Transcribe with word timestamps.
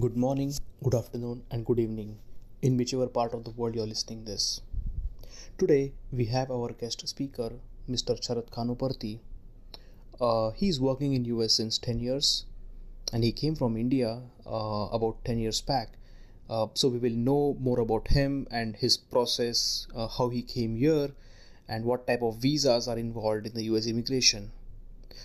Good 0.00 0.16
morning, 0.16 0.54
good 0.82 0.94
afternoon, 0.94 1.42
and 1.50 1.66
good 1.66 1.78
evening, 1.78 2.16
in 2.62 2.78
whichever 2.78 3.08
part 3.08 3.34
of 3.34 3.44
the 3.44 3.50
world 3.50 3.74
you're 3.74 3.86
listening 3.86 4.24
this. 4.24 4.62
Today 5.58 5.92
we 6.10 6.24
have 6.24 6.50
our 6.50 6.72
guest 6.72 7.06
speaker, 7.06 7.52
Mr. 7.90 8.18
Sarath 8.18 8.48
Kanuparthi. 8.48 9.18
Uh, 10.18 10.52
he's 10.52 10.80
working 10.80 11.12
in 11.12 11.26
US 11.26 11.52
since 11.52 11.76
10 11.76 11.98
years, 11.98 12.46
and 13.12 13.22
he 13.22 13.32
came 13.32 13.54
from 13.54 13.76
India 13.76 14.22
uh, 14.46 14.88
about 14.92 15.22
10 15.26 15.38
years 15.38 15.60
back. 15.60 15.90
Uh, 16.48 16.68
so 16.72 16.88
we 16.88 16.96
will 16.96 17.10
know 17.28 17.58
more 17.60 17.78
about 17.78 18.08
him 18.08 18.46
and 18.50 18.76
his 18.76 18.96
process, 18.96 19.86
uh, 19.94 20.08
how 20.08 20.30
he 20.30 20.40
came 20.40 20.76
here, 20.76 21.10
and 21.68 21.84
what 21.84 22.06
type 22.06 22.22
of 22.22 22.38
visas 22.38 22.88
are 22.88 22.96
involved 22.96 23.46
in 23.46 23.52
the 23.52 23.64
US 23.64 23.86
immigration. 23.86 24.52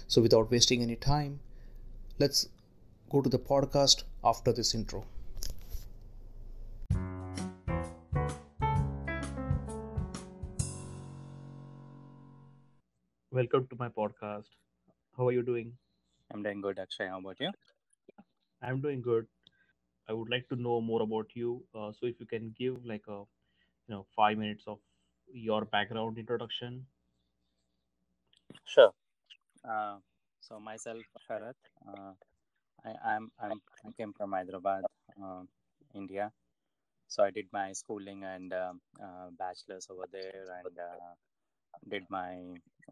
So 0.09 0.21
without 0.21 0.51
wasting 0.51 0.81
any 0.83 0.97
time, 0.97 1.39
let's 2.19 2.49
go 3.09 3.21
to 3.21 3.29
the 3.29 3.39
podcast 3.39 4.03
after 4.27 4.51
this 4.51 4.75
intro. 4.75 5.05
Welcome 13.31 13.67
to 13.67 13.77
my 13.79 13.87
podcast. 13.87 14.49
How 15.17 15.27
are 15.27 15.31
you 15.31 15.43
doing? 15.43 15.71
I'm 16.33 16.43
doing 16.43 16.59
good, 16.59 16.77
Akshay. 16.77 17.07
How 17.07 17.19
about 17.19 17.39
you? 17.39 17.51
I'm 18.61 18.81
doing 18.81 19.01
good. 19.01 19.27
I 20.09 20.13
would 20.13 20.29
like 20.29 20.49
to 20.49 20.55
know 20.55 20.81
more 20.81 21.01
about 21.03 21.27
you. 21.33 21.63
Uh, 21.73 21.91
so 21.97 22.07
if 22.07 22.19
you 22.19 22.25
can 22.25 22.53
give 22.59 22.83
like 22.85 23.03
a 23.07 23.19
you 23.19 23.95
know 23.95 24.05
five 24.15 24.37
minutes 24.37 24.63
of 24.67 24.79
your 25.31 25.63
background 25.65 26.17
introduction. 26.17 26.85
Sure. 28.65 28.91
Uh, 29.63 29.97
so 30.41 30.59
myself, 30.59 31.03
Sarath. 31.29 31.69
Uh, 31.87 32.11
I, 32.85 32.93
I'm, 33.13 33.31
I'm 33.39 33.61
I 33.85 33.91
came 33.97 34.13
from 34.13 34.31
Hyderabad, 34.33 34.85
uh, 35.21 35.43
India. 35.93 36.31
So 37.07 37.23
I 37.23 37.31
did 37.31 37.47
my 37.51 37.73
schooling 37.73 38.23
and 38.23 38.53
um, 38.53 38.81
uh, 39.01 39.29
bachelor's 39.37 39.87
over 39.89 40.05
there, 40.11 40.45
and 40.59 40.77
uh, 40.77 41.13
did 41.89 42.05
my 42.09 42.35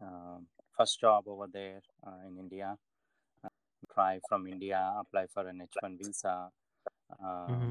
um 0.00 0.46
first 0.76 1.00
job 1.00 1.26
over 1.28 1.46
there 1.52 1.80
uh, 2.06 2.18
in 2.28 2.38
India. 2.38 2.76
Try 3.92 4.20
from 4.28 4.46
India, 4.46 4.92
apply 4.98 5.26
for 5.26 5.46
an 5.48 5.60
H1 5.62 5.96
visa, 5.98 6.50
uh, 7.24 7.50
Mm-hmm. 7.50 7.70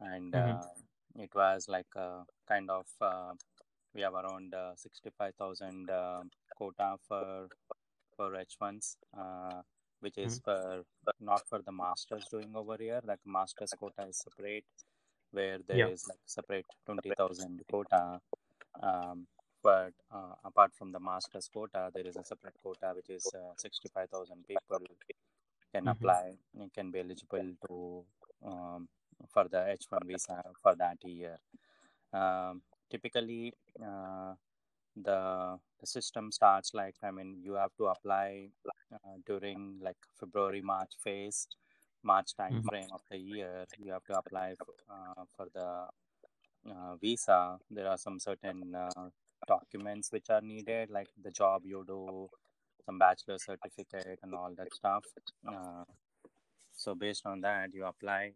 and 0.00 0.34
Mm-hmm. 0.34 0.56
uh, 0.56 0.66
it 1.16 1.34
was 1.34 1.68
like 1.68 1.92
a 1.96 2.24
kind 2.48 2.70
of 2.70 2.86
uh, 3.00 3.32
we 3.94 4.02
have 4.02 4.14
around 4.14 4.54
uh, 4.54 4.74
65,000 4.76 5.90
uh, 5.90 6.22
quota 6.56 6.96
for 7.08 7.48
for 8.16 8.34
H1s, 8.36 8.96
uh, 9.16 9.62
which 10.00 10.18
is 10.18 10.40
for 10.44 10.84
not 11.20 11.42
for 11.48 11.60
the 11.62 11.72
masters 11.72 12.26
doing 12.28 12.52
over 12.54 12.76
here. 12.78 13.00
Like 13.04 13.20
masters 13.26 13.74
quota 13.74 14.06
is 14.08 14.18
separate, 14.18 14.64
where 15.32 15.58
there 15.66 15.80
Yeah. 15.80 15.86
is 15.86 16.06
like 16.08 16.20
separate 16.26 16.66
20,000 16.86 17.62
quota. 17.70 18.20
Um, 18.82 19.26
but 19.62 19.92
uh, 20.12 20.34
apart 20.44 20.72
from 20.74 20.92
the 20.92 21.00
masters 21.00 21.48
quota, 21.52 21.90
there 21.94 22.06
is 22.06 22.16
a 22.16 22.24
separate 22.24 22.56
quota 22.62 22.92
which 22.94 23.10
is 23.10 23.34
uh, 23.34 23.52
65,000 23.56 24.46
people 24.48 24.80
can 25.74 25.86
Mm-hmm. 25.86 25.88
apply 25.88 26.34
and 26.58 26.72
can 26.72 26.90
be 26.90 27.00
eligible 27.00 27.48
to 27.66 28.04
um, 28.44 28.88
for 29.28 29.48
the 29.48 29.58
H1 29.68 30.04
visa 30.06 30.42
for 30.62 30.74
that 30.76 30.98
year. 31.04 31.38
Um, 32.12 32.62
typically, 32.90 33.54
uh, 33.82 34.34
the 35.04 35.58
the 35.80 35.86
system 35.86 36.30
starts 36.32 36.74
like 36.74 36.94
I 37.02 37.10
mean 37.10 37.40
you 37.42 37.54
have 37.54 37.74
to 37.78 37.86
apply 37.86 38.50
uh, 38.92 39.16
during 39.26 39.78
like 39.82 39.96
February 40.20 40.62
March 40.62 40.92
phase, 41.02 41.46
March 42.02 42.34
time 42.36 42.60
Mm-hmm. 42.60 42.68
frame 42.68 42.90
of 42.92 43.00
the 43.10 43.18
year. 43.18 43.66
You 43.78 43.92
have 43.92 44.04
to 44.06 44.18
apply 44.18 44.54
uh, 44.90 45.24
for 45.36 45.46
the 45.54 45.86
uh, 46.70 46.96
visa. 47.00 47.58
There 47.70 47.88
are 47.88 47.98
some 47.98 48.18
certain 48.20 48.74
uh, 48.74 49.08
documents 49.46 50.12
which 50.12 50.30
are 50.30 50.40
needed, 50.42 50.90
like 50.90 51.08
the 51.22 51.30
job 51.30 51.62
you 51.64 51.84
do, 51.86 52.28
some 52.86 52.98
bachelor 52.98 53.38
certificate, 53.38 54.18
and 54.22 54.34
all 54.34 54.52
that 54.56 54.72
stuff. 54.72 55.04
Uh, 55.46 55.84
so 56.74 56.94
based 56.94 57.26
on 57.26 57.40
that, 57.40 57.72
you 57.74 57.84
apply. 57.84 58.32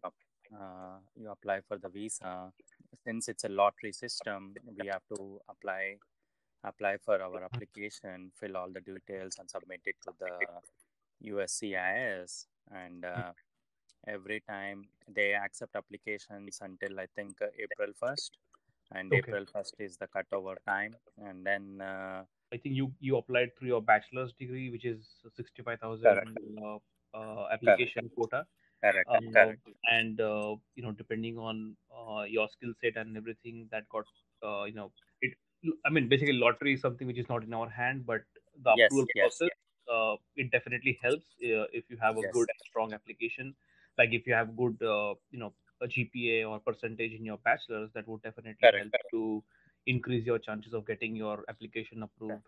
Uh, 0.53 0.97
you 1.15 1.29
apply 1.29 1.59
for 1.67 1.77
the 1.77 1.89
visa. 1.89 2.51
Since 3.05 3.27
it's 3.29 3.43
a 3.43 3.49
lottery 3.49 3.91
system, 3.93 4.57
we 4.77 4.87
have 4.87 5.01
to 5.15 5.39
apply 5.49 5.97
apply 6.63 6.97
for 6.97 7.21
our 7.21 7.43
application, 7.43 8.31
fill 8.35 8.57
all 8.57 8.71
the 8.71 8.81
details, 8.81 9.37
and 9.39 9.49
submit 9.49 9.81
it 9.85 9.95
to 10.03 10.13
the 10.19 10.61
USCIS. 11.21 12.47
And 12.71 13.05
uh, 13.05 13.33
every 14.07 14.41
time 14.41 14.89
they 15.07 15.33
accept 15.35 15.75
applications 15.75 16.59
until 16.61 16.99
I 16.99 17.07
think 17.15 17.41
uh, 17.41 17.47
April 17.59 17.93
1st, 17.99 18.37
and 18.91 19.11
Okay. 19.11 19.35
April 19.35 19.45
1st 19.45 19.75
is 19.79 19.97
the 19.97 20.07
cutover 20.07 20.57
time. 20.65 20.97
And 21.17 21.45
then, 21.45 21.81
uh, 21.81 22.25
I 22.51 22.57
think 22.57 22.75
you 22.75 22.93
you 22.99 23.17
applied 23.17 23.55
through 23.57 23.69
your 23.69 23.81
bachelor's 23.81 24.33
degree, 24.33 24.69
which 24.69 24.85
is 24.85 25.07
sixty 25.35 25.63
five 25.63 25.79
thousand 25.79 26.19
correct, 26.21 26.39
uh, 26.63 26.77
uh, 27.13 27.47
correct, 27.63 27.95
application 27.95 28.09
quota. 28.09 28.45
correct, 28.81 29.15
Uh, 29.15 29.19
correct. 29.33 29.69
and 29.91 30.21
uh, 30.21 30.55
you 30.75 30.83
know, 30.83 30.91
depending 30.91 31.37
on 31.37 31.77
uh, 31.95 32.23
your 32.23 32.47
skill 32.49 32.73
set 32.81 32.97
and 32.97 33.17
everything, 33.17 33.67
that 33.71 33.87
got 33.89 34.05
uh, 34.43 34.63
you 34.65 34.73
know. 34.73 34.91
I 35.85 35.89
mean, 35.89 36.09
basically, 36.09 36.33
lottery 36.33 36.73
is 36.73 36.81
something 36.81 37.07
which 37.07 37.17
is 37.17 37.29
not 37.29 37.43
in 37.43 37.53
our 37.53 37.69
hand, 37.69 38.05
but 38.05 38.23
the 38.61 38.71
Yes, 38.71 38.91
approval 38.91 39.07
yes, 39.13 39.41
process, 39.41 39.49
uh, 39.91 40.17
it 40.35 40.51
definitely 40.51 40.99
helps 41.01 41.25
uh, 41.43 41.67
if 41.79 41.89
you 41.89 41.97
have 41.97 42.17
a 42.17 42.23
yes, 42.23 42.35
good 42.35 42.49
and 42.49 42.59
strong 42.61 42.93
application. 42.93 43.55
Like 43.97 44.09
if 44.11 44.27
you 44.27 44.33
have 44.33 44.55
good, 44.57 44.81
uh, 44.81 45.15
you 45.31 45.39
know, 45.39 45.53
a 45.81 45.87
GPA 45.87 46.45
or 46.45 46.59
percentage 46.59 47.13
in 47.13 47.23
your 47.25 47.37
bachelor's, 47.37 47.91
that 47.93 48.07
would 48.07 48.21
definitely 48.23 48.71
correct, 48.71 48.89
help 48.91 48.93
to 49.11 49.43
increase 49.85 50.25
your 50.25 50.39
chances 50.39 50.73
of 50.73 50.85
getting 50.85 51.15
your 51.15 51.43
application 51.47 52.03
approved. 52.03 52.47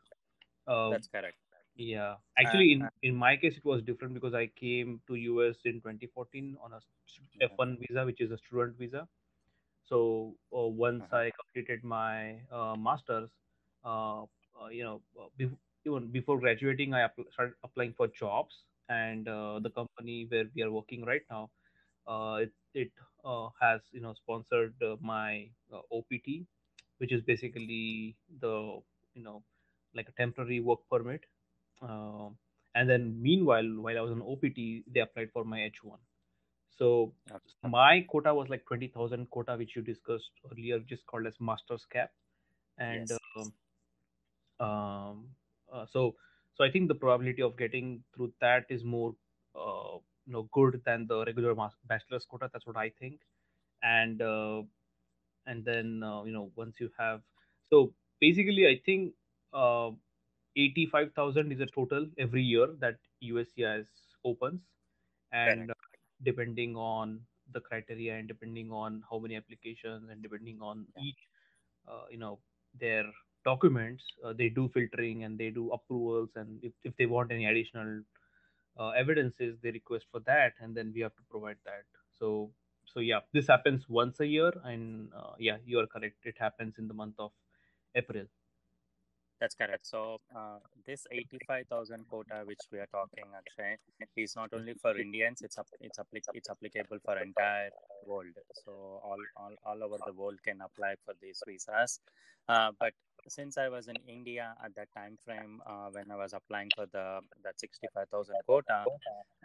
That's 0.88 1.08
correct. 1.08 1.38
yeah, 1.76 2.16
actually, 2.38 2.72
in 2.72 2.82
uh, 2.82 2.90
in 3.02 3.16
my 3.16 3.36
case, 3.38 3.58
it 3.58 3.66
was 3.66 3.82
different 3.82 4.14
because 4.14 4.34
I 4.34 4.48
came 4.48 5.02
to 5.08 5.16
US 5.16 5.58
in 5.66 5.82
2014 5.82 6.58
on 6.62 6.74
a 6.74 6.80
mhm, 7.36 7.42
F1 7.42 7.78
visa, 7.80 8.06
which 8.06 8.22
is 8.22 8.32
a 8.32 8.38
student 8.38 8.78
visa. 8.78 9.08
So 9.88 10.36
uh, 10.56 10.68
once 10.68 11.06
mhm, 11.06 11.12
I 11.12 11.32
completed 11.40 11.84
my 11.84 12.42
uh, 12.52 12.76
masters, 12.78 13.30
uh, 13.84 14.24
uh, 14.24 14.68
you 14.72 14.84
know, 14.84 15.02
uh, 15.20 15.28
bef- 15.40 15.58
even 15.86 16.12
before 16.12 16.40
graduating, 16.40 16.94
I 16.94 17.02
app- 17.02 17.20
started 17.34 17.56
applying 17.64 17.94
for 17.94 18.08
jobs, 18.08 18.54
and 18.90 19.28
uh, 19.28 19.60
the 19.60 19.70
company 19.72 20.26
where 20.30 20.46
we 20.56 20.64
are 20.64 20.72
working 20.72 21.06
right 21.06 21.22
now, 21.30 21.50
uh, 22.08 22.40
it 22.42 22.54
it 22.74 22.92
uh, 23.26 23.50
has 23.62 23.82
you 23.92 24.02
know 24.02 24.14
sponsored 24.14 24.74
uh, 24.84 24.96
my 25.02 25.50
uh, 25.74 25.82
OPT, 25.92 26.46
which 26.98 27.12
is 27.12 27.22
basically 27.22 28.16
the 28.42 28.80
you 29.14 29.24
know 29.24 29.44
like 29.96 30.10
a 30.10 30.14
temporary 30.14 30.60
work 30.60 30.80
permit. 30.92 31.22
And 32.76 32.88
then 32.90 33.22
meanwhile, 33.22 33.68
while 33.82 33.98
I 33.98 34.02
was 34.02 34.12
on 34.12 34.22
OPT, 34.22 34.84
they 34.88 35.00
applied 35.00 35.32
for 35.32 35.44
my 35.44 35.64
H1. 35.64 36.00
So 36.78 37.14
okay. 37.32 37.40
my 37.64 38.06
quota 38.10 38.34
was 38.34 38.50
like 38.50 38.66
20,000 38.66 39.30
quota, 39.30 39.56
which 39.56 39.76
you 39.76 39.82
discussed 39.82 40.32
earlier, 40.52 40.78
which 40.80 40.92
is 40.92 41.00
called 41.08 41.26
as 41.28 41.34
master's 41.40 41.86
cap. 41.92 42.12
And 42.78 43.10
Yes, 43.10 43.20
um, 43.38 43.54
um, 44.60 45.30
uh, 45.72 45.86
so, 45.92 46.16
so 46.56 46.64
I 46.64 46.72
think 46.72 46.88
the 46.88 46.96
probability 46.96 47.42
of 47.42 47.58
getting 47.58 48.04
through 48.16 48.34
that 48.42 48.66
is 48.70 48.84
more, 48.84 49.16
uh, 49.56 49.98
you 50.26 50.34
know, 50.34 50.50
good 50.52 50.82
than 50.86 51.08
the 51.08 51.24
regular 51.26 51.56
mas- 51.56 51.76
bachelor's 51.88 52.26
quota. 52.26 52.50
That's 52.52 52.66
what 52.66 52.78
I 52.78 52.92
think. 53.00 53.20
And 53.84 54.22
uh, 54.22 54.64
and 55.46 55.64
then 55.64 56.02
uh, 56.04 56.24
you 56.24 56.32
know, 56.32 56.52
once 56.56 56.76
you 56.80 56.90
have, 56.98 57.22
so 57.70 57.94
basically, 58.20 58.68
I 58.68 58.82
think 58.86 59.14
uh, 59.54 59.92
85,000 60.56 61.52
is 61.52 61.60
a 61.60 61.68
total 61.68 62.08
every 62.18 62.42
year 62.42 62.68
that 62.80 62.96
USCIS 63.24 63.86
opens 64.24 64.62
and 65.32 65.72
depending 66.26 66.76
on 66.78 67.22
the 67.54 67.62
criteria 67.62 68.16
and 68.18 68.28
depending 68.28 68.72
on 68.72 69.04
how 69.10 69.20
many 69.20 69.38
applications 69.38 70.10
and 70.12 70.24
depending 70.24 70.62
on 70.62 70.88
Yeah, 70.96 71.04
each 71.10 71.22
uh, 71.88 72.06
you 72.12 72.18
know 72.18 72.40
their 72.80 73.06
documents 73.46 74.04
uh, 74.26 74.34
they 74.34 74.50
do 74.50 74.70
filtering 74.74 75.24
and 75.24 75.40
they 75.40 75.50
do 75.52 75.72
approvals 75.72 76.30
and 76.36 76.60
if, 76.64 76.74
if 76.84 76.96
they 76.98 77.06
want 77.06 77.32
any 77.32 77.46
additional 77.46 78.02
uh, 78.80 78.90
evidences 78.90 79.58
they 79.62 79.72
request 79.72 80.06
for 80.12 80.20
that 80.22 80.54
and 80.60 80.76
then 80.76 80.92
we 80.94 81.02
have 81.02 81.16
to 81.16 81.24
provide 81.30 81.58
that. 81.66 81.86
So 82.20 82.52
so 82.94 83.00
yeah 83.00 83.22
this 83.34 83.48
happens 83.48 83.88
once 83.90 84.20
a 84.20 84.28
year 84.28 84.52
and 84.64 85.12
uh, 85.16 85.34
yeah 85.40 85.58
you 85.66 85.80
are 85.80 85.88
correct. 85.88 86.18
It 86.26 86.36
happens 86.40 86.76
in 86.78 86.88
the 86.88 86.94
month 86.94 87.16
of 87.20 87.32
april 87.96 88.26
That's 89.40 89.56
correct. 89.56 89.86
So 89.86 90.18
uh, 90.36 90.60
this 90.86 91.06
85,000 91.12 92.08
quota 92.08 92.44
which 92.46 92.62
we 92.72 92.80
are 92.80 92.88
talking, 92.88 93.26
Akshay, 93.38 93.78
is 94.16 94.36
not 94.36 94.50
only 94.54 94.74
for 94.82 94.98
Indians. 94.98 95.42
It's 95.42 95.58
up, 95.58 95.68
it's 95.82 96.00
applic- 96.00 96.32
it's 96.34 96.50
applicable 96.50 97.00
for 97.04 97.18
entire 97.18 97.70
world. 98.06 98.34
So 98.64 98.72
all, 99.04 99.18
all 99.36 99.54
all 99.66 99.84
over 99.84 99.98
the 100.06 100.14
world 100.14 100.40
can 100.44 100.62
apply 100.62 100.96
for 101.04 101.14
these 101.22 101.44
visas. 101.46 102.00
Uh, 102.48 102.72
but 102.80 102.94
since 103.28 103.58
I 103.58 103.68
was 103.70 103.88
in 103.88 103.96
India 104.08 104.54
at 104.64 104.74
that 104.76 104.88
time 104.96 105.18
frame 105.26 105.60
uh, 105.66 105.90
when 105.92 106.12
I 106.12 106.16
was 106.16 106.34
applying 106.34 106.70
for 106.76 106.86
the 106.92 107.20
that 107.44 107.60
65,000 107.60 108.36
quota, 108.46 108.86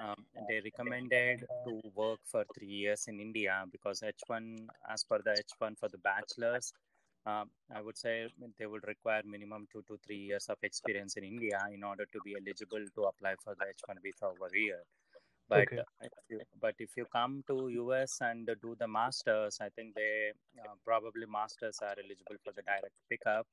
um, 0.01 0.17
they 0.49 0.61
recommended 0.63 1.45
to 1.67 1.81
work 1.95 2.21
for 2.25 2.45
three 2.55 2.69
years 2.69 3.07
in 3.09 3.21
India 3.21 3.65
because 3.73 4.03
H1, 4.03 4.67
as 4.89 5.05
per 5.05 5.19
the 5.23 5.31
H1 5.33 5.79
for 5.79 5.89
the 5.89 5.99
bachelors, 5.99 6.73
um, 7.27 7.51
I 7.75 7.81
would 7.83 7.99
say 7.99 8.29
they 8.59 8.67
would 8.67 8.87
require 8.87 9.23
minimum 9.25 9.67
two 9.73 9.83
to 9.89 9.99
three 10.07 10.19
years 10.19 10.47
of 10.49 10.59
experience 10.63 11.17
in 11.17 11.25
India 11.25 11.61
in 11.73 11.83
order 11.85 12.07
to 12.13 12.21
be 12.21 12.37
eligible 12.37 12.85
to 12.97 13.03
apply 13.05 13.35
for 13.45 13.55
the 13.59 13.67
H1 13.67 13.99
visa 14.03 14.27
over 14.27 14.49
here. 14.55 14.83
But 15.49 15.69
Okay. 15.69 15.81
if 16.03 16.13
you, 16.29 16.41
but 16.61 16.75
if 16.79 16.91
you 16.97 17.07
come 17.13 17.45
to 17.49 17.69
US 17.71 18.19
and 18.23 18.47
do 18.63 18.77
the 18.79 18.89
masters, 18.89 19.59
I 19.61 19.69
think 19.71 19.95
they 19.95 20.33
uh, 20.65 20.75
probably 20.85 21.27
masters 21.27 21.79
are 21.83 21.97
eligible 22.05 22.37
for 22.45 22.53
the 22.53 22.63
direct 22.63 22.95
pickup. 23.11 23.47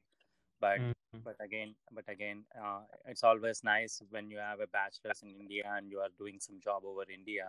But 0.60 0.82
Mhm. 0.82 0.97
But 1.24 1.36
again 1.40 1.76
but 1.92 2.06
again 2.08 2.44
uh, 2.62 2.82
it's 3.06 3.24
always 3.24 3.64
nice 3.64 4.02
when 4.10 4.30
you 4.30 4.38
have 4.38 4.60
a 4.60 4.68
bachelor's 4.68 5.22
in 5.24 5.30
India 5.40 5.64
and 5.76 5.92
you 5.92 6.00
are 6.00 6.10
doing 6.18 6.40
some 6.40 6.60
job 6.60 6.84
over 6.86 7.04
India 7.10 7.46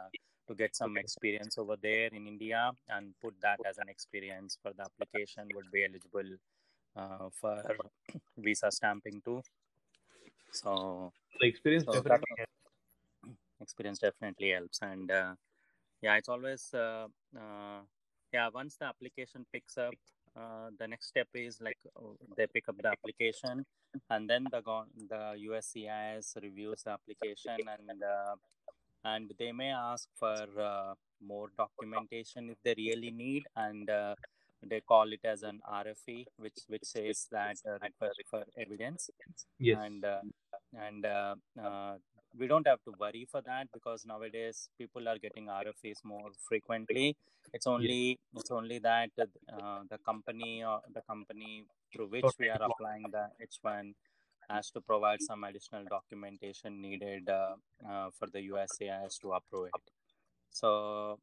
to 0.49 0.55
get 0.55 0.75
some 0.75 0.97
experience 0.97 1.59
over 1.59 1.77
there 1.77 2.09
in 2.13 2.27
India 2.27 2.71
and 2.89 3.15
put 3.21 3.35
that 3.41 3.61
as 3.69 3.79
an 3.79 3.89
experience 3.89 4.59
for 4.63 4.73
the 4.73 4.83
application 4.83 5.49
would 5.55 5.71
be 5.71 5.85
eligible 5.85 6.31
uh, 6.97 7.29
for 7.33 7.63
visa 8.39 8.71
stamping 8.71 9.21
too. 9.25 9.43
So 10.53 11.13
The 11.41 11.47
experience 11.47 11.85
so 11.85 11.93
definitely 11.93 12.37
helps. 12.39 13.37
experience 13.61 13.99
definitely 13.99 14.51
helps 14.51 14.79
and 14.83 15.11
uh, 15.11 15.35
yeah 16.03 16.17
it's 16.17 16.29
always 16.29 16.73
uh, 16.75 17.07
uh, 17.37 17.81
yeah 18.33 18.49
once 18.53 18.77
the 18.77 18.87
application 18.87 19.45
picks 19.53 19.77
up 19.79 19.95
uh, 20.37 20.71
the 20.79 20.87
next 20.87 21.09
step 21.09 21.29
is 21.35 21.61
like 21.61 21.79
uh, 21.97 22.01
they 22.37 22.47
pick 22.47 22.69
up 22.69 22.77
the 22.83 22.89
application 22.89 23.65
and 24.11 24.29
then 24.29 24.45
the 24.51 24.63
the 25.09 25.23
USCIS 25.49 26.37
reviews 26.43 26.83
the 26.85 26.91
application 26.93 27.57
and 27.69 28.03
uh, 28.03 28.35
and 29.05 29.33
they 29.39 29.53
may 29.53 29.71
ask 29.71 30.09
for 30.19 30.47
uh, 30.61 30.95
more 31.27 31.49
documentation 31.57 32.51
if 32.51 32.59
they 32.65 32.75
really 32.77 33.11
need 33.11 33.45
and 33.57 33.89
uh, 33.91 34.15
they 34.63 34.81
call 34.81 35.13
it 35.13 35.21
as 35.25 35.43
an 35.43 35.61
RFE 35.71 36.27
which 36.39 36.61
which 36.69 36.85
says 36.85 37.27
that 37.31 37.57
uh, 37.67 37.79
request 37.83 38.21
for 38.31 38.45
evidence 38.57 39.11
Yes. 39.59 39.79
and 39.85 40.05
uh, 40.05 40.21
and 40.75 41.07
uh, 41.07 41.35
uh, 41.63 41.95
we 42.37 42.47
don't 42.47 42.67
have 42.67 42.83
to 42.85 42.93
worry 42.99 43.27
for 43.31 43.41
that 43.43 43.69
because 43.73 44.05
nowadays 44.07 44.69
people 44.79 45.09
are 45.09 45.19
getting 45.19 45.47
RFEs 45.47 46.05
more 46.05 46.31
frequently. 46.49 47.17
It's 47.53 47.67
only 47.67 48.19
it's 48.35 48.51
only 48.51 48.79
that 48.81 49.11
uh, 49.19 49.81
the 49.89 49.99
company 49.99 50.65
or 50.65 50.81
the 50.93 51.03
company 51.03 51.65
through 51.93 52.09
which 52.09 52.33
we 52.39 52.49
are 52.49 52.63
applying 52.63 53.05
the 53.11 53.29
H1 53.41 53.95
has 54.51 54.71
to 54.71 54.81
provide 54.81 55.21
some 55.23 55.45
additional 55.45 55.85
documentation 55.85 56.81
needed 56.81 57.29
uh, 57.29 57.55
uh, 57.89 58.09
for 58.19 58.29
the 58.33 58.49
USCIS 58.51 59.19
to 59.21 59.33
approve 59.33 59.69
it. 59.69 59.83
So 60.51 61.19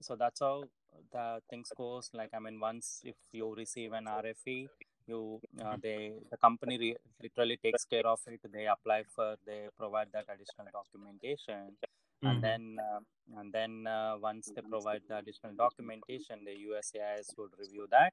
so 0.00 0.16
that's 0.16 0.40
how 0.40 0.64
the 1.12 1.40
things 1.50 1.70
goes. 1.76 2.10
Like 2.12 2.30
I 2.34 2.38
mean, 2.38 2.60
once 2.60 3.00
if 3.04 3.16
you 3.32 3.54
receive 3.54 3.92
an 3.92 4.06
RFE, 4.06 4.68
you 5.08 5.40
uh, 5.64 5.76
they 5.82 6.12
the 6.30 6.36
company 6.38 6.78
re- 6.78 6.96
literally 7.22 7.58
takes 7.62 7.84
care 7.84 8.06
of 8.06 8.20
it. 8.26 8.40
They 8.52 8.66
apply 8.66 9.04
for 9.14 9.36
they 9.46 9.68
provide 9.78 10.08
that 10.12 10.26
additional 10.34 10.68
documentation, 10.72 11.76
Mhm. 12.22 12.30
and 12.30 12.42
then 12.42 12.76
uh, 12.88 13.00
and 13.40 13.52
then 13.52 13.86
uh, 13.86 14.16
once 14.20 14.52
they 14.54 14.62
provide 14.62 15.02
the 15.08 15.18
additional 15.18 15.54
documentation, 15.54 16.44
the 16.44 16.56
USCIS 16.68 17.36
would 17.38 17.52
review 17.58 17.86
that, 17.90 18.12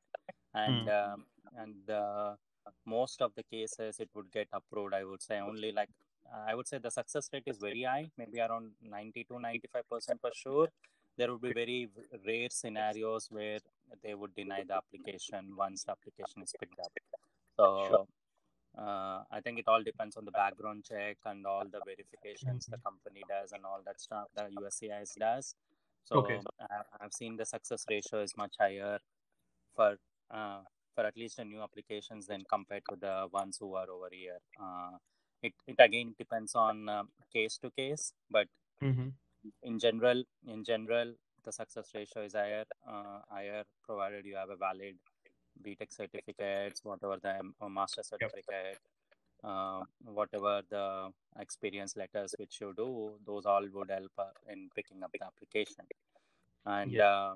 and 0.53 0.87
um, 0.89 1.25
and 1.57 1.89
uh, 1.89 2.35
most 2.85 3.21
of 3.21 3.31
the 3.35 3.43
cases 3.43 3.99
it 3.99 4.09
would 4.15 4.31
get 4.31 4.47
approved. 4.53 4.93
I 4.93 5.03
would 5.03 5.21
say 5.21 5.39
only 5.39 5.71
like 5.71 5.89
I 6.47 6.55
would 6.55 6.67
say 6.67 6.79
the 6.79 6.91
success 6.91 7.29
rate 7.33 7.43
is 7.47 7.57
very 7.59 7.83
high, 7.83 8.09
maybe 8.17 8.39
around 8.39 8.71
90 8.81 9.23
to 9.25 9.39
95 9.39 9.87
percent 9.89 10.21
for 10.21 10.31
sure. 10.33 10.69
There 11.17 11.31
would 11.31 11.41
be 11.41 11.53
very 11.53 11.89
rare 12.25 12.49
scenarios 12.49 13.27
where 13.31 13.59
they 14.03 14.13
would 14.15 14.35
deny 14.35 14.63
the 14.63 14.75
application 14.75 15.55
once 15.55 15.83
the 15.83 15.91
application 15.91 16.41
is 16.43 16.53
picked 16.59 16.79
up. 16.79 16.93
So 17.57 17.67
Sure. 17.75 18.07
uh, 18.77 19.23
I 19.31 19.41
think 19.43 19.59
it 19.59 19.67
all 19.67 19.83
depends 19.83 20.17
on 20.17 20.25
the 20.25 20.31
background 20.31 20.85
check 20.85 21.17
and 21.25 21.45
all 21.47 21.67
the 21.69 21.81
verifications 21.81 22.67
the 22.71 22.77
company 22.79 23.25
does 23.27 23.51
and 23.53 23.65
all 23.65 23.81
that 23.85 24.01
stuff 24.01 24.27
the 24.35 24.43
USCIS 24.51 25.15
does. 25.15 25.55
So 26.03 26.19
Okay. 26.19 26.45
I- 26.59 26.83
I've 27.01 27.13
seen 27.13 27.37
the 27.37 27.45
success 27.45 27.85
ratio 27.89 28.21
is 28.21 28.37
much 28.37 28.55
higher 28.59 28.99
for 29.75 29.97
uh, 30.31 30.63
for 30.95 31.05
at 31.05 31.17
least 31.17 31.37
the 31.37 31.45
new 31.45 31.61
applications 31.61 32.27
than 32.27 32.43
compared 32.49 32.83
to 32.89 32.95
the 32.95 33.27
ones 33.31 33.57
who 33.59 33.75
are 33.75 33.89
over 33.89 34.09
here. 34.11 34.39
Uh, 34.59 34.97
it, 35.41 35.53
it 35.67 35.75
again 35.79 36.15
depends 36.17 36.55
on 36.55 36.89
um, 36.89 37.09
case 37.33 37.57
to 37.59 37.71
case, 37.71 38.13
but 38.29 38.47
Mhm. 38.81 39.15
in 39.63 39.79
general, 39.79 40.23
in 40.47 40.63
general, 40.63 41.15
the 41.45 41.51
success 41.53 41.91
ratio 41.95 42.23
is 42.23 42.33
higher, 42.33 42.65
uh, 42.87 43.19
higher 43.29 43.63
provided 43.83 44.25
you 44.25 44.35
have 44.35 44.49
a 44.49 44.57
valid 44.57 44.97
BTech 45.63 45.93
certificates, 45.93 46.83
whatever 46.83 47.17
the 47.21 47.39
um, 47.39 47.55
uh, 47.61 47.69
master 47.69 48.03
certificate, 48.03 48.79
uh, 49.43 49.83
whatever 50.03 50.61
the 50.69 51.11
experience 51.39 51.95
letters 51.97 52.35
which 52.37 52.61
you 52.61 52.73
do, 52.75 53.19
those 53.25 53.45
all 53.45 53.67
would 53.73 53.91
help 53.91 54.11
uh, 54.17 54.31
in 54.49 54.69
picking 54.75 55.03
up 55.03 55.13
the 55.19 55.25
application. 55.25 55.85
And 56.65 56.99
Yeah. 56.99 57.01
uh, 57.01 57.35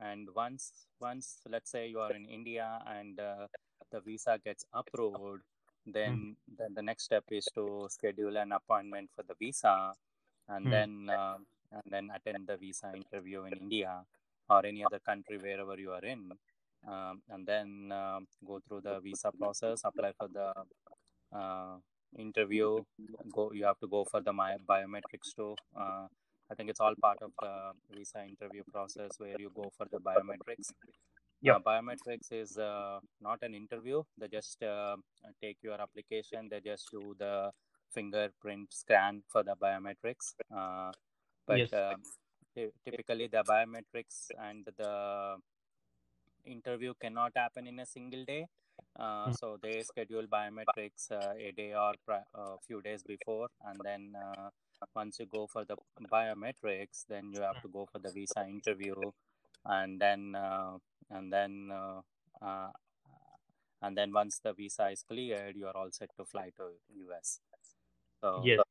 and 0.00 0.28
once 0.34 0.86
once 1.00 1.40
let's 1.48 1.70
say 1.70 1.88
you 1.88 2.00
are 2.00 2.12
in 2.12 2.26
India 2.26 2.82
and 2.86 3.18
uh, 3.20 3.48
the 3.90 4.00
visa 4.00 4.38
gets 4.44 4.64
approved, 4.72 5.42
then 5.86 6.36
then 6.48 6.74
the 6.74 6.82
next 6.82 7.04
step 7.04 7.24
is 7.30 7.50
to 7.52 7.86
schedule 7.90 8.36
an 8.36 8.52
appointment 8.52 9.10
for 9.14 9.22
the 9.22 9.34
visa, 9.34 9.94
and 10.48 10.70
Hmm. 10.70 10.72
then 10.72 11.10
uh, 11.10 11.38
and 11.74 11.86
then 11.94 12.10
attend 12.16 12.46
the 12.46 12.56
visa 12.56 12.92
interview 13.02 13.44
in 13.44 13.54
India 13.66 13.92
or 14.50 14.64
any 14.66 14.84
other 14.84 15.00
country 15.10 15.38
wherever 15.38 15.76
you 15.84 15.92
are 15.92 16.04
in, 16.14 16.22
um, 16.86 17.22
and 17.30 17.46
then 17.46 17.68
um 17.92 18.26
go 18.50 18.60
through 18.66 18.82
the 18.88 18.96
visa 19.00 19.30
process, 19.40 19.82
apply 19.84 20.12
for 20.18 20.28
the 20.28 20.48
uh, 21.32 21.76
interview. 22.18 22.82
Go, 23.32 23.52
you 23.52 23.64
have 23.64 23.78
to 23.80 23.88
go 23.88 24.04
for 24.04 24.20
the 24.20 24.32
my 24.32 24.56
biometrics 24.68 25.34
too. 25.36 25.54
Uh, 25.76 26.06
I 26.50 26.54
think 26.56 26.70
it's 26.70 26.80
all 26.80 26.94
part 27.00 27.18
of 27.22 27.32
the 27.40 27.72
visa 27.94 28.24
interview 28.24 28.62
process 28.72 29.18
where 29.18 29.36
you 29.38 29.50
go 29.54 29.70
for 29.76 29.86
the 29.90 29.98
biometrics. 29.98 30.72
Yeah, 31.40 31.54
Uh, 31.54 31.60
biometrics 31.60 32.32
is 32.32 32.56
uh, 32.58 33.00
not 33.20 33.42
an 33.42 33.54
interview. 33.54 34.02
They 34.18 34.28
just 34.28 34.62
uh, 34.62 34.96
take 35.42 35.58
your 35.62 35.80
application. 35.80 36.48
They 36.50 36.60
just 36.60 36.90
do 36.90 37.14
the 37.18 37.50
fingerprint 37.92 38.72
scan 38.72 39.22
for 39.28 39.42
the 39.42 39.54
biometrics. 39.56 40.34
Uh, 41.48 41.54
but 41.54 41.62
Yes. 41.62 41.70
uh, 41.72 41.96
ty- 42.54 42.72
typically, 42.84 43.28
the 43.28 43.44
biometrics 43.44 44.30
and 44.38 44.64
the 44.76 45.38
interview 46.44 46.94
cannot 47.00 47.32
happen 47.36 47.66
in 47.66 47.78
a 47.80 47.86
single 47.86 48.24
day. 48.24 48.46
Uh, 48.98 49.30
Mm. 49.30 49.32
So 49.32 49.58
they 49.62 49.82
schedule 49.82 50.26
biometrics 50.26 51.10
uh, 51.10 51.34
a 51.36 51.52
day 51.52 51.74
or 51.74 51.94
a 52.34 52.58
few 52.66 52.80
days 52.82 53.02
before, 53.02 53.48
and 53.64 53.84
then 53.84 54.14
uh, 54.16 54.50
once 54.94 55.18
you 55.18 55.26
go 55.26 55.46
for 55.46 55.64
the 55.64 55.76
biometrics, 56.12 57.04
then 57.08 57.32
you 57.32 57.40
have 57.40 57.60
to 57.62 57.68
go 57.68 57.86
for 57.90 57.98
the 57.98 58.10
visa 58.10 58.46
interview, 58.46 58.94
and 59.64 60.00
then 60.00 60.34
uh, 60.36 60.78
and 61.10 61.32
then 61.32 61.70
uh, 61.72 62.00
uh, 62.42 62.70
and 63.82 63.96
then 63.96 64.12
once 64.12 64.38
the 64.40 64.52
visa 64.52 64.88
is 64.90 65.02
cleared, 65.02 65.56
you 65.56 65.66
are 65.66 65.76
all 65.76 65.90
set 65.90 66.10
to 66.16 66.24
fly 66.24 66.50
to 66.56 66.70
US. 67.06 67.40
So 68.22 68.50
Yes. 68.50 68.62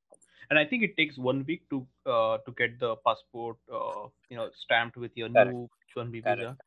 And 0.50 0.60
I 0.60 0.66
think 0.66 0.84
it 0.84 0.96
takes 0.98 1.18
one 1.18 1.46
week 1.46 1.70
to 1.70 1.88
uh, 2.06 2.38
to 2.46 2.52
get 2.58 2.80
the 2.80 2.96
passport, 3.06 3.58
uh, 3.72 4.08
you 4.30 4.38
know, 4.38 4.50
stamped 4.64 4.98
with 4.98 5.12
your 5.16 5.30
Correct. 5.36 5.50
new 5.52 5.70
H-1B 5.90 6.24
Correct. 6.24 6.52
visa 6.52 6.58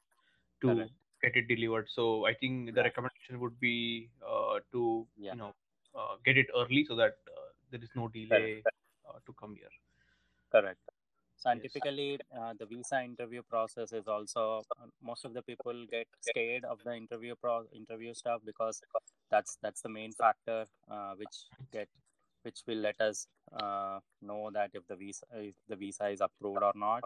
to 0.62 0.70
Correct. 0.74 0.92
get 1.22 1.36
it 1.36 1.48
delivered. 1.48 1.88
So 1.94 2.26
I 2.26 2.34
think 2.34 2.74
the 2.74 2.82
recommendation 2.82 3.40
would 3.40 3.58
be 3.60 4.10
uh, 4.26 4.60
to 4.72 5.06
Yeah. 5.16 5.32
you 5.32 5.38
know 5.38 5.54
uh, 5.94 6.16
get 6.24 6.36
it 6.38 6.46
early 6.56 6.84
so 6.88 6.96
that 6.96 7.16
uh, 7.36 7.48
there 7.70 7.82
is 7.82 7.90
no 7.94 8.08
delay 8.08 8.64
uh, 9.08 9.18
to 9.26 9.32
come 9.34 9.54
here. 9.56 9.74
Correct. 10.50 10.80
So, 11.36 11.50
and 11.50 11.62
Yes. 11.62 11.62
typically, 11.62 12.18
uh, 12.36 12.54
the 12.58 12.66
visa 12.66 13.02
interview 13.02 13.42
process 13.42 13.92
is 13.92 14.08
also 14.08 14.64
uh, 14.80 14.86
most 15.02 15.24
of 15.24 15.34
the 15.34 15.42
people 15.42 15.86
get 15.90 16.08
scared 16.20 16.64
of 16.64 16.82
the 16.84 16.94
interview 16.94 17.34
pro 17.36 17.64
interview 17.72 18.14
stuff 18.14 18.40
because 18.44 18.82
that's 19.30 19.58
that's 19.62 19.82
the 19.82 19.88
main 19.88 20.12
factor 20.14 20.66
uh, 20.90 21.14
which 21.16 21.36
get 21.72 21.88
which 22.46 22.62
will 22.68 22.82
let 22.88 23.00
us 23.00 23.26
uh, 23.62 24.00
know 24.22 24.50
that 24.58 24.70
if 24.74 24.86
the 24.88 24.96
visa 24.96 25.26
if 25.34 25.56
the 25.68 25.76
visa 25.84 26.08
is 26.08 26.22
approved 26.30 26.62
or 26.70 26.74
not. 26.88 27.04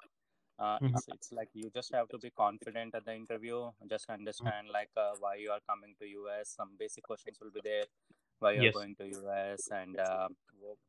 Uh, 0.59 0.79
Mhm. 0.81 1.01
It's 1.01 1.09
it's 1.09 1.33
like 1.33 1.49
you 1.55 1.71
just 1.75 1.93
have 1.95 2.09
to 2.11 2.19
be 2.19 2.31
confident 2.31 2.95
at 2.95 3.05
the 3.07 3.15
interview. 3.15 3.59
Just 3.95 4.11
understand 4.11 4.69
like 4.79 4.91
uh, 4.97 5.13
why 5.19 5.37
you 5.37 5.51
are 5.57 5.61
coming 5.69 5.95
to 6.01 6.07
US. 6.19 6.51
Some 6.61 6.77
basic 6.79 7.05
questions 7.13 7.39
will 7.41 7.51
be 7.61 7.63
there. 7.73 7.87
why 8.45 8.51
you're 8.57 8.69
Yes. 8.69 8.77
going 8.77 8.95
to 8.97 9.07
US 9.09 9.71
and 9.71 9.99
uh, 9.99 10.29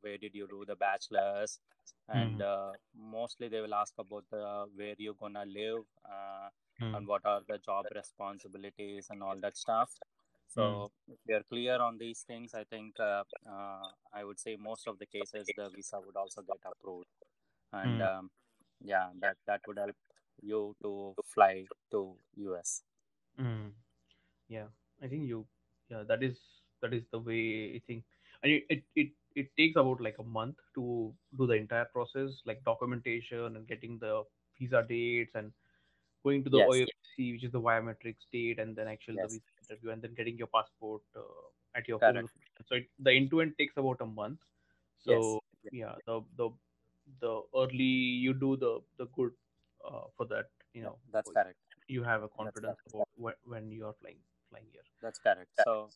where 0.00 0.18
did 0.18 0.34
you 0.34 0.46
do 0.48 0.64
the 0.70 0.76
bachelor's 0.76 1.60
and 2.08 2.40
Mhm. 2.40 2.42
uh, 2.42 2.72
mostly 2.94 3.48
they 3.48 3.60
will 3.60 3.74
ask 3.74 3.94
about 3.98 4.24
the 4.30 4.66
where 4.74 4.94
you're 4.98 5.14
gonna 5.24 5.44
live 5.46 5.82
uh, 6.14 6.48
Mm. 6.80 6.98
and 6.98 7.06
what 7.06 7.24
are 7.24 7.42
the 7.48 7.58
job 7.58 7.86
responsibilities 7.94 9.08
and 9.10 9.22
all 9.22 9.38
that 9.40 9.56
stuff 9.56 9.90
so 10.54 10.64
if 11.14 11.18
you're 11.28 11.44
clear 11.52 11.76
on 11.86 11.98
these 11.98 12.22
things 12.30 12.54
i 12.54 12.64
think 12.72 12.98
uh, 13.00 13.24
uh, 13.54 13.88
i 14.12 14.24
would 14.24 14.38
say 14.44 14.56
most 14.56 14.86
of 14.92 14.98
the 14.98 15.06
cases 15.16 15.52
the 15.56 15.68
visa 15.76 16.00
would 16.04 16.16
also 16.16 16.42
get 16.52 16.60
approved 16.72 17.08
and 17.82 18.00
Mm. 18.00 18.10
um, 18.10 18.30
yeah 18.92 19.10
that 19.24 19.36
that 19.46 19.60
would 19.66 19.78
help 19.78 19.96
you 20.52 20.62
to 20.82 20.92
fly 21.34 21.54
to 21.92 22.02
us 22.60 22.82
Mm. 23.38 23.72
Yeah, 24.48 24.68
I 25.02 25.08
think 25.08 25.28
you. 25.28 25.48
Yeah, 25.90 26.04
that 26.04 26.22
is 26.22 26.38
that 26.82 26.94
is 26.94 27.04
the 27.12 27.18
way 27.18 27.76
I 27.76 27.80
think. 27.86 28.04
And 28.42 28.52
it, 28.52 28.64
it 28.70 28.84
it 28.96 29.12
it 29.36 29.56
takes 29.56 29.76
about 29.76 30.00
like 30.00 30.18
a 30.18 30.24
month 30.24 30.58
to 30.76 31.14
do 31.38 31.46
the 31.46 31.54
entire 31.54 31.86
process, 31.86 32.42
like 32.46 32.64
documentation 32.64 33.56
and 33.56 33.66
getting 33.68 33.98
the 33.98 34.24
visa 34.58 34.84
dates 34.88 35.32
and 35.34 35.52
going 36.24 36.44
to 36.44 36.50
the 36.50 36.58
yes 36.58 36.72
OFC, 36.72 37.32
which 37.32 37.44
is 37.44 37.52
the 37.52 37.60
biometrics 37.60 38.26
date, 38.32 38.58
and 38.60 38.76
then 38.76 38.88
actually 38.88 39.18
the 39.18 39.28
visa 39.28 39.44
interview, 39.62 39.90
and 39.90 40.02
then 40.02 40.14
getting 40.14 40.38
your 40.38 40.48
passport 40.48 41.02
uh, 41.16 41.46
at 41.74 41.88
your 41.88 41.98
correct. 41.98 42.28
So 42.68 42.76
it, 42.76 42.86
the 42.98 43.12
end 43.12 43.30
to 43.30 43.40
end 43.40 43.54
takes 43.58 43.76
about 43.76 44.00
a 44.00 44.06
month. 44.06 44.38
yes 45.04 45.18
So 45.20 45.40
yeah, 45.70 45.94
the 46.06 46.20
the 46.36 46.50
the 47.20 47.42
early 47.56 47.92
you 48.26 48.34
do 48.34 48.56
the 48.56 48.80
the 48.98 49.06
good 49.16 49.32
uh, 49.84 50.04
for 50.16 50.26
that, 50.26 50.50
you 50.74 50.82
know, 50.82 50.96
that's 51.12 51.30
correct 51.30 51.58
you 51.88 52.02
have 52.02 52.22
a 52.22 52.28
confidence 52.28 52.78
about 52.88 53.08
when, 53.16 53.34
when 53.44 53.70
you 53.70 53.86
are 53.86 53.94
flying 54.00 54.18
flying 54.50 54.66
here. 54.72 54.82
that's 55.02 55.18
correct 55.18 55.50
so 55.64 55.88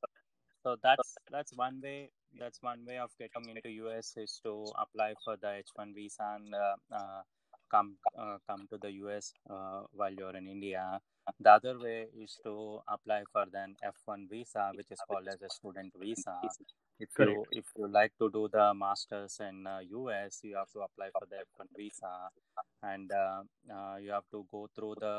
so 0.63 0.77
that's 0.83 1.19
that's 1.31 1.53
one 1.57 1.81
way 1.83 2.11
that's 2.39 2.63
one 2.63 2.85
way 2.87 2.99
of 2.99 3.11
getting 3.19 3.49
into 3.49 3.89
us 3.89 4.15
is 4.17 4.41
to 4.45 4.73
apply 4.79 5.15
for 5.25 5.37
the 5.37 5.51
h1 5.65 5.95
visa 5.95 6.37
and 6.37 6.55
uh, 6.55 6.77
uh, 6.93 7.23
come 7.71 7.97
uh, 8.19 8.39
come 8.49 8.67
to 8.71 8.79
the 8.79 8.91
us 8.91 9.33
uh, 9.51 9.83
while 9.93 10.13
you're 10.21 10.37
in 10.37 10.47
india 10.57 10.85
the 11.41 11.51
other 11.51 11.75
way 11.79 12.07
is 12.25 12.39
to 12.45 12.81
apply 12.89 13.21
for 13.33 13.45
an 13.65 13.77
f1 13.93 14.29
visa 14.31 14.73
which 14.77 14.91
is 14.91 15.03
called 15.03 15.29
as 15.35 15.43
a 15.43 15.51
student 15.51 15.93
visa 16.05 16.37
if 16.99 17.11
Correct. 17.17 17.33
you 17.33 17.47
if 17.51 17.67
you 17.77 17.87
like 17.89 18.13
to 18.19 18.31
do 18.31 18.49
the 18.53 18.67
masters 18.75 19.39
in 19.49 19.67
uh, 19.67 19.81
us 19.97 20.41
you 20.43 20.57
have 20.57 20.71
to 20.73 20.81
apply 20.89 21.09
for 21.19 21.27
the 21.31 21.37
f1 21.51 21.69
visa 21.77 22.15
and 22.83 23.11
uh, 23.13 23.43
uh, 23.75 23.97
you 23.97 24.11
have 24.11 24.29
to 24.31 24.47
go 24.51 24.69
through 24.75 24.95
the 25.01 25.17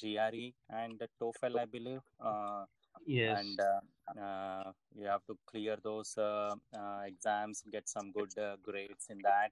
gre 0.00 0.44
and 0.80 0.98
the 0.98 1.08
toefl 1.20 1.58
i 1.62 1.66
believe 1.76 2.02
uh, 2.30 2.64
Yes. 3.06 3.40
and 3.40 3.60
uh, 3.60 3.80
uh, 4.24 4.72
you 4.98 5.06
have 5.06 5.24
to 5.26 5.36
clear 5.50 5.76
those 5.82 6.16
uh, 6.18 6.54
uh, 6.80 7.00
exams 7.06 7.62
get 7.72 7.88
some 7.88 8.12
good 8.12 8.32
uh, 8.38 8.56
grades 8.68 9.06
in 9.10 9.22
that 9.22 9.50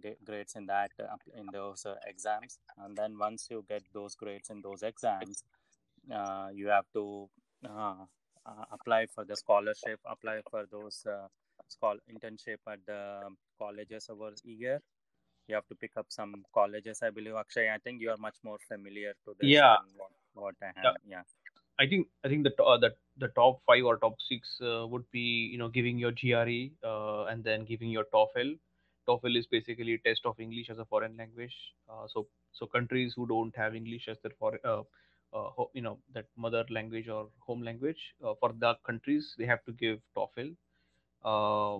get 0.00 0.24
grades 0.24 0.54
in 0.56 0.66
that 0.66 0.90
uh, 1.00 1.16
in 1.36 1.46
those 1.52 1.84
uh, 1.86 1.94
exams 2.06 2.58
and 2.78 2.96
then 2.96 3.18
once 3.18 3.48
you 3.50 3.64
get 3.68 3.82
those 3.92 4.14
grades 4.14 4.50
in 4.50 4.60
those 4.62 4.82
exams 4.82 5.44
uh, 6.12 6.48
you 6.52 6.68
have 6.68 6.86
to 6.92 7.28
uh, 7.68 8.04
uh, 8.46 8.64
apply 8.72 9.06
for 9.06 9.24
the 9.24 9.36
scholarship 9.36 10.00
apply 10.06 10.40
for 10.50 10.66
those 10.70 11.04
uh, 11.06 11.26
schol- 11.68 12.04
internship 12.12 12.58
at 12.68 12.84
the 12.86 13.20
colleges 13.58 14.08
over 14.10 14.32
here 14.44 14.80
you 15.48 15.54
have 15.54 15.66
to 15.68 15.74
pick 15.74 15.96
up 15.96 16.06
some 16.08 16.44
colleges 16.54 17.02
i 17.02 17.10
believe 17.10 17.34
akshay 17.34 17.70
i 17.70 17.78
think 17.78 18.00
you 18.00 18.10
are 18.10 18.16
much 18.28 18.36
more 18.44 18.58
familiar 18.68 19.14
to 19.24 19.34
this 19.38 19.48
Yeah. 19.48 19.76
what, 19.96 20.10
what 20.34 20.54
i 20.62 20.72
Yeah. 20.82 20.82
have 20.82 20.96
yeah 21.06 21.22
I 21.80 21.86
think 21.86 22.08
I 22.24 22.28
think 22.28 22.42
the 22.44 22.52
uh, 22.62 22.76
the 22.78 22.94
the 23.18 23.28
top 23.28 23.60
five 23.64 23.84
or 23.84 23.98
top 23.98 24.16
six 24.28 24.60
uh, 24.60 24.86
would 24.86 25.04
be 25.12 25.26
you 25.52 25.58
know 25.58 25.68
giving 25.68 25.96
your 25.98 26.10
GRE 26.10 26.70
uh, 26.84 27.24
and 27.26 27.44
then 27.44 27.64
giving 27.64 27.90
your 27.90 28.04
TOEFL. 28.14 28.58
TOEFL 29.08 29.38
is 29.38 29.46
basically 29.46 29.94
a 29.94 29.98
test 29.98 30.26
of 30.26 30.38
English 30.38 30.70
as 30.70 30.78
a 30.78 30.84
foreign 30.84 31.16
language. 31.16 31.54
Uh, 31.88 32.06
so 32.12 32.26
so 32.52 32.66
countries 32.66 33.14
who 33.16 33.26
don't 33.26 33.56
have 33.56 33.74
English 33.74 34.08
as 34.08 34.18
their 34.22 34.32
for 34.38 34.58
uh, 34.64 34.82
uh, 35.32 35.64
you 35.74 35.82
know 35.82 35.98
that 36.14 36.26
mother 36.36 36.64
language 36.70 37.08
or 37.08 37.28
home 37.40 37.62
language 37.62 38.14
uh, 38.24 38.34
for 38.40 38.52
the 38.58 38.74
countries 38.86 39.34
they 39.38 39.46
have 39.46 39.64
to 39.64 39.72
give 39.72 39.98
TOEFL. 40.16 40.54
Uh, 41.24 41.76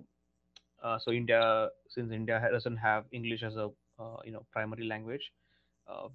uh, 0.83 0.99
so 0.99 1.11
India 1.11 1.69
since 1.89 2.13
India 2.13 2.49
doesn't 2.51 2.77
have 2.77 3.05
English 3.13 3.43
as 3.43 3.57
a 3.57 3.71
you 4.25 4.33
know 4.33 4.47
primary 4.53 4.87
language, 4.87 5.33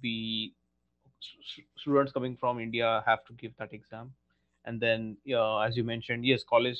we 0.02 0.52
students 1.76 2.12
coming 2.12 2.36
from 2.36 2.60
India 2.60 3.02
have 3.06 3.24
to 3.26 3.32
give 3.34 3.52
that 3.58 3.72
exam, 3.72 4.12
and 4.64 4.80
then 4.80 5.16
as 5.66 5.76
you 5.76 5.84
mentioned, 5.84 6.24
yes, 6.24 6.42
college 6.48 6.78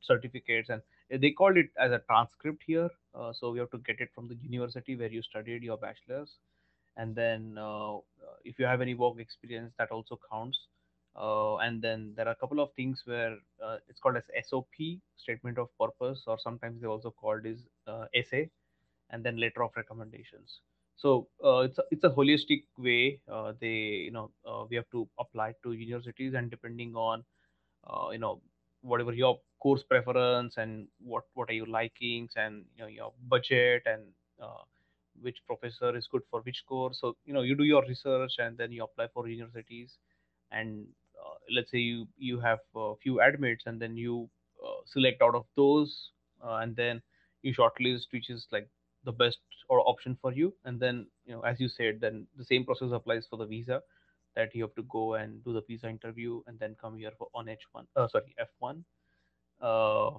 certificates 0.00 0.68
and 0.68 0.82
they 1.10 1.30
called 1.30 1.56
it 1.56 1.70
as 1.78 1.92
a 1.92 2.00
transcript 2.00 2.62
here. 2.66 2.90
Uh, 3.14 3.32
so 3.32 3.50
we 3.50 3.58
have 3.58 3.70
to 3.70 3.78
get 3.78 4.00
it 4.00 4.10
from 4.14 4.28
the 4.28 4.36
university 4.42 4.96
where 4.96 5.10
you 5.10 5.22
studied 5.22 5.62
your 5.62 5.76
bachelor's, 5.76 6.36
and 6.96 7.14
then 7.14 7.56
uh, 7.58 7.96
if 8.44 8.58
you 8.58 8.64
have 8.66 8.80
any 8.80 8.94
work 8.94 9.18
experience, 9.18 9.72
that 9.78 9.90
also 9.90 10.18
counts. 10.30 10.58
Uh, 11.16 11.56
and 11.56 11.82
then 11.82 12.12
there 12.16 12.28
are 12.28 12.32
a 12.32 12.36
couple 12.36 12.60
of 12.60 12.72
things 12.74 13.02
where 13.04 13.36
uh, 13.64 13.78
it's 13.88 13.98
called 13.98 14.16
as 14.16 14.24
SOP, 14.46 15.00
statement 15.16 15.58
of 15.58 15.68
purpose, 15.78 16.22
or 16.26 16.38
sometimes 16.38 16.80
they 16.80 16.86
also 16.86 17.10
called 17.10 17.44
is 17.44 17.58
uh, 17.88 18.06
essay, 18.14 18.48
and 19.10 19.24
then 19.24 19.36
letter 19.38 19.62
of 19.62 19.70
recommendations 19.76 20.60
so 20.96 21.28
uh, 21.44 21.58
it's 21.60 21.78
a, 21.78 21.82
it's 21.92 22.04
a 22.04 22.10
holistic 22.10 22.64
way 22.76 23.20
they 23.60 24.06
you 24.06 24.10
know 24.10 24.30
we 24.68 24.76
have 24.76 24.90
to 24.90 25.08
apply 25.18 25.54
to 25.62 25.72
universities 25.72 26.34
and 26.34 26.50
depending 26.50 26.94
on 26.96 27.24
you 28.12 28.18
know 28.18 28.40
whatever 28.82 29.12
your 29.12 29.38
course 29.60 29.82
preference 29.82 30.54
and 30.56 30.86
what 31.00 31.24
what 31.34 31.50
are 31.50 31.54
your 31.54 31.66
likings 31.66 32.32
and 32.36 32.64
you 32.76 32.82
know 32.82 32.88
your 32.88 33.12
budget 33.28 33.82
and 33.86 34.02
uh, 34.42 34.62
which 35.20 35.38
professor 35.46 35.96
is 35.96 36.08
good 36.10 36.22
for 36.30 36.40
which 36.42 36.62
course. 36.66 36.98
So 37.00 37.16
you 37.24 37.34
know 37.34 37.42
you 37.42 37.56
do 37.56 37.64
your 37.64 37.82
research 37.86 38.34
and 38.38 38.56
then 38.56 38.72
you 38.72 38.84
apply 38.84 39.08
for 39.12 39.28
universities. 39.28 39.96
And 40.50 40.86
uh, 41.20 41.34
let's 41.54 41.70
say 41.70 41.78
you 41.78 42.06
you 42.16 42.40
have 42.40 42.60
a 42.76 42.94
few 43.02 43.20
admits 43.20 43.64
and 43.66 43.80
then 43.80 43.96
you 43.96 44.28
uh, 44.64 44.80
select 44.86 45.22
out 45.22 45.34
of 45.34 45.44
those 45.56 46.10
uh, 46.44 46.56
and 46.62 46.74
then 46.76 47.02
you 47.42 47.54
shortlist 47.54 48.06
which 48.12 48.30
is 48.30 48.46
like 48.52 48.68
the 49.04 49.12
best 49.12 49.38
or 49.68 49.80
option 49.88 50.16
for 50.20 50.32
you. 50.32 50.54
And 50.64 50.78
then 50.80 51.06
you 51.26 51.34
know 51.34 51.40
as 51.42 51.60
you 51.60 51.68
said 51.68 52.00
then 52.00 52.26
the 52.36 52.44
same 52.44 52.64
process 52.64 52.90
applies 52.92 53.26
for 53.28 53.36
the 53.36 53.46
visa 53.46 53.82
that 54.38 54.54
you 54.54 54.62
have 54.62 54.74
to 54.80 54.84
go 54.94 55.04
and 55.20 55.44
do 55.44 55.52
the 55.52 55.62
visa 55.68 55.88
interview 55.88 56.40
and 56.46 56.58
then 56.58 56.76
come 56.80 56.96
here 56.96 57.12
for 57.18 57.28
on 57.34 57.46
H1 57.46 57.86
uh, 57.96 58.08
sorry 58.08 58.34
F1 58.46 58.82
uh, 59.60 60.18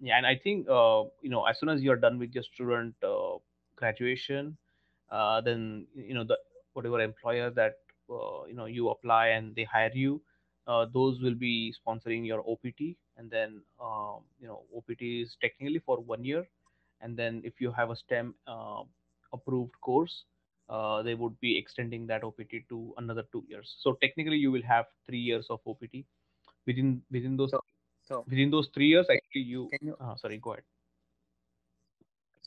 yeah 0.00 0.16
and 0.16 0.26
I 0.26 0.36
think 0.42 0.68
uh, 0.68 1.04
you 1.22 1.30
know 1.34 1.44
as 1.44 1.60
soon 1.60 1.68
as 1.68 1.82
you're 1.82 2.02
done 2.06 2.18
with 2.18 2.34
your 2.34 2.44
student 2.44 2.94
uh, 3.02 3.36
graduation 3.76 4.56
uh, 5.10 5.40
then 5.40 5.86
you 5.94 6.14
know 6.14 6.24
the 6.24 6.38
whatever 6.72 7.00
employer 7.00 7.50
that 7.50 7.78
uh, 8.10 8.44
you 8.48 8.54
know 8.54 8.66
you 8.66 8.88
apply 8.90 9.28
and 9.28 9.54
they 9.54 9.64
hire 9.64 9.92
you 9.94 10.20
uh, 10.68 10.84
those 10.92 11.20
will 11.20 11.34
be 11.34 11.74
sponsoring 11.80 12.26
your 12.26 12.40
OPT 12.48 12.94
and 13.16 13.30
then 13.30 13.60
um, 13.82 14.20
you 14.40 14.46
know 14.46 14.62
OPT 14.76 15.02
is 15.02 15.36
technically 15.40 15.80
for 15.84 15.98
one 15.98 16.24
year. 16.24 16.46
And 17.00 17.16
then 17.16 17.42
if 17.44 17.60
you 17.60 17.72
have 17.72 17.90
a 17.90 17.96
STEM 17.96 18.34
uh, 18.46 18.82
approved 19.32 19.80
course 19.80 20.24
uh, 20.68 21.02
they 21.02 21.14
would 21.14 21.38
be 21.40 21.56
extending 21.58 22.06
that 22.06 22.24
OPT 22.24 22.68
to 22.68 22.94
another 22.98 23.24
two 23.32 23.44
years 23.48 23.76
so 23.80 23.94
technically 24.02 24.36
you 24.36 24.50
will 24.52 24.62
have 24.62 24.86
three 25.06 25.20
years 25.20 25.46
of 25.50 25.60
OPT 25.66 26.04
within 26.66 27.02
within 27.10 27.36
those 27.36 27.50
so 27.50 27.60
so 28.04 28.24
within 28.28 28.50
those 28.50 28.68
three 28.74 28.88
years 28.88 29.06
actually 29.10 29.42
you 29.42 29.70
you 29.80 29.96
uh, 30.00 30.16
sorry 30.16 30.38
go 30.38 30.52
ahead 30.52 30.64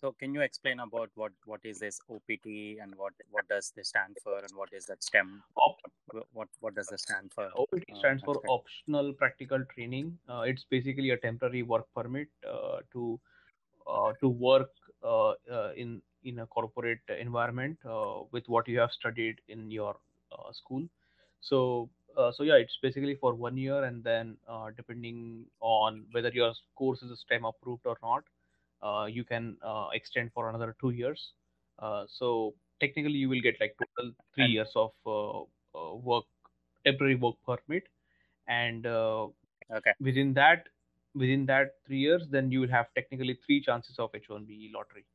So 0.01 0.11
can 0.19 0.33
you 0.33 0.41
explain 0.41 0.79
about 0.83 1.11
what 1.13 1.33
what 1.45 1.59
is 1.71 1.79
this 1.79 1.97
OPT 2.09 2.45
and 2.81 2.95
what 3.01 3.13
what 3.29 3.47
does 3.49 3.71
this 3.75 3.89
stand 3.89 4.17
for 4.23 4.37
and 4.39 4.55
what 4.61 4.71
is 4.73 4.87
that 4.87 5.03
STEM? 5.03 5.43
Op- 5.65 5.91
What 6.37 6.49
what 6.59 6.73
does 6.77 6.87
this 6.93 7.03
stand 7.03 7.31
for? 7.35 7.45
OPT 7.63 7.91
Uh, 7.91 7.99
stands 7.99 8.23
for 8.23 8.33
Akshay? 8.37 8.53
optional 8.55 9.13
practical 9.13 9.65
training. 9.73 10.07
Uh, 10.27 10.41
it's 10.53 10.65
basically 10.75 11.11
a 11.11 11.17
temporary 11.17 11.61
work 11.73 11.85
permit 11.99 12.29
uh, 12.53 12.79
to 12.93 13.19
uh, 13.85 14.13
to 14.21 14.27
work 14.47 14.71
uh, 15.03 15.33
uh, 15.57 15.71
in 15.83 16.01
in 16.23 16.39
a 16.39 16.45
corporate 16.45 16.99
environment 17.19 17.77
uh, 17.85 18.19
with 18.31 18.47
what 18.47 18.67
you 18.67 18.79
have 18.79 18.91
studied 18.91 19.39
in 19.47 19.71
your 19.71 19.95
uh, 20.31 20.51
school. 20.53 20.83
So 21.41 21.89
uh, 22.17 22.31
so 22.35 22.43
yeah, 22.43 22.55
it's 22.55 22.77
basically 22.81 23.15
for 23.15 23.33
one 23.33 23.57
year, 23.57 23.83
and 23.83 24.03
then 24.03 24.37
uh, 24.47 24.69
depending 24.75 25.45
on 25.61 26.05
whether 26.11 26.29
your 26.29 26.53
course 26.75 27.01
is 27.01 27.17
STEM 27.25 27.45
approved 27.45 27.85
or 27.85 27.97
not, 28.03 28.23
uh, 28.83 29.05
you 29.05 29.23
can 29.23 29.55
uh, 29.63 29.87
extend 29.93 30.31
for 30.33 30.49
another 30.49 30.75
two 30.81 30.89
years. 30.89 31.31
Uh, 31.79 32.05
so 32.19 32.53
technically, 32.79 33.13
you 33.13 33.29
will 33.29 33.41
get 33.41 33.55
like 33.61 33.75
total 33.77 34.11
three 34.35 34.47
years 34.47 34.69
of 34.75 34.91
uh, 35.05 35.41
uh, 35.77 35.95
work 35.95 36.25
temporary 36.85 37.15
work 37.15 37.35
permit 37.45 37.83
and 38.47 38.85
uh, 38.85 39.27
okay, 39.71 39.93
within 39.99 40.33
that 40.33 40.67
within 41.15 41.45
that 41.45 41.75
three 41.85 41.99
years 41.99 42.23
then 42.31 42.51
you 42.51 42.59
will 42.59 42.69
have 42.69 42.87
technically 42.95 43.37
three 43.45 43.61
chances 43.61 43.99
of 43.99 44.11
h1b 44.13 44.71
lottery 44.73 45.05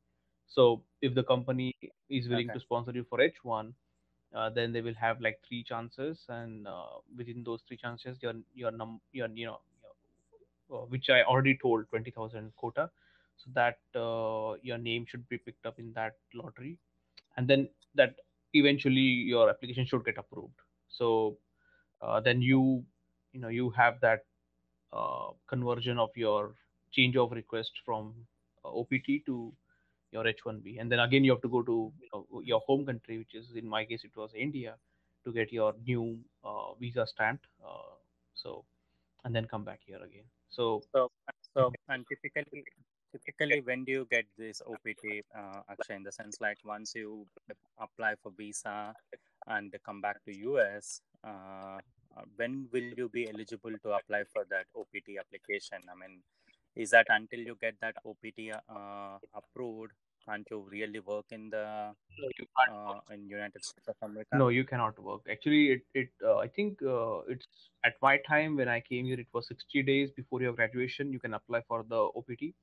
so 0.47 0.81
if 1.01 1.13
the 1.13 1.23
company 1.23 1.75
is 2.09 2.27
willing 2.27 2.49
okay, 2.49 2.59
to 2.59 2.63
sponsor 2.63 2.91
you 2.91 3.05
for 3.09 3.19
h1 3.19 3.73
uh, 4.35 4.49
then 4.49 4.73
they 4.73 4.81
will 4.81 4.93
have 4.93 5.21
like 5.21 5.39
three 5.47 5.63
chances 5.63 6.19
and 6.29 6.67
uh, 6.67 6.99
within 7.17 7.43
those 7.43 7.61
three 7.67 7.77
chances 7.77 8.17
your 8.21 8.33
your 8.55 8.71
num 8.71 8.99
your 9.13 9.27
you 9.29 9.45
know 9.45 9.59
your, 10.69 10.81
uh, 10.81 10.85
which 10.85 11.09
I 11.09 11.23
already 11.23 11.57
told 11.61 11.89
twenty 11.89 12.11
thousand 12.11 12.51
quota, 12.57 12.89
so 13.37 13.51
that 13.53 13.77
uh, 13.95 14.59
your 14.61 14.77
name 14.77 15.05
should 15.09 15.27
be 15.29 15.37
picked 15.37 15.65
up 15.65 15.79
in 15.79 15.93
that 15.93 16.17
lottery, 16.33 16.77
and 17.37 17.47
then 17.47 17.69
that 17.95 18.15
eventually 18.53 18.99
your 19.31 19.49
application 19.49 19.85
should 19.85 20.03
get 20.03 20.17
approved. 20.17 20.59
So 20.89 21.37
uh, 22.01 22.19
then 22.19 22.41
you 22.41 22.83
you 23.31 23.39
know 23.39 23.47
you 23.47 23.69
have 23.71 23.99
that 24.01 24.25
uh, 24.91 25.29
conversion 25.47 25.97
of 25.97 26.09
your 26.15 26.53
change 26.91 27.15
of 27.15 27.31
request 27.31 27.71
from 27.85 28.13
uh, 28.65 28.69
OPT 28.69 29.25
to 29.25 29.53
your 30.17 30.25
H1B, 30.33 30.79
and 30.79 30.91
then 30.91 30.99
again 31.07 31.23
you 31.29 31.31
have 31.35 31.45
to 31.47 31.53
go 31.57 31.61
to 31.71 31.77
you 32.01 32.09
know, 32.13 32.41
your 32.51 32.61
home 32.71 32.85
country, 32.85 33.17
which 33.19 33.35
is 33.41 33.53
in 33.63 33.67
my 33.75 33.83
case 33.91 34.03
it 34.09 34.15
was 34.23 34.31
India, 34.47 34.75
to 35.25 35.31
get 35.31 35.51
your 35.59 35.73
new 35.85 36.17
uh, 36.43 36.73
visa 36.79 37.05
stamped. 37.13 37.45
Uh, 37.63 37.95
so 38.33 38.63
and 39.23 39.35
then 39.35 39.45
come 39.45 39.63
back 39.63 39.81
here 39.85 40.01
again. 40.09 40.27
So 40.49 40.81
So, 40.93 41.09
so 41.53 41.71
and 41.89 42.05
typically, 42.07 42.63
typically, 43.11 43.61
when 43.61 43.83
do 43.83 43.91
you 43.91 44.07
get 44.09 44.25
this 44.37 44.61
OPT, 44.65 45.23
uh, 45.37 45.61
Akshay? 45.69 45.95
In 45.95 46.03
the 46.03 46.11
sense, 46.11 46.37
like 46.39 46.57
once 46.63 46.93
you 46.95 47.27
apply 47.79 48.15
for 48.23 48.31
visa 48.37 48.93
and 49.47 49.75
come 49.85 50.01
back 50.01 50.23
to 50.25 50.37
US, 50.51 51.01
uh, 51.23 51.79
uh, 52.15 52.25
when 52.37 52.67
will 52.71 52.89
you 52.97 53.09
be 53.09 53.29
eligible 53.29 53.75
to 53.83 53.91
apply 53.91 54.23
for 54.33 54.45
that 54.49 54.65
OPT 54.75 55.19
application? 55.19 55.79
I 55.91 55.95
mean, 55.99 56.21
is 56.75 56.89
that 56.91 57.07
until 57.09 57.39
you 57.39 57.57
get 57.59 57.75
that 57.81 57.95
OPT 58.05 58.39
uh, 58.69 59.17
approved? 59.33 59.91
Can't 60.27 60.47
you 60.51 60.59
really 60.61 60.99
work 60.99 61.25
in 61.31 61.49
the 61.49 61.95
no, 62.19 62.27
you 62.37 62.45
can't 62.55 62.73
uh, 62.73 63.01
in 63.11 63.29
United 63.29 63.63
States 63.63 63.87
of 63.87 63.95
America? 64.01 64.41
No, 64.41 64.49
you 64.49 64.65
cannot 64.65 64.99
work. 64.99 65.21
Actually, 65.29 65.71
it 65.71 65.81
it 65.93 66.09
uh, 66.23 66.37
I 66.37 66.47
think 66.49 66.81
uh, 66.83 67.19
it's 67.33 67.69
at 67.85 67.95
my 68.01 68.17
time 68.27 68.55
when 68.57 68.67
I 68.67 68.81
came 68.81 69.05
here, 69.05 69.19
it 69.19 69.27
was 69.33 69.47
60 69.47 69.81
days 69.83 70.11
before 70.11 70.41
your 70.41 70.53
graduation. 70.53 71.13
You 71.13 71.19
can 71.19 71.33
apply 71.33 71.61
for 71.67 71.83
the 71.83 72.01
OPT, 72.15 72.55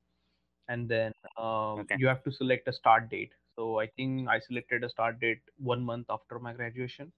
and 0.67 0.89
then 0.89 1.13
um, 1.37 1.87
Okay. 1.87 1.99
you 2.01 2.07
have 2.07 2.23
to 2.25 2.31
select 2.31 2.67
a 2.67 2.73
start 2.73 3.09
date. 3.09 3.33
So 3.55 3.79
I 3.79 3.87
think 3.87 4.29
I 4.29 4.39
selected 4.39 4.83
a 4.83 4.89
start 4.89 5.19
date 5.19 5.41
one 5.57 5.83
month 5.83 6.07
after 6.09 6.39
my 6.39 6.53
graduation. 6.53 7.13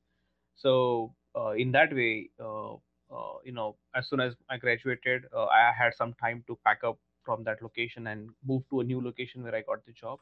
So 0.55 1.15
uh, 1.35 1.51
in 1.51 1.71
that 1.73 1.93
way, 1.93 2.31
uh, 2.39 2.75
uh, 3.11 3.39
you 3.45 3.51
know, 3.53 3.77
as 3.95 4.09
soon 4.09 4.19
as 4.21 4.35
I 4.49 4.57
graduated, 4.57 5.25
uh, 5.33 5.45
I 5.47 5.71
had 5.73 5.93
some 5.95 6.13
time 6.15 6.43
to 6.47 6.57
pack 6.65 6.83
up 6.83 6.99
from 7.23 7.43
that 7.45 7.61
location 7.61 8.07
and 8.07 8.31
move 8.43 8.63
to 8.71 8.81
a 8.81 8.83
new 8.83 9.01
location 9.01 9.43
where 9.43 9.55
I 9.55 9.61
got 9.61 9.85
the 9.85 9.93
job 9.93 10.19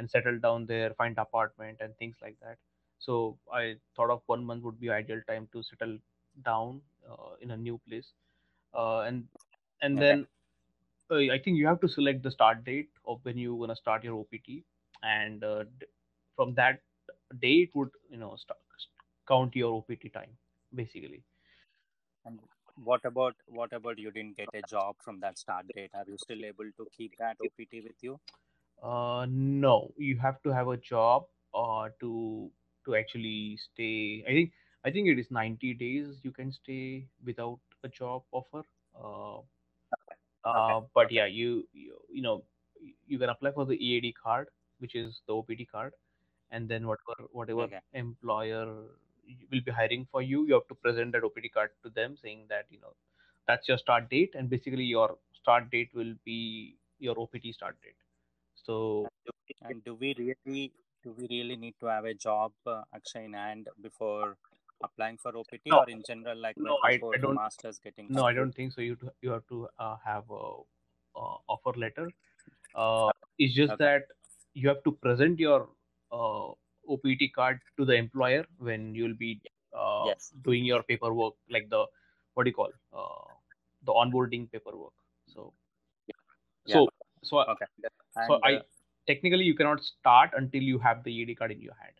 and 0.00 0.10
settle 0.10 0.40
down 0.40 0.66
there, 0.66 0.94
find 0.94 1.18
apartment 1.18 1.78
and 1.82 1.96
things 1.98 2.16
like 2.22 2.38
that. 2.42 2.58
So 3.00 3.38
I 3.52 3.76
thought 3.96 4.10
of 4.10 4.22
one 4.26 4.44
month 4.44 4.64
would 4.64 4.80
be 4.80 4.90
ideal 4.90 5.22
time 5.28 5.48
to 5.52 5.62
settle 5.62 5.98
down 6.44 6.82
uh, 7.10 7.34
in 7.42 7.52
a 7.52 7.58
new 7.58 7.78
place, 7.88 8.12
uh, 8.74 9.00
and 9.02 9.28
and 9.82 10.00
Okay. 10.00 10.18
then 10.18 10.26
uh, 11.10 11.16
I 11.16 11.38
think 11.44 11.58
you 11.58 11.66
have 11.68 11.80
to 11.82 11.88
select 11.88 12.22
the 12.22 12.30
start 12.30 12.64
date 12.64 12.90
of 13.06 13.20
when 13.24 13.38
you're 13.38 13.58
gonna 13.58 13.76
start 13.76 14.04
your 14.04 14.16
OPT, 14.18 14.64
and 15.02 15.44
uh, 15.44 15.64
d- 15.80 15.86
from 16.36 16.54
that 16.54 16.82
date 17.40 17.72
would 17.74 17.90
you 18.10 18.18
know 18.18 18.36
start, 18.36 18.60
count 19.28 19.56
your 19.56 19.72
OPT 19.74 20.08
time 20.10 20.36
basically. 20.74 21.24
And 22.24 22.40
what 22.76 23.04
about 23.04 23.36
what 23.46 23.72
about 23.72 23.98
you 23.98 24.10
didn't 24.10 24.36
get 24.36 24.54
a 24.54 24.62
job 24.62 24.96
from 25.00 25.20
that 25.20 25.38
start 25.38 25.72
date? 25.72 25.90
Are 25.94 26.04
you 26.06 26.18
still 26.18 26.44
able 26.44 26.70
to 26.78 26.88
keep 26.96 27.16
that 27.18 27.36
OPT 27.40 27.80
with 27.82 28.02
you? 28.02 28.20
Uh, 28.82 29.26
no, 29.28 29.92
you 29.96 30.18
have 30.18 30.42
to 30.42 30.50
have 30.50 30.68
a 30.68 30.76
job 30.76 31.26
uh, 31.54 31.88
to 32.00 32.50
to 32.84 32.94
actually 32.96 33.56
stay. 33.56 34.24
I 34.26 34.30
think 34.32 34.52
I 34.84 34.90
think 34.90 35.08
it 35.08 35.18
is 35.18 35.30
90 35.30 35.74
days 35.74 36.20
you 36.22 36.32
can 36.32 36.52
stay 36.52 37.06
without 37.24 37.60
a 37.84 37.88
job 37.88 38.22
offer. 38.32 38.62
Uh, 38.94 39.40
Okay. 40.54 40.74
uh, 40.74 40.80
but 40.94 41.10
yeah, 41.12 41.26
you, 41.26 41.66
you 41.72 41.98
you 42.10 42.22
know 42.22 42.42
you 43.06 43.18
can 43.18 43.28
apply 43.28 43.52
for 43.52 43.64
the 43.66 43.74
EAD 43.74 44.12
card, 44.12 44.48
which 44.78 44.94
is 44.94 45.20
the 45.26 45.34
OPT 45.34 45.66
card, 45.66 45.92
and 46.50 46.68
then 46.68 46.86
whatever 46.86 47.28
whatever 47.32 47.68
Okay. 47.68 47.80
employer 47.92 48.66
will 49.50 49.60
be 49.64 49.70
hiring 49.70 50.06
for 50.10 50.22
you, 50.22 50.46
you 50.46 50.54
have 50.54 50.68
to 50.68 50.74
present 50.74 51.12
that 51.12 51.24
OPT 51.24 51.48
card 51.48 51.70
to 51.84 51.90
them, 51.90 52.16
saying 52.22 52.46
that 52.48 52.66
you 52.70 52.80
know 52.80 52.94
that's 53.46 53.68
your 53.68 53.78
start 53.78 54.08
date, 54.10 54.34
and 54.34 54.48
basically 54.50 54.84
your 54.84 55.16
start 55.34 55.70
date 55.70 55.90
will 55.94 56.14
be 56.24 56.76
your 56.98 57.18
OPT 57.18 57.52
start 57.52 57.76
date. 57.82 57.96
So 58.70 59.08
And 59.62 59.82
do 59.84 59.94
we 59.94 60.14
really 60.16 60.72
do 61.02 61.12
we 61.18 61.26
really 61.28 61.56
need 61.56 61.74
to 61.80 61.86
have 61.86 62.04
a 62.04 62.14
job, 62.14 62.52
uh, 62.66 62.82
Akshay, 62.94 63.24
in 63.24 63.32
hand 63.32 63.68
before 63.80 64.36
applying 64.82 65.16
for 65.18 65.36
OPT, 65.36 65.66
no, 65.70 65.78
or 65.78 65.88
in 65.90 66.02
general, 66.02 66.38
like 66.38 66.56
no, 66.56 66.78
right 66.78 66.84
I, 66.84 66.92
before 66.94 67.14
I 67.14 67.18
the 67.18 67.26
don't 67.26 67.40
masters 67.40 67.78
getting 67.80 68.08
no, 68.08 68.24
I 68.24 68.32
don't 68.32 68.52
think 68.54 68.72
so. 68.72 68.80
You 68.80 68.96
to, 68.96 69.12
you 69.22 69.30
have 69.30 69.46
to 69.48 69.68
uh, 69.78 69.96
have 70.04 70.24
a, 70.30 70.42
uh 71.16 71.36
offer 71.48 71.72
letter. 71.78 72.10
Uh, 72.74 73.10
it's 73.38 73.54
just 73.54 73.72
Okay. 73.72 73.78
that 73.78 74.02
you 74.54 74.68
have 74.68 74.82
to 74.84 74.92
present 74.92 75.38
your 75.38 75.68
uh, 76.12 76.48
OPT 76.88 77.32
card 77.34 77.60
to 77.78 77.84
the 77.84 77.94
employer 77.94 78.44
when 78.58 78.94
you'll 78.94 79.14
be 79.16 79.40
uh, 79.76 80.06
Yes. 80.06 80.32
doing 80.42 80.64
your 80.64 80.82
paperwork, 80.84 81.34
like 81.50 81.68
the 81.70 81.86
what 82.34 82.44
do 82.44 82.50
you 82.50 82.54
call 82.54 82.72
uh, 82.92 83.32
the 83.84 83.92
onboarding 83.92 84.50
paperwork. 84.50 84.92
So 85.26 85.52
Yeah. 86.66 86.74
so 86.74 86.88
so 87.22 87.38
I- 87.38 87.54
Okay. 88.16 88.26
so 88.26 88.40
I 88.44 88.54
uh, 88.54 88.62
technically 89.06 89.44
you 89.44 89.54
cannot 89.54 89.82
start 89.82 90.30
until 90.36 90.62
you 90.62 90.78
have 90.78 91.04
the 91.04 91.22
ED 91.22 91.38
card 91.38 91.52
in 91.52 91.60
your 91.60 91.74
hand. 91.80 91.94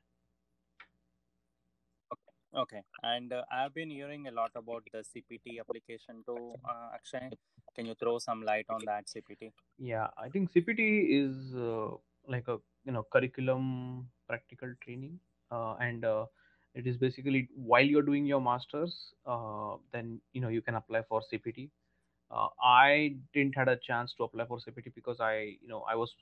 okay. 2.13 2.61
okay. 2.63 2.83
And 3.03 3.33
uh, 3.33 3.43
I've 3.51 3.75
been 3.75 3.91
hearing 3.91 4.29
a 4.29 4.31
lot 4.33 4.51
about 4.55 4.85
the 4.93 4.99
CPT 4.99 5.61
application 5.61 6.23
too, 6.27 6.55
uh, 6.69 6.95
Akshay. 6.95 7.31
Can 7.75 7.87
you 7.87 7.95
throw 7.95 8.19
some 8.19 8.43
light 8.43 8.67
on 8.69 8.81
that 8.87 9.07
CPT? 9.07 9.53
Yeah, 9.79 10.09
I 10.19 10.29
think 10.29 10.53
CPT 10.53 11.07
is 11.09 11.55
uh, 11.55 11.97
like 12.29 12.49
a 12.49 12.59
you 12.85 12.93
know 12.93 13.07
curriculum 13.13 14.09
practical 14.29 14.73
training, 14.85 15.19
uh, 15.51 15.75
and 15.75 16.05
uh, 16.05 16.27
it 16.75 16.87
is 16.87 16.97
basically 16.97 17.49
while 17.55 17.85
you're 17.85 18.03
doing 18.03 18.27
your 18.27 18.41
masters, 18.41 19.15
uh, 19.27 19.77
then 19.93 20.21
you 20.33 20.41
know 20.41 20.49
you 20.49 20.63
can 20.63 20.75
apply 20.75 21.03
for 21.09 21.23
CPT. 21.33 21.71
Uh, 22.31 22.49
I 22.63 23.17
didn't 23.35 23.57
had 23.57 23.69
a 23.69 23.77
chance 23.77 24.15
to 24.15 24.25
apply 24.25 24.47
for 24.47 24.59
CPT 24.61 24.91
because 24.95 25.21
I 25.21 25.57
you 25.61 25.69
know 25.69 25.83
I 25.89 25.97
was 25.97 26.15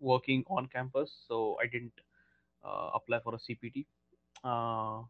working 0.00 0.44
on 0.48 0.68
campus, 0.68 1.12
so 1.28 1.56
I 1.62 1.66
didn't 1.66 1.92
uh, 2.64 2.90
apply 2.94 3.20
for 3.20 3.34
a 3.34 3.38
CPT. 3.38 3.86
Uh, 4.44 5.02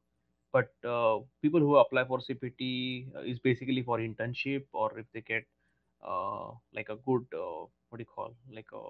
but 0.53 0.73
uh, 0.85 1.19
people 1.43 1.61
who 1.61 1.77
apply 1.77 2.05
for 2.05 2.21
CPT 2.21 3.07
uh, 3.17 3.21
is 3.23 3.39
basically 3.39 3.83
for 3.83 3.99
internship 3.99 4.65
or 4.73 4.99
if 4.99 5.07
they 5.13 5.21
get 5.23 5.45
uh, 6.07 6.51
like 6.75 6.89
a 6.89 6.97
good 6.97 7.27
what 7.89 7.99
do 7.99 8.03
you 8.03 8.07
call 8.07 8.35
like 8.53 8.67
a 8.73 8.83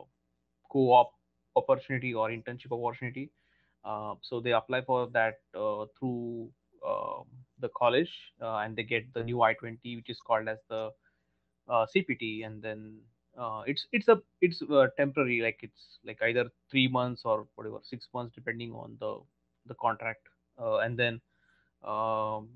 co-op 0.70 1.12
opportunity 1.56 2.14
or 2.14 2.28
internship 2.30 2.72
opportunity. 2.72 3.30
So 4.22 4.40
they 4.42 4.52
apply 4.52 4.82
for 4.82 5.08
that 5.08 5.40
through 5.98 6.50
um 6.86 7.24
the 7.60 7.68
college 7.76 8.10
and 8.40 8.76
they 8.76 8.82
get 8.82 9.12
the 9.14 9.22
new 9.22 9.40
I-20 9.42 9.96
which 9.96 10.10
is 10.10 10.18
called 10.26 10.48
as 10.48 10.58
the 10.68 10.90
uh, 11.68 11.86
CPT 11.86 12.44
and 12.44 12.62
then 12.62 13.00
uh, 13.38 13.62
it's 13.66 13.86
it's 13.92 14.08
a 14.08 14.20
it's 14.40 14.62
uh, 14.62 14.86
temporary 14.96 15.40
like 15.40 15.58
it's 15.62 15.98
like 16.04 16.20
either 16.22 16.50
three 16.70 16.88
months 16.88 17.22
or 17.24 17.46
whatever 17.54 17.78
six 17.82 18.08
months 18.14 18.34
depending 18.34 18.72
on 18.72 18.96
the 19.00 19.20
the 19.66 19.74
contract. 19.74 20.28
Uh, 20.60 20.78
and 20.78 20.98
then 20.98 21.20
um, 21.84 22.48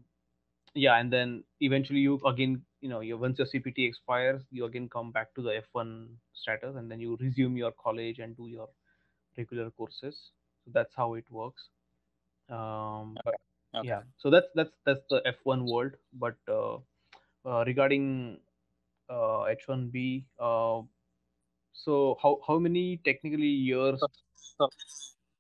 yeah 0.75 0.97
and 0.99 1.13
then 1.13 1.43
eventually 1.61 2.01
you 2.01 2.21
again 2.27 2.63
you 2.81 2.89
know 2.89 3.01
you 3.01 3.17
once 3.17 3.39
your 3.39 3.47
cpt 3.47 3.89
expires 3.89 4.43
you 4.51 4.65
again 4.65 4.89
come 4.89 5.11
back 5.13 5.35
to 5.35 5.43
the 5.43 5.51
f1 5.57 6.09
status 6.35 6.77
and 6.77 6.91
then 6.91 7.01
you 7.01 7.17
resume 7.21 7.57
your 7.57 7.73
college 7.73 8.19
and 8.19 8.37
do 8.37 8.49
your 8.49 8.69
regular 9.39 9.71
courses. 9.71 10.33
So 10.65 10.71
that's 10.75 10.95
how 10.97 11.15
it 11.15 11.31
works. 11.31 11.69
Um 12.51 13.21
but 13.25 13.37
Okay. 13.75 13.89
yeah. 13.89 14.03
So 14.19 14.31
that's 14.31 14.47
that's 14.55 14.71
that's 14.85 15.01
the 15.11 15.23
f1 15.27 15.67
world. 15.67 15.93
But 16.13 16.37
uh, 16.49 16.79
uh 17.45 17.65
regarding 17.67 18.41
h1b 19.11 20.25
uh 20.39 20.83
so 21.73 22.17
how 22.23 22.39
how 22.47 22.59
many 22.59 22.99
technically 23.05 23.47
years 23.47 24.01
So, 24.01 24.09
so 24.35 24.69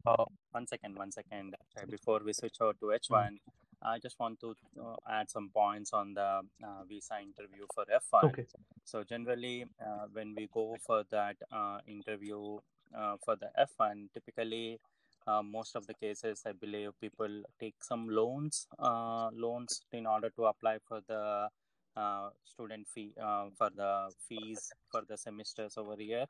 uh, 0.06 0.24
one 0.52 0.66
second, 0.66 0.96
one 0.96 1.10
second. 1.10 1.56
Before 1.90 2.20
we 2.24 2.32
switch 2.32 2.56
over 2.60 2.74
to 2.74 2.86
mm, 2.86 2.98
H1, 3.00 3.38
I 3.82 3.98
just 3.98 4.18
want 4.20 4.40
to 4.40 4.54
uh, 4.80 4.94
add 5.10 5.28
some 5.28 5.50
points 5.52 5.92
on 5.92 6.14
the 6.14 6.40
uh, 6.62 6.84
visa 6.88 7.18
interview 7.20 7.66
for 7.74 7.84
F1. 7.84 8.24
okay 8.24 8.46
So 8.84 9.02
generally, 9.02 9.66
uh, 9.80 10.06
when 10.12 10.34
we 10.36 10.48
go 10.52 10.76
for 10.86 11.04
that 11.10 11.36
uh, 11.52 11.78
interview 11.88 12.58
uh, 12.96 13.16
for 13.24 13.36
the 13.36 13.50
F1, 13.58 14.08
typically 14.14 14.78
uh, 15.26 15.42
most 15.42 15.74
of 15.74 15.86
the 15.86 15.94
cases, 15.94 16.42
I 16.46 16.52
believe 16.52 16.92
people 17.00 17.42
take 17.58 17.82
some 17.82 18.08
loans, 18.08 18.68
uh, 18.78 19.30
loans 19.32 19.82
in 19.92 20.06
order 20.06 20.30
to 20.36 20.46
apply 20.46 20.78
for 20.88 21.00
the 21.08 21.48
uh, 21.96 22.28
student 22.44 22.86
fee 22.86 23.12
uh, 23.22 23.46
for 23.56 23.70
the 23.74 24.10
fees 24.28 24.70
for 24.90 25.02
the 25.08 25.16
semesters 25.16 25.76
over 25.76 25.96
here. 25.98 26.26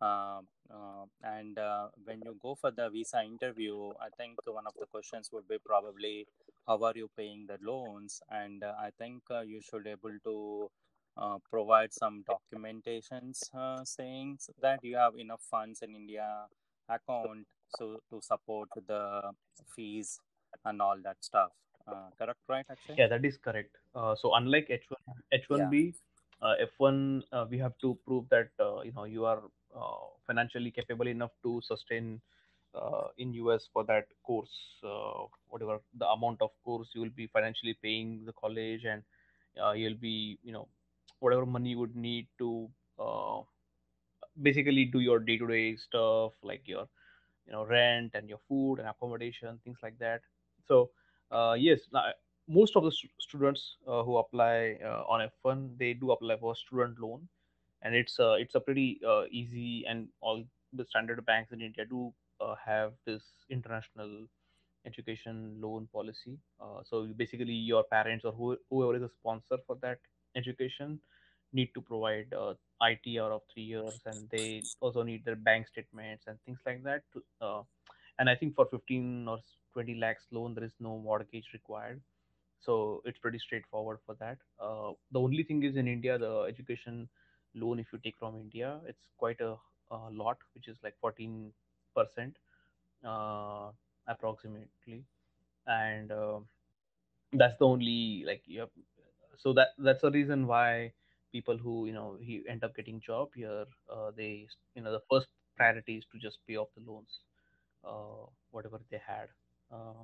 Uh, 0.00 0.40
uh, 0.68 1.04
and 1.22 1.58
uh, 1.58 1.86
when 2.04 2.20
you 2.24 2.36
go 2.42 2.56
for 2.60 2.72
the 2.72 2.90
visa 2.90 3.22
interview, 3.22 3.90
I 4.00 4.08
think 4.16 4.34
one 4.46 4.66
of 4.66 4.72
the 4.78 4.86
questions 4.86 5.30
would 5.32 5.46
be 5.46 5.58
probably 5.64 6.26
how 6.66 6.82
are 6.82 6.92
you 6.96 7.08
paying 7.16 7.46
the 7.46 7.58
loans, 7.62 8.20
and 8.28 8.64
uh, 8.64 8.72
I 8.80 8.90
think 8.98 9.22
uh, 9.30 9.42
you 9.42 9.60
should 9.60 9.86
able 9.86 10.16
to 10.24 10.68
provide 11.50 11.92
some 11.92 12.24
documentations 12.24 13.36
saying 13.84 14.38
that 14.62 14.80
you 14.82 14.96
have 14.96 15.12
enough 15.18 15.42
funds 15.50 15.82
in 15.82 15.94
India 15.94 16.46
account 16.88 17.46
so 17.76 17.98
to 18.10 18.20
support 18.22 18.70
the 18.86 19.20
fees 19.76 20.18
and 20.64 20.80
all 20.80 20.96
that 21.04 21.16
stuff. 21.20 21.50
Uh, 21.86 22.10
correct, 22.18 22.38
right? 22.48 22.64
Actually, 22.70 22.96
yeah, 22.98 23.08
that 23.08 23.24
is 23.24 23.36
correct. 23.36 23.76
Uh, 23.94 24.14
so 24.14 24.34
unlike 24.34 24.66
H1 24.70 24.98
H1B, 25.32 25.94
uh, 26.40 26.54
F1 26.60 27.22
uh, 27.32 27.46
we 27.50 27.58
have 27.58 27.76
to 27.80 27.98
prove 28.06 28.28
that 28.30 28.48
uh, 28.60 28.80
you 28.82 28.92
know 28.92 29.04
you 29.04 29.24
are 29.24 29.42
uh, 29.74 30.06
financially 30.26 30.70
capable 30.70 31.06
enough 31.08 31.32
to 31.42 31.60
sustain 31.64 32.20
uh, 32.74 33.08
in 33.18 33.32
US 33.34 33.68
for 33.72 33.84
that 33.84 34.06
course, 34.22 34.54
uh, 34.84 35.26
whatever 35.48 35.80
the 35.98 36.06
amount 36.08 36.40
of 36.42 36.50
course 36.64 36.88
you 36.94 37.00
will 37.00 37.16
be 37.16 37.26
financially 37.26 37.76
paying 37.82 38.24
the 38.24 38.32
college, 38.32 38.84
and 38.84 39.02
uh, 39.62 39.72
you'll 39.72 39.98
be 39.98 40.38
you 40.42 40.52
know 40.52 40.68
whatever 41.20 41.46
money 41.46 41.70
you 41.70 41.78
would 41.78 41.96
need 41.96 42.28
to 42.38 42.68
uh, 42.98 43.40
basically 44.40 44.84
do 44.86 45.00
your 45.00 45.18
day 45.18 45.36
to 45.38 45.46
day 45.46 45.76
stuff 45.76 46.32
like 46.42 46.62
your 46.66 46.86
you 47.46 47.52
know 47.52 47.64
rent 47.66 48.12
and 48.14 48.28
your 48.28 48.38
food 48.48 48.76
and 48.78 48.88
accommodation 48.88 49.58
things 49.64 49.78
like 49.82 49.98
that 49.98 50.20
so 50.68 50.90
yes 51.58 51.80
now, 51.92 52.04
most 52.48 52.76
of 52.76 52.84
the 52.84 52.90
stu- 52.90 53.08
students 53.18 53.76
uh, 53.86 54.02
who 54.02 54.16
apply 54.16 54.76
uh, 54.84 55.02
on 55.08 55.28
f1 55.44 55.70
they 55.78 55.92
do 55.94 56.10
apply 56.12 56.36
for 56.36 56.54
student 56.54 56.98
loan 57.00 57.28
and 57.82 57.94
it's 57.94 58.18
uh, 58.18 58.36
it's 58.38 58.54
a 58.54 58.60
pretty 58.60 59.00
uh, 59.06 59.24
easy 59.30 59.84
and 59.86 60.08
all 60.20 60.44
the 60.72 60.84
standard 60.84 61.24
banks 61.26 61.52
in 61.52 61.60
india 61.60 61.84
do 61.84 62.12
uh, 62.40 62.54
have 62.64 62.92
this 63.06 63.22
international 63.50 64.26
education 64.84 65.56
loan 65.60 65.88
policy 65.92 66.38
uh, 66.60 66.80
so 66.84 67.06
basically 67.16 67.52
your 67.52 67.84
parents 67.84 68.24
or 68.24 68.32
who, 68.32 68.56
whoever 68.70 68.96
is 68.96 69.02
a 69.02 69.08
sponsor 69.08 69.58
for 69.66 69.76
that 69.80 69.98
education 70.34 70.98
need 71.52 71.72
to 71.74 71.80
provide 71.80 72.32
uh, 72.32 72.54
ITR 72.82 73.30
of 73.30 73.42
three 73.52 73.62
years, 73.62 74.00
and 74.06 74.28
they 74.30 74.62
also 74.80 75.02
need 75.02 75.24
their 75.24 75.36
bank 75.36 75.68
statements 75.68 76.24
and 76.26 76.38
things 76.44 76.58
like 76.66 76.82
that. 76.84 77.02
To, 77.12 77.22
uh, 77.40 77.62
and 78.18 78.28
I 78.30 78.36
think 78.36 78.54
for 78.54 78.66
15 78.66 79.28
or 79.28 79.38
20 79.72 79.94
lakhs 79.94 80.26
loan, 80.30 80.54
there 80.54 80.64
is 80.64 80.74
no 80.80 80.98
mortgage 80.98 81.50
required. 81.52 82.02
So 82.60 83.02
it's 83.04 83.18
pretty 83.18 83.38
straightforward 83.38 84.00
for 84.06 84.14
that. 84.16 84.38
Uh, 84.58 84.92
the 85.10 85.20
only 85.20 85.42
thing 85.42 85.62
is 85.64 85.76
in 85.76 85.88
India, 85.88 86.18
the 86.18 86.40
education 86.42 87.08
loan, 87.54 87.78
if 87.80 87.92
you 87.92 87.98
take 87.98 88.16
from 88.18 88.36
India, 88.36 88.80
it's 88.86 89.08
quite 89.18 89.40
a, 89.40 89.56
a 89.90 90.10
lot, 90.10 90.38
which 90.54 90.68
is 90.68 90.78
like 90.82 90.96
14% 91.00 92.38
uh, 93.04 93.72
approximately. 94.06 95.04
And 95.66 96.12
uh, 96.12 96.40
that's 97.32 97.58
the 97.58 97.66
only 97.66 98.24
like 98.26 98.42
you 98.46 98.60
have 98.60 98.70
so 99.36 99.52
that 99.54 99.68
that's 99.78 100.02
the 100.02 100.10
reason 100.10 100.46
why 100.46 100.92
people 101.32 101.56
who 101.56 101.86
you 101.86 101.92
know 101.92 102.16
he 102.20 102.42
end 102.48 102.62
up 102.64 102.74
getting 102.74 103.00
job 103.00 103.30
here 103.34 103.64
uh, 103.90 104.10
they 104.10 104.46
you 104.74 104.82
know 104.82 104.92
the 104.92 105.02
first 105.10 105.28
priority 105.56 105.96
is 105.98 106.04
to 106.12 106.18
just 106.18 106.38
pay 106.46 106.56
off 106.56 106.68
the 106.76 106.82
loans 106.82 107.20
uh, 107.84 108.26
whatever 108.50 108.80
they 108.90 109.00
had. 109.06 109.28
Uh, 109.72 110.02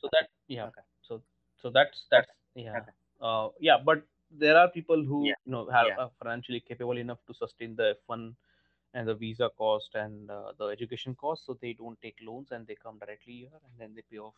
so 0.00 0.08
that 0.12 0.28
yeah. 0.48 0.66
okay, 0.66 0.82
so 1.02 1.22
so 1.60 1.70
that's 1.70 2.06
that's 2.10 2.28
yeah. 2.54 2.76
okay, 2.78 2.92
uh, 3.20 3.48
yeah 3.60 3.76
but 3.84 4.02
there 4.30 4.56
are 4.56 4.68
people 4.68 5.02
who 5.02 5.26
yeah, 5.26 5.34
you 5.44 5.52
know 5.52 5.68
have 5.70 5.86
yeah, 5.86 5.96
are 5.98 6.10
financially 6.22 6.60
capable 6.60 6.98
enough 6.98 7.18
to 7.26 7.34
sustain 7.34 7.76
the 7.76 7.96
fun 8.06 8.34
and 8.94 9.08
the 9.08 9.14
visa 9.14 9.50
cost 9.58 9.94
and 9.94 10.30
uh, 10.30 10.52
the 10.58 10.66
education 10.66 11.14
cost 11.14 11.44
so 11.46 11.56
they 11.60 11.72
don't 11.72 12.00
take 12.00 12.16
loans 12.22 12.48
and 12.50 12.66
they 12.66 12.74
come 12.74 12.98
directly 12.98 13.34
here 13.34 13.60
and 13.64 13.72
then 13.78 13.94
they 13.94 14.02
pay 14.10 14.18
off 14.18 14.34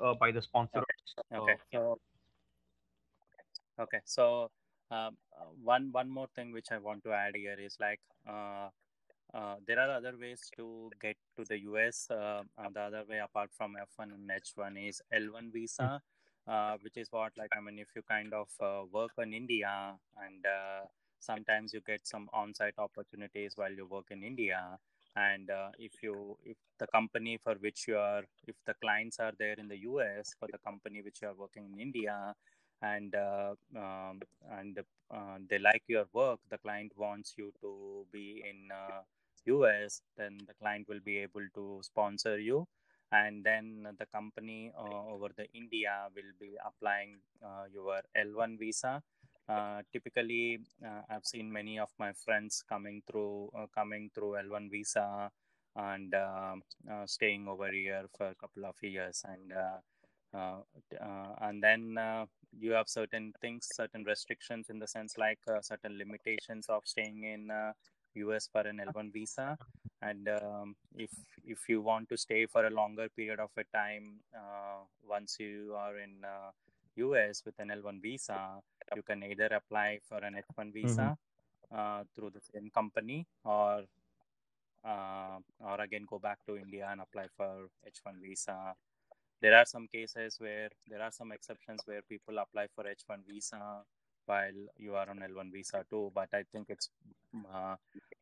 uh, 0.00 0.14
by 0.14 0.30
the 0.30 0.42
sponsor. 0.42 0.82
okay, 1.32 1.34
uh, 1.34 1.42
okay. 1.42 1.56
So 1.72 1.98
okay, 3.80 4.00
so 4.04 4.50
um, 4.90 5.16
uh, 5.38 5.50
one 5.62 5.90
one 5.92 6.10
more 6.10 6.28
thing 6.34 6.52
which 6.52 6.70
I 6.70 6.78
want 6.78 7.04
to 7.04 7.12
add 7.12 7.34
here 7.36 7.56
is 7.58 7.76
like 7.80 8.00
uh, 8.28 8.68
uh, 9.34 9.56
there 9.66 9.78
are 9.80 9.90
other 9.90 10.14
ways 10.20 10.50
to 10.56 10.90
get 11.00 11.16
to 11.36 11.44
the 11.44 11.60
US. 11.72 12.10
Uh, 12.10 12.42
the 12.74 12.80
other 12.80 13.04
way 13.08 13.18
apart 13.18 13.50
from 13.56 13.76
F1 13.76 14.12
and 14.14 14.30
H1 14.30 14.88
is 14.88 15.02
L1 15.14 15.52
Mm, 15.80 15.90
visa, 15.90 16.00
uh, 16.46 16.76
which 16.82 16.96
is 16.96 17.08
what 17.10 17.32
like 17.38 17.50
I 17.56 17.60
mean 17.60 17.78
if 17.78 17.88
you 17.96 18.02
kind 18.02 18.32
of 18.34 18.48
uh, 18.60 18.82
work 18.92 19.12
in 19.18 19.32
India 19.32 19.94
and 20.24 20.44
uh, 20.46 20.86
sometimes 21.20 21.72
you 21.72 21.80
get 21.86 22.06
some 22.06 22.28
on-site 22.32 22.74
opportunities 22.78 23.52
while 23.56 23.72
you 23.72 23.86
work 23.86 24.06
in 24.10 24.22
India. 24.22 24.78
And 25.16 25.50
uh, 25.50 25.70
if 25.78 26.02
you 26.02 26.36
if 26.44 26.56
the 26.78 26.86
company 26.88 27.38
for 27.42 27.54
which 27.54 27.86
you 27.88 27.98
are 27.98 28.24
if 28.46 28.56
the 28.66 28.74
clients 28.82 29.18
are 29.20 29.32
there 29.38 29.54
in 29.58 29.68
the 29.68 29.78
US 29.90 30.34
for 30.38 30.48
the 30.52 30.58
company 30.58 31.02
which 31.02 31.22
you 31.22 31.28
are 31.28 31.34
working 31.34 31.70
in 31.72 31.80
India 31.80 32.34
and 32.82 33.14
uh, 33.14 33.54
um, 33.76 34.20
and 34.52 34.78
uh, 35.10 35.38
they 35.48 35.58
like 35.58 35.82
your 35.88 36.06
work 36.12 36.40
the 36.50 36.58
client 36.58 36.92
wants 36.96 37.34
you 37.38 37.52
to 37.60 38.06
be 38.12 38.42
in 38.50 38.70
uh, 38.72 39.02
us 39.46 40.02
then 40.16 40.38
the 40.46 40.54
client 40.54 40.88
will 40.88 41.00
be 41.04 41.18
able 41.18 41.46
to 41.54 41.80
sponsor 41.82 42.38
you. 42.38 42.66
And 43.10 43.44
then 43.44 43.86
the 43.98 44.06
company 44.06 44.72
uh, 44.76 45.12
over 45.12 45.28
the 45.36 45.46
india 45.52 46.08
will 46.16 46.32
be 46.40 46.56
applying 46.64 47.18
uh, 47.44 47.64
your 47.72 48.00
l1 48.16 48.58
visa. 48.58 49.02
Uh, 49.48 49.82
typically 49.92 50.60
uh, 50.86 51.02
i've 51.10 51.26
seen 51.26 51.52
many 51.52 51.78
of 51.78 51.90
my 51.98 52.12
friends 52.12 52.64
coming 52.66 53.02
through 53.06 53.50
uh, 53.58 53.66
coming 53.74 54.08
through 54.14 54.36
l1 54.48 54.70
visa 54.70 55.30
and 55.76 56.14
um 56.14 56.62
uh, 56.90 57.04
staying 57.06 57.48
over 57.48 57.70
here 57.70 58.06
for 58.16 58.28
a 58.28 58.34
couple 58.34 58.64
of 58.64 58.76
years. 58.82 59.24
And 59.24 59.52
and 61.42 61.62
then 61.62 61.98
you 62.58 62.72
have 62.72 62.88
certain 62.88 63.34
things 63.42 63.68
certain 63.72 64.04
restrictions 64.04 64.70
in 64.70 64.78
the 64.78 64.86
sense 64.86 65.18
like 65.18 65.38
certain 65.60 65.98
limitations 65.98 66.66
of 66.68 66.82
staying 66.86 67.24
in 67.24 67.50
us 68.16 68.48
for 68.52 68.62
an 68.62 68.80
l1 68.80 69.12
visa. 69.12 69.58
And 70.02 70.28
um, 70.28 70.76
if 70.96 71.10
if 71.44 71.68
you 71.68 71.80
want 71.82 72.08
to 72.10 72.16
stay 72.16 72.46
for 72.46 72.66
a 72.66 72.70
longer 72.70 73.08
period 73.16 73.40
of 73.40 73.50
a 73.56 73.64
time 73.76 74.20
uh, 74.34 74.80
once 75.08 75.36
you 75.40 75.74
are 75.76 75.98
in 75.98 76.24
uh, 76.24 76.50
us 77.16 77.42
with 77.44 77.58
an 77.58 77.68
l1 77.70 78.02
visa 78.02 78.60
you 78.96 79.02
can 79.02 79.22
either 79.22 79.48
apply 79.60 80.00
for 80.08 80.18
an 80.18 80.34
h1 80.34 80.72
mhm, 80.82 81.10
visa 81.10 81.16
uh, 81.74 82.04
through 82.14 82.30
the 82.30 82.40
same 82.52 82.70
company 82.70 83.26
or 83.44 83.84
uh, 84.84 85.38
or 85.60 85.80
again 85.80 86.04
go 86.08 86.18
back 86.18 86.38
to 86.46 86.56
india 86.58 86.88
and 86.90 87.00
apply 87.00 87.26
for 87.36 87.68
h1 87.86 88.20
visa. 88.20 88.74
There 89.42 89.56
are 89.56 89.66
some 89.66 89.88
cases 89.88 90.36
where 90.38 90.70
there 90.88 91.02
are 91.02 91.10
some 91.10 91.32
exceptions 91.32 91.82
where 91.86 92.02
people 92.02 92.38
apply 92.38 92.68
for 92.74 92.84
H1 92.84 93.26
visa 93.28 93.82
while 94.26 94.58
you 94.78 94.94
are 94.94 95.10
on 95.10 95.18
L1 95.18 95.52
visa 95.52 95.84
too, 95.90 96.12
but 96.14 96.28
I 96.32 96.44
think 96.52 96.70
it's 96.70 96.90
uh, 97.52 97.76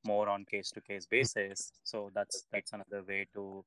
more 0.04 0.28
on 0.28 0.44
case 0.44 0.70
to 0.70 0.80
case 0.80 1.06
basis. 1.06 1.72
So 1.84 2.10
that's 2.14 2.44
that's 2.52 2.72
another 2.72 3.02
way 3.06 3.26
to 3.34 3.64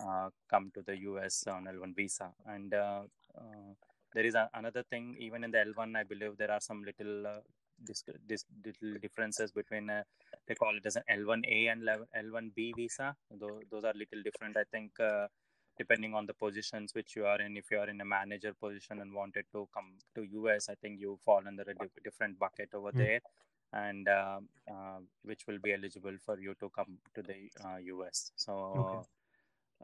uh, 0.00 0.28
come 0.50 0.70
to 0.74 0.82
the 0.82 0.96
US 1.10 1.46
on 1.46 1.64
L1 1.64 1.94
visa. 1.94 2.30
And 2.46 2.74
uh, 2.74 3.02
uh, 3.36 3.72
there 4.14 4.24
is 4.24 4.34
a, 4.34 4.48
another 4.54 4.82
thing, 4.82 5.16
even 5.18 5.44
in 5.44 5.50
the 5.50 5.58
L1, 5.58 5.96
I 5.96 6.04
believe 6.04 6.36
there 6.36 6.50
are 6.50 6.60
some 6.60 6.84
little 6.84 7.26
uh, 7.26 7.40
this, 7.84 8.04
this 8.28 8.44
little 8.60 9.00
differences 9.00 9.52
between 9.52 9.90
uh, 9.90 10.02
they 10.46 10.54
call 10.54 10.76
it 10.76 10.86
as 10.86 10.96
an 10.96 11.02
L1A 11.10 11.72
and 11.72 11.82
L1B 11.82 12.76
visa. 12.76 13.14
Those, 13.30 13.62
those 13.70 13.84
are 13.84 13.92
little 13.94 14.22
different. 14.22 14.56
I 14.56 14.64
think 14.70 14.92
uh, 15.00 15.26
depending 15.76 16.14
on 16.14 16.26
the 16.26 16.34
positions 16.34 16.94
which 16.94 17.16
you 17.16 17.26
are 17.26 17.40
in 17.40 17.56
if 17.56 17.70
you 17.70 17.78
are 17.78 17.88
in 17.88 18.00
a 18.00 18.04
manager 18.04 18.52
position 18.54 19.00
and 19.00 19.12
wanted 19.12 19.44
to 19.52 19.68
come 19.74 19.90
to 20.14 20.22
us 20.48 20.68
i 20.68 20.74
think 20.76 21.00
you 21.00 21.18
fall 21.24 21.42
under 21.46 21.62
a 21.62 21.74
di- 21.74 22.02
different 22.04 22.38
bucket 22.38 22.68
over 22.74 22.92
mm, 22.92 22.98
there 22.98 23.20
and 23.74 24.08
uh, 24.08 24.40
uh, 24.70 24.98
which 25.22 25.46
will 25.46 25.58
be 25.58 25.72
eligible 25.72 26.16
for 26.24 26.38
you 26.38 26.54
to 26.60 26.70
come 26.70 26.98
to 27.14 27.22
the 27.22 27.36
uh, 27.64 27.78
us 28.06 28.32
okay 28.78 29.00
so 29.00 29.06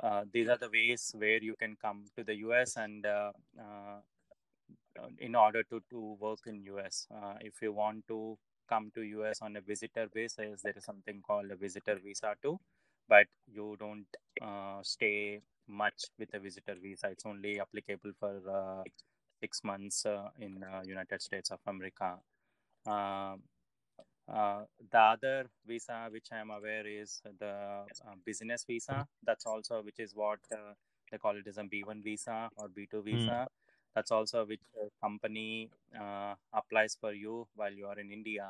uh, 0.02 0.22
these 0.32 0.48
are 0.48 0.58
the 0.58 0.70
ways 0.70 1.12
where 1.18 1.42
you 1.42 1.54
can 1.56 1.76
come 1.82 2.04
to 2.16 2.24
the 2.24 2.34
us 2.34 2.76
and 2.76 3.06
uh, 3.06 3.32
uh, 3.58 3.98
in 5.18 5.34
order 5.34 5.62
to, 5.64 5.82
to 5.90 6.16
work 6.20 6.40
in 6.46 6.64
us 6.84 7.06
uh, 7.14 7.34
if 7.40 7.60
you 7.62 7.72
want 7.72 8.06
to 8.08 8.38
come 8.68 8.90
to 8.94 9.02
us 9.24 9.42
on 9.42 9.56
a 9.56 9.60
visitor 9.60 10.06
basis 10.14 10.62
there 10.62 10.74
is 10.76 10.84
something 10.84 11.20
called 11.26 11.50
a 11.50 11.56
visitor 11.56 11.98
visa 12.04 12.34
too 12.42 12.58
but 13.08 13.26
you 13.52 13.76
don't 13.80 14.06
uh, 14.40 14.78
stay 14.82 15.40
much 15.66 16.04
with 16.18 16.32
a 16.34 16.38
visitor 16.38 16.76
visa. 16.80 17.08
It's 17.08 17.26
only 17.26 17.60
applicable 17.60 18.12
for 18.18 18.40
uh, 18.48 18.82
six 19.40 19.64
months 19.64 20.06
uh, 20.06 20.28
in 20.38 20.62
uh, 20.62 20.82
united 20.84 21.20
states 21.22 21.50
of 21.50 21.58
america 21.66 22.16
uh, 24.32 24.62
the 24.90 24.98
other 24.98 25.46
visa 25.66 26.08
which 26.10 26.28
I 26.32 26.38
am 26.38 26.50
aware 26.50 26.86
is 26.86 27.20
the 27.38 27.84
uh, 28.06 28.14
business 28.24 28.64
visa. 28.64 29.06
That's 29.24 29.46
also 29.46 29.82
which 29.82 29.98
is 29.98 30.14
what 30.14 30.38
uh, 30.52 30.74
they 31.10 31.18
call 31.18 31.36
it 31.36 31.46
as 31.48 31.58
a 31.58 31.62
B1 31.62 32.02
visa 32.04 32.48
or 32.56 32.68
B2 32.68 33.02
mm, 33.04 33.04
visa. 33.04 33.48
That's 33.94 34.12
also 34.12 34.44
which 34.44 34.60
company 35.02 35.70
uh, 35.98 36.34
applies 36.52 36.96
for 37.00 37.12
you 37.12 37.46
while 37.56 37.72
you 37.72 37.86
are 37.86 37.98
in 37.98 38.12
India. 38.12 38.48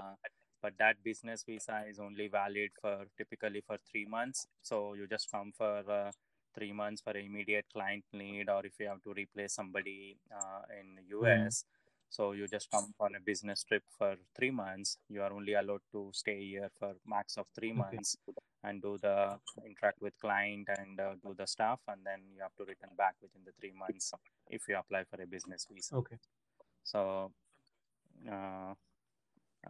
But 0.62 0.74
that 0.78 1.02
business 1.02 1.44
visa 1.44 1.84
is 1.88 1.98
only 1.98 2.28
valid 2.28 2.70
for 2.80 3.06
typically 3.16 3.62
for 3.66 3.78
three 3.90 4.04
months. 4.04 4.46
So 4.62 4.94
you 4.94 5.06
just 5.06 5.30
come 5.30 5.52
for 5.56 5.78
uh, 5.90 6.10
three 6.54 6.72
months 6.72 7.00
for 7.00 7.16
immediate 7.16 7.64
client 7.72 8.04
need, 8.12 8.50
or 8.50 8.66
if 8.66 8.74
you 8.78 8.88
have 8.88 9.02
to 9.04 9.14
replace 9.14 9.54
somebody 9.54 10.18
uh, 10.34 10.62
in 10.78 10.98
mm, 11.20 11.44
US 11.44 11.64
So 12.10 12.32
you 12.32 12.48
just 12.48 12.70
come 12.72 12.94
on 13.00 13.16
a 13.16 13.20
business 13.20 13.64
trip 13.64 13.84
for 13.98 14.16
three 14.36 14.52
months. 14.52 14.98
You 15.10 15.22
are 15.22 15.32
only 15.32 15.54
allowed 15.54 15.82
to 15.92 16.10
stay 16.14 16.40
here 16.44 16.70
for 16.80 16.94
max 17.06 17.38
of 17.38 17.48
three 17.56 17.72
Okay. 17.78 17.98
months 17.98 18.18
and 18.64 18.82
do 18.82 18.98
the 19.02 19.38
interact 19.66 20.02
with 20.02 20.14
client 20.20 20.68
and 20.78 21.00
uh, 21.00 21.14
do 21.24 21.34
the 21.38 21.46
stuff, 21.46 21.80
and 21.88 22.02
then 22.04 22.20
you 22.36 22.42
have 22.42 22.56
to 22.58 22.64
return 22.64 22.90
back 22.98 23.16
within 23.22 23.42
the 23.46 23.52
three 23.60 23.72
months 23.78 24.14
if 24.50 24.62
you 24.68 24.76
apply 24.78 25.04
for 25.04 25.22
a 25.22 25.26
business 25.26 25.66
visa. 25.72 25.94
Okay. 25.94 26.18
So, 26.84 27.32
uh, 28.30 28.74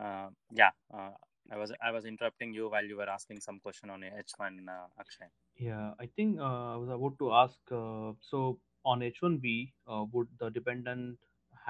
uh, 0.01 0.29
yeah, 0.53 0.71
uh, 0.95 1.13
I 1.53 1.57
was 1.59 1.73
I 1.83 1.93
was 1.93 2.05
interrupting 2.07 2.55
you 2.55 2.71
while 2.71 2.85
you 2.85 2.97
were 2.99 3.11
asking 3.11 3.41
some 3.41 3.61
question 3.61 3.91
on 3.91 4.05
H 4.05 4.33
one. 4.39 4.67
Uh, 4.69 4.89
Akshay. 5.01 5.27
Yeah, 5.59 5.93
I 6.01 6.07
think 6.17 6.41
uh, 6.41 6.75
I 6.75 6.77
was 6.77 6.91
about 6.91 7.19
to 7.21 7.33
ask. 7.33 7.59
Uh, 7.71 8.13
so 8.21 8.59
on 8.85 9.01
H1B, 9.01 9.73
uh, 9.89 10.05
would 10.13 10.29
the 10.41 10.51
dependent 10.51 11.19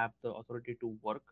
have 0.00 0.12
the 0.22 0.32
authority 0.32 0.76
to 0.80 0.96
work? 1.02 1.24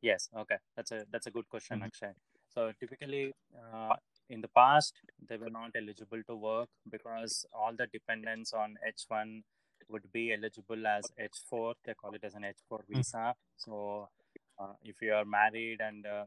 Yes, 0.00 0.28
okay, 0.36 0.56
that's 0.76 0.92
a 0.92 1.04
that's 1.10 1.26
a 1.26 1.30
good 1.30 1.48
question, 1.48 1.80
Mhm. 1.80 1.86
Akshay. 1.86 2.12
So 2.54 2.72
typically, 2.80 3.34
uh, 3.62 3.96
in 4.30 4.40
the 4.40 4.48
past, 4.48 4.94
they 5.28 5.36
were 5.36 5.50
not 5.50 5.70
eligible 5.74 6.22
to 6.24 6.36
work 6.36 6.68
because 6.90 7.46
all 7.52 7.74
the 7.76 7.86
dependents 7.86 8.52
on 8.52 8.78
H1 8.86 9.42
would 9.88 10.10
be 10.12 10.32
eligible 10.34 10.86
as 10.86 11.12
H4. 11.18 11.74
They 11.84 11.94
call 11.94 12.14
it 12.14 12.24
as 12.24 12.34
an 12.34 12.44
H4 12.44 12.82
visa. 12.88 13.34
So 13.56 14.08
uh, 14.58 14.74
if 14.84 15.02
you 15.02 15.14
are 15.14 15.24
married 15.24 15.80
and 15.80 16.06
uh, 16.06 16.26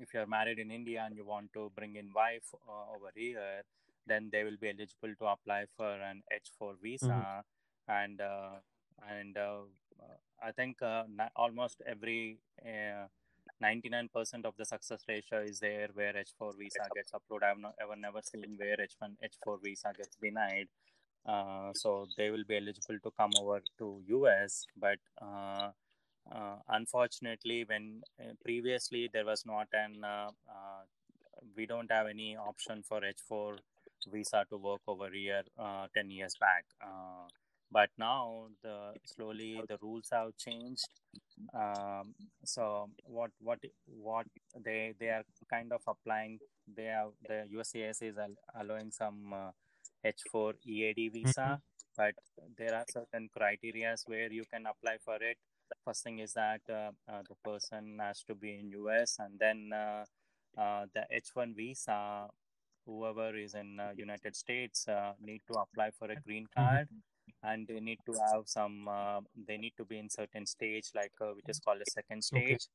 if 0.00 0.14
you 0.14 0.20
are 0.20 0.26
married 0.26 0.58
in 0.58 0.70
India 0.70 1.02
and 1.06 1.16
you 1.16 1.24
want 1.24 1.52
to 1.54 1.70
bring 1.76 1.96
in 1.96 2.10
wife 2.14 2.48
uh, 2.68 2.94
over 2.94 3.10
here, 3.14 3.62
then 4.06 4.28
they 4.32 4.44
will 4.44 4.56
be 4.60 4.68
eligible 4.70 5.14
to 5.20 5.26
apply 5.26 5.66
for 5.76 5.90
an 6.10 6.22
H4 6.32 6.74
visa, 6.82 7.44
and 7.88 8.20
uh, 8.20 8.56
and 9.10 9.36
uh, 9.36 9.60
uh, 10.00 10.16
I 10.42 10.52
think 10.52 10.82
uh, 10.82 11.04
na- 11.08 11.34
almost 11.36 11.82
every 11.86 12.38
uh, 12.64 13.06
99% 13.62 14.44
of 14.44 14.54
the 14.56 14.64
success 14.64 15.00
ratio 15.08 15.42
is 15.42 15.58
there 15.60 15.88
where 15.94 16.12
H4 16.12 16.56
visa 16.58 16.88
gets 16.94 17.12
approved. 17.14 17.44
I've 17.44 17.58
ever 17.80 17.96
never 17.96 18.20
seen 18.22 18.56
where 18.56 18.76
H1 18.76 19.16
H4 19.22 19.58
visa 19.62 19.92
gets 19.96 20.16
denied. 20.22 20.68
Uh, 21.26 21.72
so 21.74 22.06
they 22.16 22.30
will 22.30 22.44
be 22.48 22.56
eligible 22.56 22.98
to 23.02 23.10
come 23.18 23.30
over 23.40 23.60
to 23.78 24.00
US, 24.06 24.66
but 24.80 24.98
uh, 25.20 25.70
uh, 26.32 26.56
unfortunately, 26.68 27.64
when 27.64 28.02
previously 28.44 29.10
there 29.12 29.24
was 29.24 29.44
not 29.44 29.66
an 29.72 30.04
we 31.56 31.66
don't 31.66 31.90
have 31.90 32.06
any 32.06 32.36
option 32.36 32.82
for 32.82 33.00
H4 33.00 33.58
visa 34.10 34.44
to 34.50 34.56
work 34.56 34.80
over 34.86 35.08
here 35.10 35.42
uh, 35.58 35.86
10 35.94 36.10
years 36.10 36.36
back. 36.40 36.64
But 37.70 37.90
now 37.98 38.48
the 38.62 38.94
slowly 39.04 39.60
the 39.68 39.78
rules 39.82 40.08
have 40.12 40.36
changed. 40.36 40.88
Um, 41.54 42.14
so 42.44 42.90
what 43.04 43.30
what 43.40 43.58
what 43.86 44.26
they 44.64 44.94
they 44.98 45.08
are 45.08 45.24
kind 45.50 45.72
of 45.72 45.82
applying. 45.86 46.38
They 46.76 46.84
have 46.84 47.10
the 47.26 47.46
USCIS 47.52 48.02
is 48.02 48.18
al- 48.18 48.42
allowing 48.60 48.90
some 48.90 49.32
uh, 49.32 49.50
H4 50.04 50.54
EAD 50.66 51.10
visa, 51.12 51.60
but 51.96 52.14
there 52.56 52.74
are 52.74 52.84
certain 52.88 53.28
criterias 53.36 54.02
where 54.06 54.30
you 54.32 54.44
can 54.52 54.66
apply 54.66 54.96
for 55.04 55.16
it. 55.22 55.36
First 55.84 56.04
thing 56.04 56.18
is 56.20 56.32
that 56.34 56.60
uh, 56.68 56.90
uh, 57.10 57.22
the 57.28 57.34
person 57.44 57.98
has 58.00 58.22
to 58.24 58.34
be 58.34 58.54
in 58.58 58.70
US, 58.70 59.16
and 59.18 59.38
then 59.38 59.70
uh, 59.72 60.04
uh, 60.58 60.86
the 60.94 61.04
H1 61.12 61.54
visa, 61.54 62.28
whoever 62.86 63.36
is 63.36 63.54
in 63.54 63.78
uh, 63.80 63.90
United 63.96 64.34
States 64.36 64.86
uh, 64.88 65.12
need 65.20 65.42
to 65.48 65.54
apply 65.58 65.90
for 65.98 66.10
a 66.10 66.16
green 66.16 66.46
card, 66.54 66.88
and 67.42 67.66
they 67.66 67.80
need 67.80 67.98
to 68.06 68.12
have 68.32 68.42
some. 68.46 68.88
Uh, 68.88 69.20
they 69.46 69.56
need 69.56 69.74
to 69.76 69.84
be 69.84 69.98
in 69.98 70.08
certain 70.10 70.46
stage, 70.46 70.90
like 70.94 71.12
uh, 71.20 71.32
which 71.36 71.48
is 71.48 71.58
called 71.58 71.80
a 71.80 71.86
second 71.90 72.22
stage, 72.24 72.66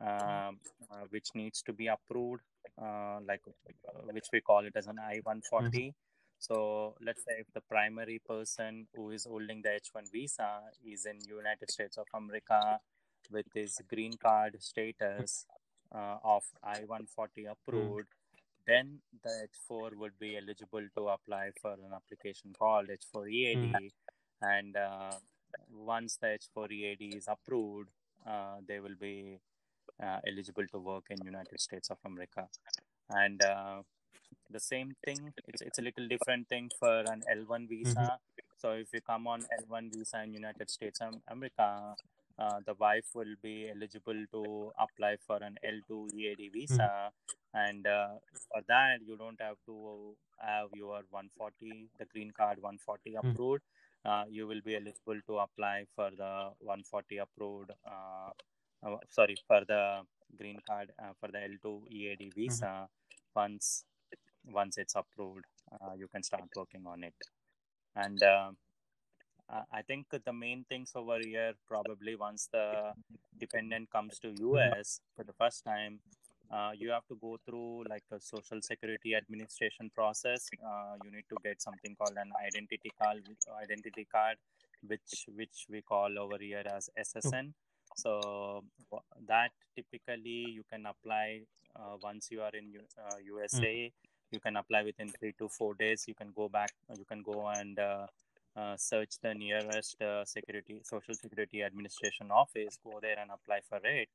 um, 0.00 0.58
uh, 0.90 1.04
which 1.10 1.28
needs 1.34 1.62
to 1.62 1.72
be 1.72 1.86
approved, 1.88 2.42
uh, 2.80 3.18
like 3.26 3.42
uh, 3.48 4.00
which 4.12 4.26
we 4.32 4.40
call 4.40 4.64
it 4.64 4.72
as 4.76 4.86
an 4.86 4.98
I-140. 4.98 5.92
So 6.38 6.94
let's 7.04 7.24
say 7.24 7.34
if 7.40 7.46
the 7.54 7.62
primary 7.62 8.20
person 8.26 8.86
who 8.94 9.10
is 9.10 9.24
holding 9.24 9.62
the 9.62 9.70
H1 9.70 10.10
visa 10.12 10.60
is 10.84 11.06
in 11.06 11.18
United 11.26 11.70
States 11.70 11.96
of 11.96 12.06
America 12.14 12.78
with 13.30 13.46
his 13.54 13.80
green 13.88 14.12
card 14.22 14.56
status 14.60 15.46
uh, 15.94 16.16
of 16.22 16.42
I-140 16.62 17.50
approved, 17.50 18.08
then 18.66 19.00
the 19.22 19.48
H4 19.70 19.96
would 19.96 20.18
be 20.18 20.36
eligible 20.36 20.86
to 20.96 21.08
apply 21.08 21.50
for 21.60 21.72
an 21.72 21.92
application 21.94 22.52
called 22.58 22.88
H4 22.88 23.30
EAD. 23.30 23.92
And 24.42 24.76
uh, 24.76 25.12
once 25.72 26.16
the 26.20 26.28
H4 26.28 26.70
EAD 26.70 27.14
is 27.16 27.26
approved, 27.28 27.88
uh, 28.26 28.56
they 28.66 28.80
will 28.80 28.96
be 29.00 29.38
uh, 30.02 30.18
eligible 30.26 30.66
to 30.72 30.78
work 30.78 31.04
in 31.10 31.22
United 31.24 31.60
States 31.60 31.90
of 31.90 31.98
America. 32.04 32.48
And 33.10 33.42
uh, 33.42 33.82
the 34.50 34.60
same 34.60 34.96
thing, 35.04 35.32
it's, 35.46 35.62
it's 35.62 35.78
a 35.78 35.82
little 35.82 36.08
different 36.08 36.48
thing 36.48 36.70
for 36.78 37.00
an 37.00 37.22
L1 37.30 37.68
visa. 37.68 38.18
So 38.56 38.72
if 38.72 38.88
you 38.92 39.00
come 39.00 39.26
on 39.26 39.46
L1 39.60 39.92
visa 39.92 40.22
in 40.22 40.32
United 40.32 40.70
States 40.70 41.00
of 41.00 41.14
America, 41.28 41.94
uh, 42.38 42.60
the 42.66 42.74
wife 42.74 43.06
will 43.14 43.34
be 43.42 43.70
eligible 43.70 44.24
to 44.32 44.72
apply 44.78 45.16
for 45.26 45.36
an 45.42 45.56
L2 45.64 46.08
EAD 46.14 46.50
visa, 46.52 47.10
and 47.54 47.86
uh, 47.86 48.08
for 48.52 48.62
that 48.68 48.98
you 49.06 49.16
don't 49.16 49.40
have 49.40 49.56
to 49.66 50.14
have 50.38 50.68
your 50.72 51.02
140, 51.10 51.88
the 51.98 52.04
green 52.06 52.30
card 52.36 52.58
140 52.60 53.14
Mhm. 53.22 53.36
approved. 53.36 53.62
Uh, 54.06 54.22
you 54.30 54.46
will 54.46 54.60
be 54.64 54.76
eligible 54.76 55.20
to 55.26 55.38
apply 55.38 55.84
for 55.96 56.10
the 56.16 56.50
140 56.60 57.18
approved. 57.18 57.72
Uh, 57.84 58.30
uh, 58.86 58.96
sorry, 59.10 59.34
for 59.48 59.64
the 59.66 60.02
green 60.38 60.58
card 60.68 60.92
uh, 61.02 61.10
for 61.18 61.28
the 61.32 61.38
L2 61.38 61.90
EAD 61.90 62.32
visa. 62.36 62.86
Once 63.34 63.84
once 64.44 64.78
it's 64.78 64.94
approved, 64.94 65.44
uh, 65.72 65.94
you 65.98 66.06
can 66.06 66.22
start 66.22 66.44
working 66.54 66.84
on 66.86 67.02
it. 67.02 67.14
And 67.96 68.22
I 69.72 69.82
think 69.82 70.06
the 70.10 70.32
main 70.32 70.64
things 70.68 70.92
over 70.94 71.18
here 71.18 71.54
probably 71.66 72.14
once 72.14 72.48
the 72.52 72.92
dependent 73.38 73.90
comes 73.90 74.18
to 74.20 74.28
US 74.28 75.00
for 75.16 75.24
the 75.24 75.32
first 75.32 75.64
time, 75.64 75.98
uh, 76.50 76.70
you 76.74 76.90
have 76.90 77.06
to 77.08 77.16
go 77.16 77.38
through 77.44 77.84
like 77.88 78.04
a 78.12 78.20
social 78.20 78.60
security 78.62 79.14
administration 79.14 79.90
process. 79.94 80.50
Uh, 80.64 80.94
you 81.02 81.10
need 81.10 81.24
to 81.30 81.38
get 81.42 81.60
something 81.60 81.94
called 81.96 82.16
an 82.16 82.32
identity 82.46 82.92
card, 83.00 83.22
identity 83.62 84.06
card, 84.10 84.36
which 84.86 85.26
which 85.34 85.66
we 85.68 85.82
call 85.82 86.18
over 86.18 86.38
here 86.38 86.62
as 86.66 86.88
SSN. 86.96 87.54
So 87.94 88.62
that 89.26 89.50
typically 89.76 90.40
you 90.58 90.62
can 90.70 90.86
apply 90.86 91.42
uh, 91.74 91.96
once 92.02 92.28
you 92.30 92.42
are 92.42 92.50
in 92.54 92.70
U- 92.70 92.88
uh, 92.98 93.16
USA. 93.24 93.92
You 94.30 94.40
can 94.40 94.56
apply 94.56 94.82
within 94.82 95.12
three 95.18 95.32
to 95.38 95.48
four 95.48 95.74
days. 95.74 96.04
You 96.08 96.14
can 96.14 96.32
go 96.34 96.48
back. 96.48 96.72
You 96.96 97.04
can 97.04 97.22
go 97.22 97.48
and 97.48 97.78
uh, 97.78 98.06
uh, 98.56 98.76
search 98.76 99.18
the 99.22 99.34
nearest 99.34 100.00
uh, 100.02 100.24
security 100.24 100.80
social 100.82 101.14
security 101.14 101.62
administration 101.62 102.30
office. 102.30 102.78
Go 102.84 102.98
there 103.00 103.18
and 103.18 103.30
apply 103.30 103.60
for 103.68 103.80
it. 103.84 104.08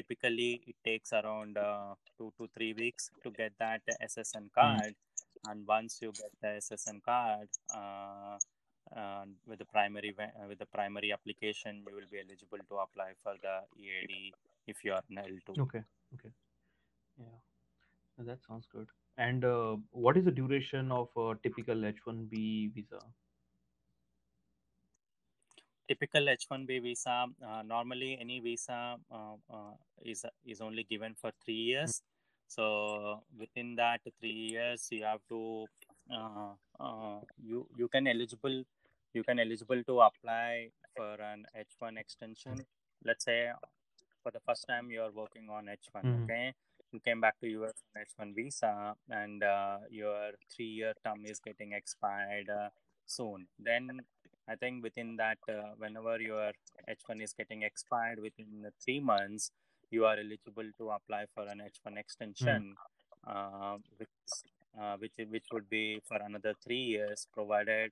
Typically, 0.00 0.50
it 0.66 0.76
takes 0.84 1.12
around 1.12 1.58
uh, 1.58 1.94
two 2.16 2.32
to 2.38 2.48
three 2.54 2.72
weeks 2.72 3.10
to 3.22 3.30
get 3.30 3.52
that 3.58 3.82
SSN 4.02 4.46
card. 4.58 4.94
And 5.48 5.66
once 5.66 5.98
you 6.02 6.12
get 6.12 6.32
the 6.42 6.50
SSN 6.66 7.02
card, 7.02 7.48
uh, 7.74 8.36
uh, 8.96 9.24
with 9.46 9.58
the 9.58 9.64
primary 9.64 10.14
uh, 10.18 10.46
with 10.48 10.58
the 10.58 10.66
primary 10.66 11.12
application, 11.12 11.82
you 11.86 11.94
will 11.94 12.10
be 12.10 12.18
eligible 12.18 12.58
to 12.70 12.76
apply 12.86 13.10
for 13.22 13.34
the 13.42 13.56
EAD 13.78 14.32
if 14.66 14.84
you 14.84 14.92
are 14.92 15.02
in 15.10 15.16
L2. 15.16 15.60
Okay. 15.66 15.82
Okay. 16.14 16.32
Yeah. 17.18 17.38
Uh, 18.18 18.24
That 18.24 18.42
sounds 18.48 18.66
good. 18.72 18.88
And 19.18 19.44
uh, 19.44 19.76
what 19.90 20.16
is 20.16 20.24
the 20.24 20.30
duration 20.30 20.90
of 20.90 21.08
a 21.16 21.34
typical 21.42 21.84
H-1B 21.84 22.74
visa? 22.74 23.00
Typical 25.90 26.28
H-1B 26.28 26.80
visa, 26.82 27.26
uh, 27.46 27.62
normally 27.62 28.18
any 28.20 28.40
visa 28.40 28.96
uh, 29.12 29.36
uh, 29.52 29.74
is 30.04 30.24
is 30.46 30.60
only 30.60 30.84
given 30.84 31.14
for 31.20 31.32
three 31.44 31.62
years. 31.72 32.02
So 32.48 33.22
within 33.38 33.76
that 33.76 34.00
three 34.20 34.38
years, 34.54 34.88
you 34.90 35.04
have 35.04 35.20
to 35.28 35.66
uh, 36.12 36.52
uh, 36.80 37.20
you 37.42 37.66
you 37.76 37.88
can 37.88 38.06
eligible 38.06 38.64
you 39.14 39.24
can 39.24 39.38
eligible 39.38 39.82
to 39.84 40.00
apply 40.00 40.70
for 40.96 41.14
an 41.32 41.46
H1 41.56 41.98
extension. 41.98 42.66
Let's 43.04 43.24
say 43.24 43.50
for 44.22 44.30
the 44.32 44.40
first 44.46 44.66
time 44.68 44.90
you 44.90 45.02
are 45.02 45.12
working 45.12 45.48
on 45.50 45.68
H1. 45.68 46.04
Mhm. 46.04 46.22
Okay, 46.24 46.54
you 46.92 47.00
came 47.00 47.20
back 47.20 47.38
to 47.40 47.48
US 47.58 47.76
on 47.88 48.02
H1 48.02 48.34
visa, 48.34 48.72
and 49.08 49.42
uh, 49.42 49.78
your 49.90 50.32
three-year 50.52 50.94
term 51.04 51.24
is 51.26 51.40
getting 51.40 51.72
expired 51.72 52.48
uh, 52.50 52.70
soon. 53.06 53.46
Then 53.58 54.00
I 54.50 54.56
think 54.56 54.82
within 54.82 55.16
that, 55.16 55.38
uh, 55.48 55.70
whenever 55.78 56.20
your 56.20 56.52
H1 56.88 57.22
is 57.22 57.32
getting 57.32 57.62
expired 57.62 58.18
within 58.20 58.62
the 58.62 58.72
three 58.84 59.00
months, 59.00 59.52
you 59.90 60.04
are 60.04 60.16
eligible 60.18 60.68
to 60.78 60.90
apply 60.90 61.26
for 61.34 61.44
an 61.48 61.60
H1 61.60 61.96
extension, 61.96 62.74
uh, 63.26 63.76
which, 63.98 64.08
uh, 64.80 64.96
which 64.98 65.12
which 65.28 65.46
would 65.52 65.68
be 65.70 66.00
for 66.08 66.16
another 66.16 66.54
three 66.64 66.84
years, 66.94 67.26
provided 67.32 67.90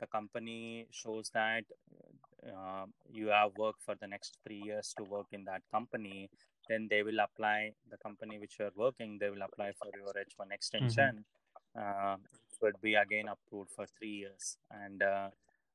the 0.00 0.06
company 0.06 0.86
shows 0.90 1.30
that 1.34 1.64
uh, 2.52 2.86
you 3.12 3.28
have 3.28 3.52
worked 3.56 3.82
for 3.82 3.94
the 4.00 4.06
next 4.06 4.38
three 4.44 4.62
years 4.70 4.94
to 4.96 5.04
work 5.04 5.26
in 5.32 5.44
that 5.44 5.62
company, 5.70 6.30
then 6.68 6.88
they 6.90 7.02
will 7.02 7.20
apply 7.20 7.72
the 7.90 7.98
company 7.98 8.38
which 8.38 8.56
you 8.58 8.64
are 8.64 8.76
working. 8.76 9.18
They 9.20 9.30
will 9.30 9.42
apply 9.42 9.72
for 9.72 9.90
your 9.96 10.12
H1 10.14 10.52
extension. 10.52 11.24
Uh, 11.78 12.16
would 12.62 12.80
be 12.82 12.94
again 12.94 13.26
approved 13.28 13.70
for 13.70 13.86
three 13.98 14.16
years, 14.22 14.58
and 14.70 15.02
uh, 15.02 15.28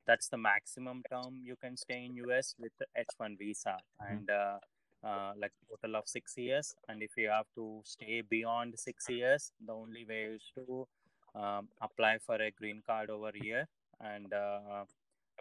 that's 0.08 0.28
the 0.30 0.38
maximum 0.38 1.04
term 1.12 1.42
you 1.44 1.56
can 1.62 1.78
stay 1.78 2.06
in 2.06 2.16
US 2.16 2.56
with 2.60 2.72
the 2.80 2.86
H1 2.96 3.38
visa, 3.38 3.78
and 4.00 4.30
uh, 4.30 4.58
uh, 5.04 5.32
like 5.38 5.52
total 5.70 5.96
of 5.98 6.08
six 6.08 6.38
years. 6.38 6.76
And 6.88 7.02
if 7.02 7.12
you 7.18 7.30
have 7.30 7.46
to 7.56 7.82
stay 7.86 8.22
beyond 8.22 8.74
six 8.78 9.10
years, 9.10 9.52
the 9.66 9.74
only 9.74 10.06
way 10.06 10.24
is 10.36 10.42
to 10.56 10.88
um, 11.36 11.68
apply 11.82 12.18
for 12.26 12.36
a 12.36 12.52
green 12.52 12.82
card 12.86 13.10
over 13.10 13.32
here, 13.34 13.68
and 14.00 14.34
uh, 14.34 14.84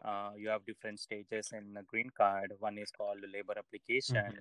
uh, 0.05 0.31
you 0.37 0.49
have 0.49 0.65
different 0.67 1.01
stages 1.01 1.53
in 1.53 1.77
a 1.79 1.83
green 1.83 2.11
card. 2.17 2.53
One 2.59 2.79
is 2.79 2.91
called 2.91 3.19
labor 3.33 3.55
application. 3.59 4.41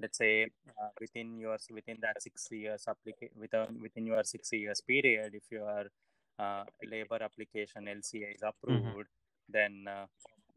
Let's 0.00 0.18
say 0.18 0.44
uh, 0.80 0.88
within 1.00 1.38
your 1.38 1.56
within 1.70 1.98
that 2.02 2.20
six 2.22 2.48
years 2.50 2.86
applica- 2.88 3.34
within 3.38 3.80
within 3.80 4.06
your 4.06 4.24
six 4.24 4.52
years 4.52 4.80
period, 4.80 5.34
if 5.34 5.44
your 5.50 5.86
uh, 6.38 6.64
labor 6.90 7.18
application 7.22 7.88
LCA 7.88 8.30
is 8.34 8.42
approved, 8.42 9.08
then 9.48 9.86
uh, 9.88 10.06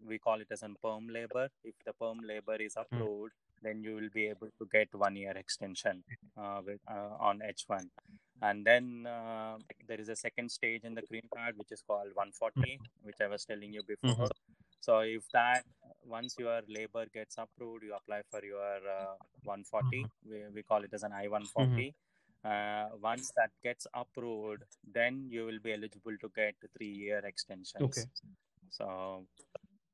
we 0.05 0.17
call 0.19 0.39
it 0.41 0.47
as 0.51 0.63
a 0.63 0.69
perm 0.83 1.09
labor. 1.09 1.49
If 1.63 1.75
the 1.85 1.93
perm 1.93 2.19
labor 2.25 2.55
is 2.55 2.75
approved, 2.77 3.33
then 3.63 3.81
you 3.83 3.95
will 3.95 4.09
be 4.13 4.27
able 4.27 4.49
to 4.59 4.67
get 4.71 4.87
one 4.93 5.15
year 5.15 5.31
extension 5.31 6.03
uh, 6.37 6.61
with, 6.65 6.79
uh, 6.89 7.15
on 7.19 7.39
H1. 7.39 7.87
And 8.41 8.63
then 8.63 9.07
uh, 9.07 9.57
there 9.87 9.99
is 9.99 10.09
a 10.09 10.15
second 10.15 10.51
stage 10.51 10.83
in 10.83 10.93
the 10.93 11.01
green 11.01 11.27
card, 11.35 11.57
which 11.57 11.71
is 11.71 11.81
called 11.81 12.09
140, 12.13 12.79
which 13.01 13.15
I 13.21 13.27
was 13.27 13.45
telling 13.45 13.73
you 13.73 13.81
before. 13.83 14.27
So 14.79 14.99
if 14.99 15.23
that 15.33 15.63
once 16.05 16.35
your 16.37 16.61
labor 16.67 17.05
gets 17.13 17.37
approved, 17.37 17.83
you 17.83 17.95
apply 17.95 18.21
for 18.29 18.43
your 18.45 18.75
uh, 18.77 19.15
140. 19.43 20.05
We, 20.29 20.43
we 20.53 20.63
call 20.63 20.83
it 20.83 20.91
as 20.93 21.03
an 21.03 21.13
I-140. 21.13 21.93
Uh, 22.45 22.89
once 23.01 23.31
that 23.35 23.49
gets 23.63 23.87
approved, 23.93 24.63
then 24.93 25.27
you 25.29 25.45
will 25.45 25.59
be 25.59 25.73
eligible 25.73 26.15
to 26.21 26.31
get 26.35 26.55
three-year 26.77 27.19
extensions. 27.25 27.81
Okay. 27.81 28.03
So, 28.69 29.25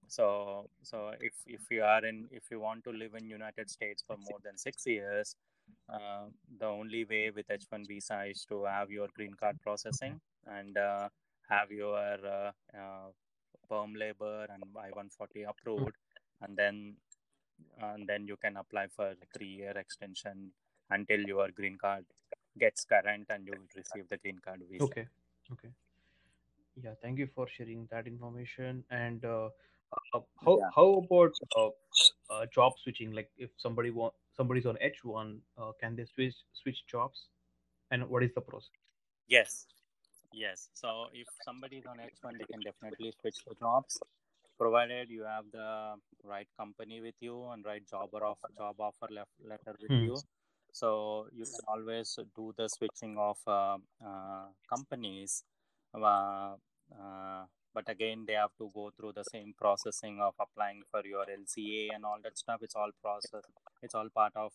so, 0.08 0.70
so 0.84 1.12
if 1.20 1.34
if 1.48 1.62
you 1.72 1.84
are 1.84 2.06
in, 2.06 2.28
if 2.32 2.44
you 2.52 2.60
want 2.60 2.84
to 2.86 2.92
live 2.92 3.16
in 3.16 3.28
United 3.30 3.70
States 3.70 4.04
for 4.06 4.18
more 4.18 4.40
than 4.44 4.58
six 4.58 4.86
years, 4.86 5.36
uh, 5.90 6.26
the 6.60 6.66
only 6.66 7.06
way 7.06 7.32
with 7.32 7.48
H1 7.48 7.88
visa 7.88 8.24
is 8.26 8.46
to 8.50 8.66
have 8.66 8.92
your 8.92 9.08
green 9.16 9.34
card 9.34 9.60
processing 9.62 10.20
and 10.48 10.78
uh, 10.78 11.10
have 11.50 11.72
your 11.72 11.98
uh, 11.98 12.52
uh, 12.78 13.10
perm 13.70 13.96
labor 13.96 14.46
and 14.50 14.64
I-140 14.76 15.50
approved, 15.50 15.96
and 16.42 16.58
then 16.58 16.96
and 17.82 18.08
then 18.08 18.28
you 18.28 18.38
can 18.38 18.58
apply 18.58 18.88
for 18.88 19.14
three-year 19.36 19.78
extension 19.78 20.52
until 20.90 21.20
your 21.22 21.50
green 21.50 21.78
card 21.78 22.06
gets 22.60 22.86
current 22.86 23.26
and 23.30 23.46
you 23.46 23.54
will 23.54 23.70
receive 23.76 24.08
the 24.10 24.18
green 24.18 24.40
card 24.44 24.62
visa. 24.70 24.84
Okay. 24.84 25.08
Okay. 25.52 25.70
Yeah. 26.76 26.96
Thank 27.02 27.20
you 27.20 27.28
for 27.34 27.48
sharing 27.48 27.88
that 27.92 28.08
information. 28.08 28.84
And 28.90 29.24
uh, 29.26 29.50
uh, 30.14 30.22
how 30.44 30.56
Yeah. 30.58 30.72
how 30.76 30.88
about 31.06 31.34
uh, 31.56 31.70
uh, 32.30 32.46
job 32.48 32.74
switching? 32.84 33.12
Like 33.12 33.32
if 33.38 33.52
somebody 33.58 33.92
want 33.92 34.14
somebody's 34.36 34.66
on 34.66 34.78
H1, 34.82 35.42
uh, 35.58 35.72
can 35.80 35.96
they 35.96 36.06
switch 36.06 36.36
switch 36.54 36.86
jobs? 36.88 37.28
And 37.92 38.10
what 38.10 38.24
is 38.24 38.34
the 38.34 38.42
process? 38.42 38.72
Yes, 39.28 39.68
yes. 40.32 40.70
So 40.74 41.10
if 41.14 41.28
somebody 41.42 41.78
is 41.78 41.86
on 41.86 42.00
H1, 42.00 42.38
they 42.38 42.46
can 42.46 42.64
definitely 42.64 43.12
switch 43.22 43.38
the 43.48 43.56
jobs, 43.56 44.04
provided 44.58 45.10
you 45.10 45.24
have 45.24 45.52
the 45.52 45.98
right 46.24 46.48
company 46.58 47.02
with 47.02 47.16
you 47.22 47.46
and 47.50 47.66
right 47.66 47.86
job 47.88 48.10
or 48.14 48.26
off, 48.26 48.40
job 48.58 48.80
offer 48.82 49.08
lef- 49.12 49.40
letter 49.40 49.76
with 49.82 49.92
Hmm. 49.92 50.08
you. 50.08 50.24
So 50.72 51.30
you 51.34 51.48
can 51.48 51.62
always 51.68 52.18
do 52.36 52.54
the 52.58 52.68
switching 52.70 53.18
of 53.18 53.38
uh, 53.48 53.78
uh, 54.06 54.48
companies. 54.70 55.44
Uh, 55.94 56.56
uh, 57.00 57.46
but 57.74 57.90
again, 57.90 58.24
they 58.28 58.34
have 58.34 58.52
to 58.58 58.70
go 58.74 58.92
through 58.96 59.14
the 59.14 59.24
same 59.24 59.54
processing 59.58 60.20
of 60.22 60.34
applying 60.40 60.82
for 60.92 61.02
your 61.06 61.26
LCA 61.26 61.90
and 61.96 62.06
all 62.06 62.18
that 62.24 62.38
stuff. 62.38 62.60
It's 62.62 62.76
all 62.76 62.92
process. 63.02 63.44
It's 63.82 63.96
all 63.96 64.10
part 64.14 64.34
of 64.36 64.52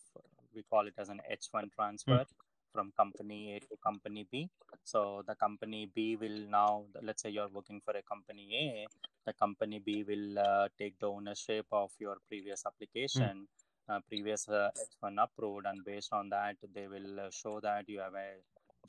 we 0.55 0.63
call 0.63 0.87
it 0.87 0.93
as 0.97 1.09
an 1.09 1.21
H1 1.31 1.71
transfer 1.75 2.25
from 2.73 2.91
company 2.97 3.55
A 3.55 3.59
to 3.59 3.77
company 3.83 4.25
B. 4.31 4.49
So 4.83 5.23
the 5.27 5.35
company 5.35 5.89
B 5.93 6.15
will 6.15 6.47
now, 6.49 6.85
let's 7.01 7.23
say 7.23 7.29
you're 7.29 7.49
working 7.49 7.81
for 7.83 7.95
a 7.97 8.01
company 8.03 8.47
A, 8.53 8.87
the 9.25 9.33
company 9.33 9.79
B 9.83 10.03
will 10.07 10.39
uh, 10.39 10.67
take 10.77 10.99
the 10.99 11.07
ownership 11.07 11.65
of 11.71 11.91
your 11.99 12.17
previous 12.27 12.63
application, 12.65 13.47
uh, 13.89 13.99
previous 14.07 14.47
uh, 14.47 14.69
H1 15.03 15.15
approved, 15.23 15.65
and 15.65 15.83
based 15.83 16.13
on 16.13 16.29
that, 16.29 16.55
they 16.73 16.87
will 16.87 17.19
uh, 17.19 17.29
show 17.31 17.59
that 17.61 17.87
you 17.87 17.99
have 17.99 18.13
a 18.13 18.29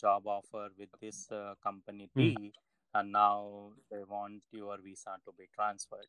job 0.00 0.26
offer 0.26 0.68
with 0.78 0.88
this 1.00 1.30
uh, 1.30 1.54
company 1.62 2.08
B, 2.16 2.52
and 2.94 3.12
now 3.12 3.72
they 3.90 4.02
want 4.08 4.42
your 4.52 4.78
visa 4.82 5.16
to 5.24 5.32
be 5.38 5.46
transferred. 5.54 6.08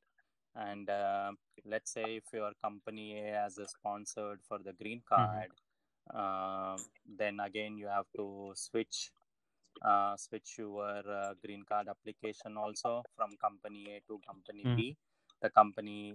And 0.55 0.89
uh, 0.89 1.31
let's 1.65 1.91
say 1.91 2.17
if 2.17 2.23
your 2.33 2.51
company 2.61 3.19
A 3.19 3.33
has 3.43 3.57
a 3.57 3.67
sponsored 3.67 4.39
for 4.47 4.59
the 4.59 4.73
green 4.73 5.01
card, 5.07 5.51
uh, 6.13 6.77
then 7.17 7.39
again 7.39 7.77
you 7.77 7.87
have 7.87 8.05
to 8.17 8.53
switch 8.55 9.11
uh, 9.81 10.15
switch 10.17 10.57
your 10.57 11.01
uh, 11.09 11.33
green 11.43 11.63
card 11.67 11.87
application 11.87 12.57
also 12.57 13.03
from 13.15 13.31
company 13.37 13.85
A 13.95 14.01
to 14.07 14.19
company 14.27 14.63
Mm. 14.65 14.75
B. 14.75 14.97
The 15.41 15.49
company 15.49 16.13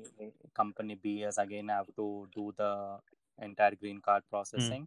company 0.54 0.94
B 0.94 1.22
is 1.22 1.38
again 1.38 1.68
have 1.68 1.88
to 1.96 2.28
do 2.34 2.52
the 2.56 2.98
entire 3.42 3.74
green 3.74 4.00
card 4.00 4.22
processing. 4.30 4.86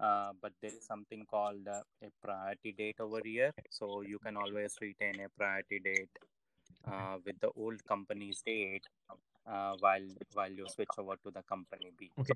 Uh, 0.00 0.30
but 0.40 0.52
there 0.62 0.70
is 0.70 0.84
something 0.84 1.24
called 1.30 1.66
uh, 1.66 1.80
a 2.02 2.10
priority 2.22 2.72
date 2.72 2.96
over 3.00 3.20
here, 3.24 3.52
so 3.70 4.02
you 4.02 4.18
can 4.18 4.36
always 4.36 4.76
retain 4.80 5.20
a 5.20 5.28
priority 5.36 5.78
date 5.78 6.10
uh, 6.86 7.16
with 7.24 7.38
the 7.40 7.50
old 7.56 7.84
company's 7.84 8.42
date 8.44 8.86
uh, 9.46 9.74
while 9.80 10.08
while 10.34 10.50
you 10.50 10.66
switch 10.68 10.94
over 10.98 11.16
to 11.24 11.30
the 11.30 11.42
company 11.42 11.90
B. 11.98 12.10
Okay. 12.18 12.34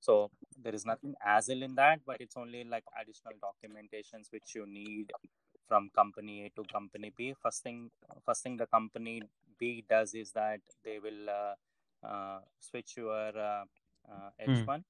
So 0.00 0.30
there 0.62 0.74
is 0.74 0.84
nothing 0.84 1.14
ASIL 1.26 1.62
in 1.62 1.74
that, 1.76 2.00
but 2.06 2.16
it's 2.20 2.36
only 2.36 2.64
like 2.64 2.84
additional 3.00 3.34
documentations 3.40 4.30
which 4.30 4.54
you 4.54 4.66
need 4.66 5.10
from 5.66 5.90
company 5.94 6.44
A 6.44 6.50
to 6.56 6.64
company 6.70 7.12
B. 7.16 7.34
First 7.42 7.62
thing, 7.62 7.90
first 8.26 8.42
thing 8.42 8.56
the 8.56 8.66
company 8.66 9.22
B 9.58 9.84
does 9.88 10.14
is 10.14 10.32
that 10.32 10.60
they 10.84 10.98
will 10.98 11.30
uh, 11.30 11.54
uh, 12.06 12.40
switch 12.60 12.96
your 12.96 13.32
uh, 13.36 13.64
uh, 14.10 14.30
H1, 14.46 14.82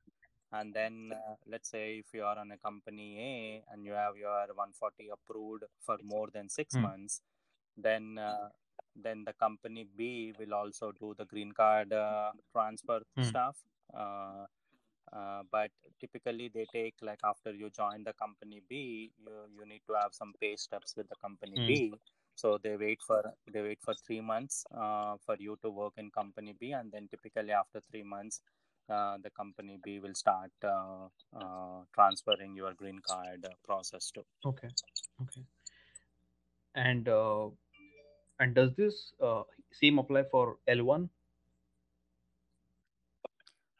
and 0.59 0.75
then 0.75 1.12
uh, 1.14 1.35
let's 1.47 1.71
say 1.71 1.99
if 1.99 2.07
you 2.14 2.25
are 2.25 2.38
on 2.38 2.51
a 2.53 2.59
company 2.59 3.09
A 3.31 3.73
and 3.73 3.85
you 3.85 3.93
have 3.93 4.17
your 4.17 4.47
140 4.55 5.09
approved 5.17 5.64
for 5.81 5.99
more 6.03 6.29
than 6.33 6.49
six 6.49 6.69
Hmm. 6.73 6.88
months, 6.88 7.23
then 7.77 8.19
uh, 8.19 8.49
then 8.97 9.25
the 9.25 9.33
company 9.35 9.85
B 9.97 10.35
will 10.38 10.55
also 10.55 10.93
do 10.93 11.14
the 11.19 11.25
green 11.27 11.53
card 11.53 11.93
uh, 11.93 12.33
transfer 12.53 13.01
Hmm. 13.17 13.31
stuff. 13.31 13.57
Uh, 13.93 14.47
uh, 15.12 15.43
but 15.51 15.71
typically 16.01 16.49
they 16.49 16.67
take 16.73 16.95
like 17.03 17.21
after 17.25 17.53
you 17.53 17.71
join 17.71 18.03
the 18.05 18.12
company 18.14 18.61
B, 18.69 19.12
you 19.19 19.33
you 19.57 19.67
need 19.67 19.83
to 19.88 19.95
have 19.95 20.12
some 20.14 20.33
pay 20.40 20.57
stubs 20.57 20.95
with 20.97 21.09
the 21.09 21.17
company 21.17 21.57
Hmm. 21.57 21.67
B. 21.67 22.01
So 22.37 22.59
they 22.59 22.77
wait 22.77 23.01
for 23.07 23.23
they 23.53 23.62
wait 23.62 23.81
for 23.83 23.95
three 24.07 24.21
months 24.21 24.64
uh, 24.75 25.17
for 25.25 25.37
you 25.38 25.57
to 25.62 25.71
work 25.71 25.95
in 25.99 26.11
company 26.11 26.55
B, 26.59 26.73
and 26.73 26.90
then 26.93 27.09
typically 27.09 27.53
after 27.53 27.81
three 27.90 28.03
months, 28.03 28.40
uh, 28.88 29.16
the 29.23 29.31
company 29.31 29.79
B 29.83 30.01
will 30.01 30.14
start 30.14 30.51
uh, 30.62 31.09
uh, 31.37 31.83
transferring 31.94 32.55
your 32.55 32.75
green 32.75 33.01
card 33.07 33.47
process 33.64 34.11
to. 34.12 34.23
Okay. 34.44 34.68
Okay. 35.23 35.42
And 36.75 37.09
uh, 37.09 37.49
and 38.40 38.55
does 38.55 38.75
this 38.77 39.12
uh, 39.23 39.42
same 39.73 39.99
apply 39.99 40.25
for 40.31 40.59
L1? 40.68 41.09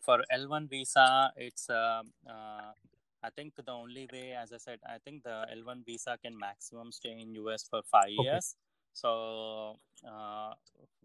For 0.01 0.23
L1 0.33 0.69
visa, 0.69 1.33
it's 1.37 1.71
uh, 1.71 2.03
uh, 2.29 2.73
I 3.23 3.31
think 3.35 3.55
the 3.57 3.73
only 3.73 4.07
way, 4.13 4.33
as 4.33 4.53
I 4.53 4.59
said, 4.59 4.79
I 4.87 4.99
think 4.99 5.23
the 5.25 5.47
L1 5.57 5.87
visa 5.87 6.19
can 6.23 6.39
maximum 6.39 6.93
stay 6.93 7.19
in 7.19 7.35
US 7.35 7.67
for 7.69 7.81
five 7.91 8.11
Okay. 8.19 8.29
years. 8.29 8.55
So, 8.95 9.79
uh, 10.09 10.55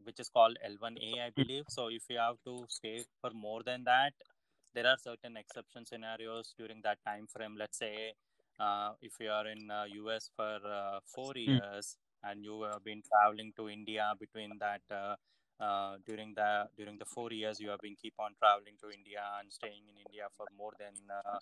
which 0.04 0.20
is 0.20 0.30
called 0.30 0.58
L1A, 0.64 1.22
I 1.28 1.32
believe. 1.32 1.66
So, 1.70 1.90
if 1.90 2.04
you 2.10 2.20
have 2.20 2.38
to 2.46 2.66
stay 2.70 3.06
for 3.22 3.32
more 3.32 3.64
than 3.64 3.84
that, 3.86 4.14
there 4.74 4.88
are 4.88 4.98
certain 4.98 5.38
exception 5.38 5.86
scenarios 5.86 6.54
during 6.58 6.82
that 6.84 7.00
time 7.06 7.28
frame. 7.28 7.56
Let's 7.58 7.78
say 7.80 8.14
uh, 8.60 8.94
if 9.02 9.14
you 9.20 9.30
are 9.32 9.48
in 9.48 9.70
uh, 9.72 9.86
US 9.94 10.30
for 10.36 10.60
uh, 10.66 11.00
four 11.06 11.34
years 11.36 11.98
and 12.24 12.44
you 12.44 12.64
have 12.64 12.84
been 12.84 13.04
traveling 13.12 13.54
to 13.58 13.70
India 13.70 14.14
between 14.20 14.58
that 14.60 14.82
uh, 14.92 15.16
uh, 15.64 15.98
during 16.06 16.34
the 16.36 16.68
during 16.78 16.98
the 16.98 17.06
four 17.06 17.32
years 17.32 17.60
you 17.60 17.70
have 17.70 17.82
been 17.82 17.96
keep 18.02 18.14
on 18.20 18.34
traveling 18.42 18.76
to 18.82 18.90
India 18.92 19.24
and 19.40 19.52
staying 19.52 19.84
in 19.90 19.98
India 19.98 20.28
for 20.38 20.48
more 20.58 20.74
than 20.80 20.94
uh, 21.26 21.40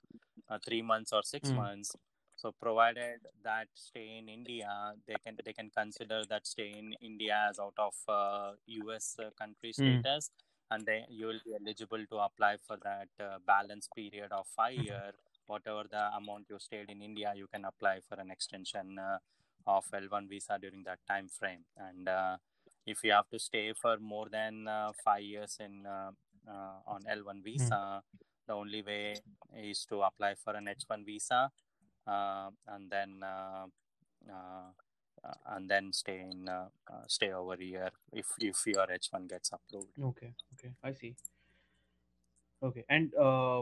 uh, 0.50 0.60
three 0.66 0.82
months 0.82 1.14
or 1.14 1.24
six 1.24 1.52
Mm. 1.52 1.56
months. 1.56 1.96
So 2.38 2.54
provided 2.54 3.20
that 3.44 3.68
stay 3.76 4.18
in 4.20 4.30
India, 4.30 4.94
they 5.08 5.16
can 5.26 5.38
they 5.46 5.54
can 5.54 5.70
consider 5.72 6.24
that 6.30 6.48
stay 6.48 6.72
in 6.78 6.94
India 7.02 7.48
as 7.50 7.60
out 7.60 7.76
of 7.80 7.96
uh, 8.08 8.54
U.S. 8.68 9.16
Uh, 9.20 9.32
country 9.38 9.74
Mm. 9.80 10.04
status, 10.04 10.32
and 10.72 10.86
then 10.86 11.06
you 11.10 11.28
will 11.28 11.42
be 11.46 11.54
eligible 11.62 12.06
to 12.12 12.18
apply 12.18 12.58
for 12.68 12.78
that 12.84 13.10
uh, 13.20 13.40
balance 13.46 13.90
period 13.96 14.32
of 14.32 14.48
5 14.56 14.74
Mhm. 14.78 14.88
year 14.90 15.12
whatever 15.48 15.84
the 15.90 16.04
amount 16.16 16.46
you 16.50 16.60
stayed 16.60 16.90
in 16.90 17.02
india 17.02 17.32
you 17.36 17.48
can 17.54 17.66
apply 17.66 18.00
for 18.08 18.16
an 18.24 18.30
extension 18.32 19.00
uh, 19.00 19.18
of 19.66 19.86
l1 19.94 20.28
visa 20.28 20.58
during 20.62 20.84
that 20.84 21.00
time 21.08 21.28
frame 21.30 21.64
and 21.78 22.08
uh, 22.10 22.38
if 22.86 23.04
you 23.04 23.12
have 23.12 23.30
to 23.30 23.40
stay 23.40 23.74
for 23.74 23.98
more 24.00 24.28
than 24.30 24.68
uh, 24.68 24.92
5 25.04 25.24
years 25.24 25.58
in 25.60 25.86
uh, 25.86 26.12
uh, 26.48 26.78
on 26.88 27.02
l1 27.08 27.42
visa 27.44 28.02
the 28.48 28.54
only 28.54 28.82
way 28.82 29.22
is 29.56 29.86
to 29.86 30.02
apply 30.04 30.36
for 30.44 30.54
an 30.56 30.68
h1 30.68 31.04
visa 31.06 31.52
and 32.08 32.90
then 32.90 33.22
uh, 33.24 33.66
uh, 34.30 34.70
uh, 35.24 35.34
and 35.48 35.70
then 35.70 35.92
stay 35.92 36.20
in 36.22 36.48
uh, 36.48 36.68
uh, 36.92 37.04
stay 37.08 37.32
over 37.32 37.56
here 37.56 37.92
if 38.14 38.28
if 38.40 38.66
your 38.66 38.90
H1 38.92 39.28
gets 39.28 39.52
approved. 39.52 39.98
Okay, 40.02 40.34
okay, 40.54 40.72
I 40.84 40.94
see. 40.94 41.16
Okay, 42.64 42.84
and 42.90 43.14
uh, 43.16 43.62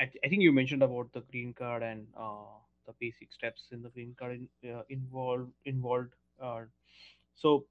I, 0.00 0.06
th- 0.06 0.20
I 0.24 0.28
think 0.28 0.42
you 0.42 0.52
mentioned 0.52 0.82
about 0.82 1.12
the 1.12 1.20
green 1.20 1.52
card 1.52 1.82
and 1.82 2.06
uh, 2.16 2.56
the 2.86 2.94
basic 2.98 3.32
steps 3.32 3.64
in 3.70 3.82
the 3.82 3.90
green 3.90 4.14
card 4.18 4.40
in, 4.62 4.70
uh, 4.70 4.82
involved 4.88 5.50
involved. 5.64 6.12
Uh, 6.40 6.62
so, 7.34 7.66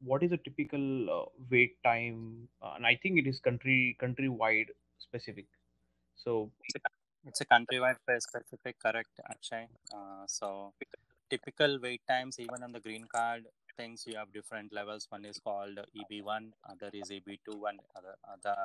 what 0.00 0.22
is 0.22 0.32
a 0.32 0.36
typical 0.36 1.10
uh, 1.10 1.24
wait 1.50 1.82
time? 1.84 2.48
Uh, 2.62 2.72
and 2.76 2.86
I 2.86 2.98
think 3.02 3.18
it 3.18 3.26
is 3.26 3.40
country 3.40 3.96
country 3.98 4.28
wide 4.28 4.70
specific. 4.98 5.46
So, 6.16 6.50
It's 7.26 7.40
a 7.40 7.46
countrywide 7.46 7.96
specific, 8.20 8.76
correct, 8.80 9.20
Akshay. 9.30 9.68
Uh, 9.94 10.24
so 10.26 10.72
typical 11.30 11.78
wait 11.80 12.02
times, 12.08 12.38
even 12.40 12.62
on 12.62 12.72
the 12.72 12.80
green 12.80 13.04
card 13.06 13.46
things, 13.76 14.04
you 14.06 14.16
have 14.16 14.32
different 14.32 14.72
levels. 14.72 15.06
One 15.10 15.24
is 15.24 15.38
called 15.38 15.78
EB1, 15.94 16.52
other 16.68 16.90
is 16.92 17.10
EB2, 17.10 17.66
and 17.68 17.80
other 17.96 18.14
other 18.34 18.56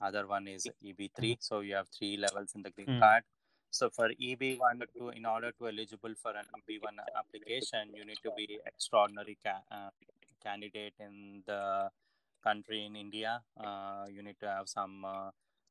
other 0.00 0.26
one 0.26 0.48
is 0.48 0.66
EB3. 0.84 1.36
So 1.40 1.60
you 1.60 1.74
have 1.76 1.88
three 1.88 2.16
levels 2.16 2.52
in 2.54 2.62
the 2.62 2.70
green 2.70 2.88
Mm. 2.88 3.00
card. 3.00 3.22
So 3.70 3.90
for 3.90 4.08
EB1, 4.18 4.80
to 4.96 5.10
in 5.10 5.24
order 5.26 5.52
to 5.58 5.68
eligible 5.68 6.14
for 6.22 6.32
an 6.42 6.46
EB1 6.58 6.98
application, 7.22 7.94
you 7.94 8.04
need 8.04 8.20
to 8.24 8.32
be 8.36 8.60
extraordinary 8.66 9.36
ca- 9.44 9.62
uh, 9.70 9.90
candidate 10.42 10.94
in 11.00 11.42
the 11.46 11.90
country 12.42 12.84
in 12.84 12.96
India. 12.96 13.42
Uh, 13.56 14.06
you 14.10 14.22
need 14.22 14.38
to 14.40 14.48
have 14.48 14.68
some. 14.68 15.04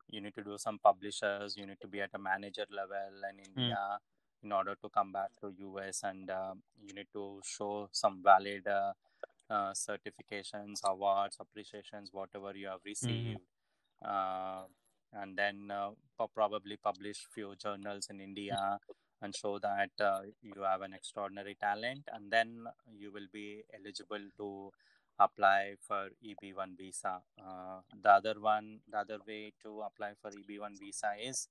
You 0.09 0.21
need 0.21 0.35
to 0.35 0.43
do 0.43 0.57
some 0.57 0.79
publishers. 0.79 1.55
You 1.57 1.65
need 1.65 1.79
to 1.81 1.87
be 1.87 2.01
at 2.01 2.11
a 2.13 2.19
manager 2.19 2.65
level 2.71 3.21
in 3.29 3.39
India 3.39 3.99
in 4.43 4.51
order 4.51 4.75
to 4.81 4.89
come 4.89 5.11
back 5.11 5.29
to 5.41 5.53
US, 5.57 6.03
and 6.03 6.29
uh, 6.29 6.53
you 6.85 6.93
need 6.93 7.07
to 7.13 7.41
show 7.43 7.89
some 7.91 8.21
valid 8.23 8.67
uh, 8.67 8.93
uh, 9.49 9.71
certifications, 9.73 10.81
awards, 10.83 11.37
appreciations, 11.39 12.09
whatever 12.11 12.51
you 12.55 12.67
have 12.67 12.81
received 12.85 13.39
uh, 14.05 14.63
and 15.13 15.37
then 15.37 15.71
uh, 15.71 15.91
probably 16.35 16.77
publish 16.77 17.27
few 17.33 17.55
journals 17.55 18.07
in 18.09 18.19
India 18.19 18.79
and 19.21 19.35
show 19.35 19.57
that 19.59 19.91
uh, 20.01 20.21
you 20.41 20.63
have 20.63 20.81
an 20.81 20.93
extraordinary 20.93 21.55
talent, 21.59 22.01
and 22.13 22.29
then 22.31 22.65
you 22.97 23.11
will 23.11 23.27
be 23.31 23.63
eligible 23.73 24.25
to 24.37 24.71
apply 25.20 25.76
for 25.80 26.09
EB1 26.26 26.78
visa. 26.78 27.22
Uh, 27.39 27.80
the 28.01 28.09
other 28.09 28.36
one, 28.39 28.80
the 28.89 28.97
other 28.97 29.20
way 29.28 29.53
to 29.64 29.82
apply 29.82 30.14
for 30.22 30.32
EB1 30.32 30.80
visa 30.80 31.11
is 31.22 31.47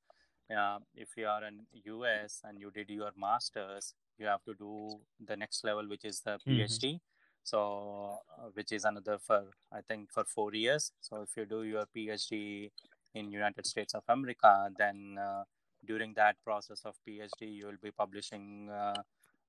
uh, 0.51 0.79
if 0.95 1.09
you 1.17 1.27
are 1.27 1.45
in 1.45 1.61
US 1.85 2.43
and 2.45 2.59
you 2.59 2.71
did 2.71 2.91
your 2.91 3.13
masters, 3.17 3.95
you 4.19 4.27
have 4.27 4.45
to 4.45 4.55
do 4.55 5.01
the 5.25 5.37
next 5.37 5.65
level, 5.65 5.89
which 5.89 6.05
is 6.05 6.21
the. 6.21 6.39
PhD. 6.47 7.01
So, 7.45 8.19
uh, 8.39 8.49
which 8.55 8.71
is 8.71 8.85
another 8.85 9.19
for 9.19 9.43
I 9.73 9.81
think 9.89 10.13
for 10.13 10.25
four 10.25 10.55
years. 10.55 10.93
So, 11.01 11.23
if 11.23 11.37
you 11.37 11.45
do 11.45 11.65
your 11.65 11.87
PhD 11.97 12.71
in 13.15 13.33
United 13.33 13.67
States 13.67 13.95
of 13.95 14.05
America, 14.09 14.71
then 14.79 15.19
uh, 15.19 15.43
during 15.85 16.15
that 16.15 16.37
process 16.45 16.83
of 16.85 16.95
PhD, 17.09 17.53
you 17.53 17.67
will 17.67 17.83
be 17.83 17.91
publishing 17.91 18.71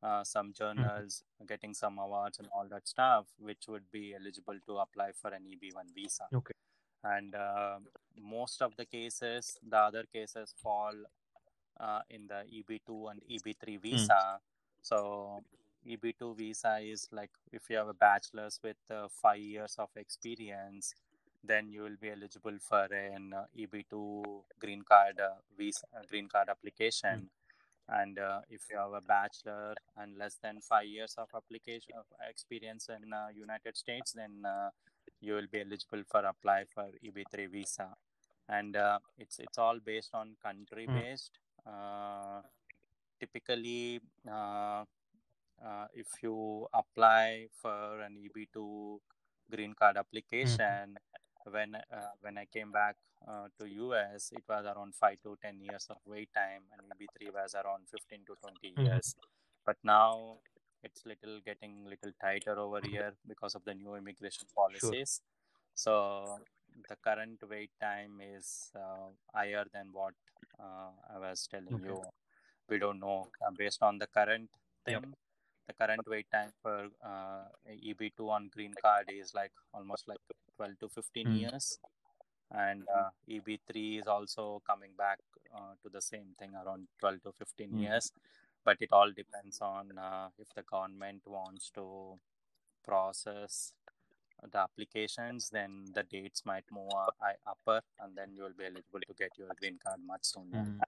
uh, 0.04 0.24
some 0.24 0.54
journals, 0.54 1.24
getting 1.48 1.74
some 1.74 1.98
awards, 1.98 2.40
and 2.40 2.48
all 2.56 2.68
that 2.70 2.88
stuff, 2.88 3.26
which 3.40 3.68
would 3.68 3.90
be 3.92 4.14
eligible 4.20 4.58
to 4.66 4.78
apply 4.78 5.12
for 5.20 5.32
an 5.32 5.44
EB1 5.44 5.94
visa. 5.96 6.24
okay. 6.34 6.54
And 7.04 7.36
uh, 7.36 7.80
most 8.22 8.62
of 8.62 8.76
the 8.78 8.86
cases, 8.86 9.58
the 9.68 9.78
other 9.78 10.06
cases 10.12 10.54
fall 10.62 10.94
uh, 11.80 12.00
in 12.10 12.28
the 12.28 12.44
EB2 12.54 13.12
and 13.12 13.22
EB3 13.30 13.82
visa. 13.82 14.40
So 14.82 15.44
EB2 15.88 16.38
visa 16.38 16.80
is 16.82 17.08
like 17.12 17.32
if 17.52 17.70
you 17.70 17.78
have 17.78 17.90
a 17.90 17.94
bachelor's 17.94 18.60
with 18.64 18.78
uh, 18.90 19.08
five 19.10 19.40
years 19.40 19.76
of 19.80 19.90
experience, 19.96 20.94
then 21.44 21.70
you 21.70 21.82
will 21.82 21.98
be 22.00 22.10
eligible 22.10 22.58
for 22.60 22.86
an 22.86 23.34
uh, 23.36 23.46
EB2 23.58 24.24
green 24.60 24.82
card 24.82 25.20
uh, 25.20 25.36
visa 25.58 25.86
green 26.10 26.28
card 26.28 26.48
application. 26.50 27.30
And 27.90 28.18
uh, 28.18 28.40
if 28.50 28.62
you 28.72 28.78
have 28.78 28.94
a 28.94 29.02
bachelor 29.02 29.76
and 29.98 30.18
less 30.18 30.38
than 30.42 30.62
five 30.62 30.86
years 30.86 31.16
of 31.18 31.28
application 31.36 31.94
of 31.98 32.06
experience 32.30 32.90
in 32.90 33.12
uh, 33.12 33.28
United 33.36 33.76
States, 33.76 34.14
then 34.14 34.44
uh, 34.46 34.70
you 35.20 35.34
will 35.34 35.48
be 35.52 35.62
eligible 35.62 36.04
for 36.10 36.22
apply 36.26 36.64
for 36.74 36.90
EB3 37.04 37.52
visa. 37.52 37.90
And 38.48 38.76
uh, 38.76 39.00
it's 39.18 39.40
it's 39.40 39.58
all 39.58 39.80
based 39.84 40.12
on 40.14 40.36
country 40.44 40.88
based. 40.88 41.40
Uh, 41.66 42.42
typically, 43.20 44.02
uh, 44.30 44.84
uh, 45.64 45.88
if 45.94 46.08
you 46.22 46.68
apply 46.74 47.48
for 47.62 48.02
an 48.02 48.18
EB2 48.20 49.00
green 49.50 49.74
card 49.74 49.98
application, 49.98 50.98
when 51.52 51.76
uh, 51.76 52.12
when 52.22 52.38
I 52.38 52.46
came 52.46 52.72
back 52.72 52.96
uh, 53.28 53.48
to 53.60 53.66
US, 53.68 54.32
it 54.32 54.44
was 54.48 54.66
around 54.66 54.96
five 54.96 55.18
to 55.24 55.38
ten 55.42 55.60
years 55.62 55.88
of 55.90 55.98
wait 56.06 56.30
time, 56.36 56.64
and 56.74 56.82
EB3 56.86 57.30
was 57.32 57.56
around 57.56 57.88
fifteen 57.90 58.26
to 58.28 58.36
20 58.42 58.70
Mhm. 58.78 58.86
years. 58.86 59.16
But 59.66 59.78
now 59.84 60.38
it's 60.84 61.06
little 61.06 61.40
getting 61.46 61.86
little 61.86 62.12
tighter 62.22 62.58
over 62.60 62.82
here 62.82 63.14
because 63.28 63.56
of 63.56 63.64
the 63.66 63.74
new 63.74 63.96
immigration 63.96 64.48
policies. 64.56 65.22
So 65.76 66.40
the 66.90 66.96
current 66.98 67.40
wait 67.50 67.72
time 67.82 68.20
is 68.22 68.72
uh, 68.76 69.10
higher 69.34 69.66
than 69.74 69.90
what 69.92 70.14
uh, 70.60 70.92
I 71.14 71.20
was 71.20 71.48
telling 71.48 71.82
Okay. 71.82 71.84
you. 71.84 72.10
We 72.70 72.78
don't 72.80 73.00
know 73.00 73.30
based 73.58 73.82
on 73.84 73.98
the 74.00 74.08
current 74.08 74.50
Yep. 74.88 75.04
thing. 75.04 75.16
The 75.68 75.74
current 75.74 76.06
wait 76.08 76.28
time 76.32 76.52
for 76.62 76.90
uh, 77.04 77.44
EB2 77.70 78.30
on 78.30 78.50
green 78.54 78.74
card 78.82 79.10
is 79.10 79.34
like 79.34 79.52
almost 79.74 80.08
like 80.08 80.20
12 80.58 80.80
to 80.80 80.90
15 80.90 81.28
Mm. 81.28 81.34
years, 81.34 81.80
and 82.52 82.84
uh, 82.90 83.10
EB3 83.30 84.00
is 84.00 84.08
also 84.08 84.62
coming 84.68 84.92
back 84.98 85.20
uh, 85.56 85.74
to 85.84 85.90
the 85.90 86.02
same 86.02 86.36
thing 86.40 86.54
around 86.56 86.88
12 87.00 87.22
to 87.24 87.32
15 87.38 87.74
Mm. 87.74 87.80
years. 87.80 88.12
But 88.66 88.78
it 88.82 88.92
all 88.94 89.12
depends 89.12 89.60
on 89.62 89.98
uh, 89.98 90.30
if 90.40 90.48
the 90.56 90.64
government 90.64 91.22
wants 91.26 91.70
to 91.76 92.20
process 92.86 93.74
the 94.52 94.60
applications, 94.60 95.50
then 95.50 95.86
the 95.94 96.04
dates 96.04 96.44
might 96.46 96.66
move 96.72 96.92
uh, 96.94 97.34
upper, 97.48 97.82
and 98.00 98.16
then 98.16 98.34
you 98.34 98.44
will 98.44 98.58
be 98.58 98.66
eligible 98.66 99.02
to 99.08 99.14
get 99.18 99.32
your 99.38 99.50
green 99.60 99.80
card 99.84 100.00
much 100.06 100.24
sooner. 100.24 100.66
Mhm. 100.66 100.80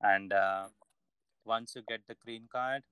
And 0.00 0.32
uh, 0.32 0.68
once 1.44 1.74
you 1.76 1.82
get 1.82 2.06
the 2.06 2.14
green 2.14 2.48
card, 2.50 2.82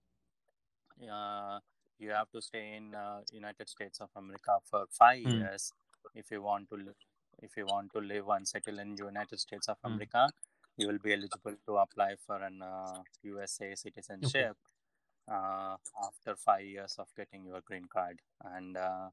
uh, 1.10 1.58
you 1.98 2.10
have 2.10 2.30
to 2.32 2.40
stay 2.40 2.76
in 2.76 2.94
uh, 2.94 3.20
United 3.32 3.68
States 3.68 4.00
of 4.00 4.10
America 4.16 4.58
for 4.70 4.86
five 4.90 5.18
Mm. 5.24 5.38
years 5.38 5.72
if 6.14 6.30
you 6.30 6.42
want 6.42 6.68
to 6.70 6.76
live. 6.76 6.96
If 7.42 7.56
you 7.56 7.66
want 7.66 7.92
to 7.94 8.00
live 8.00 8.28
and 8.28 8.48
settle 8.48 8.78
in 8.78 8.96
United 8.96 9.38
States 9.40 9.68
of 9.68 9.78
Mm. 9.84 9.94
America, 9.94 10.28
you 10.76 10.86
will 10.88 10.98
be 10.98 11.12
eligible 11.12 11.56
to 11.66 11.76
apply 11.78 12.16
for 12.26 12.42
an 12.42 12.62
uh, 12.62 13.02
USA 13.22 13.74
citizenship 13.74 14.56
uh, 15.28 15.76
after 16.06 16.36
five 16.36 16.64
years 16.66 16.96
of 16.98 17.08
getting 17.16 17.44
your 17.44 17.60
green 17.62 17.86
card. 17.92 18.20
And 18.44 18.76
uh, 18.76 19.10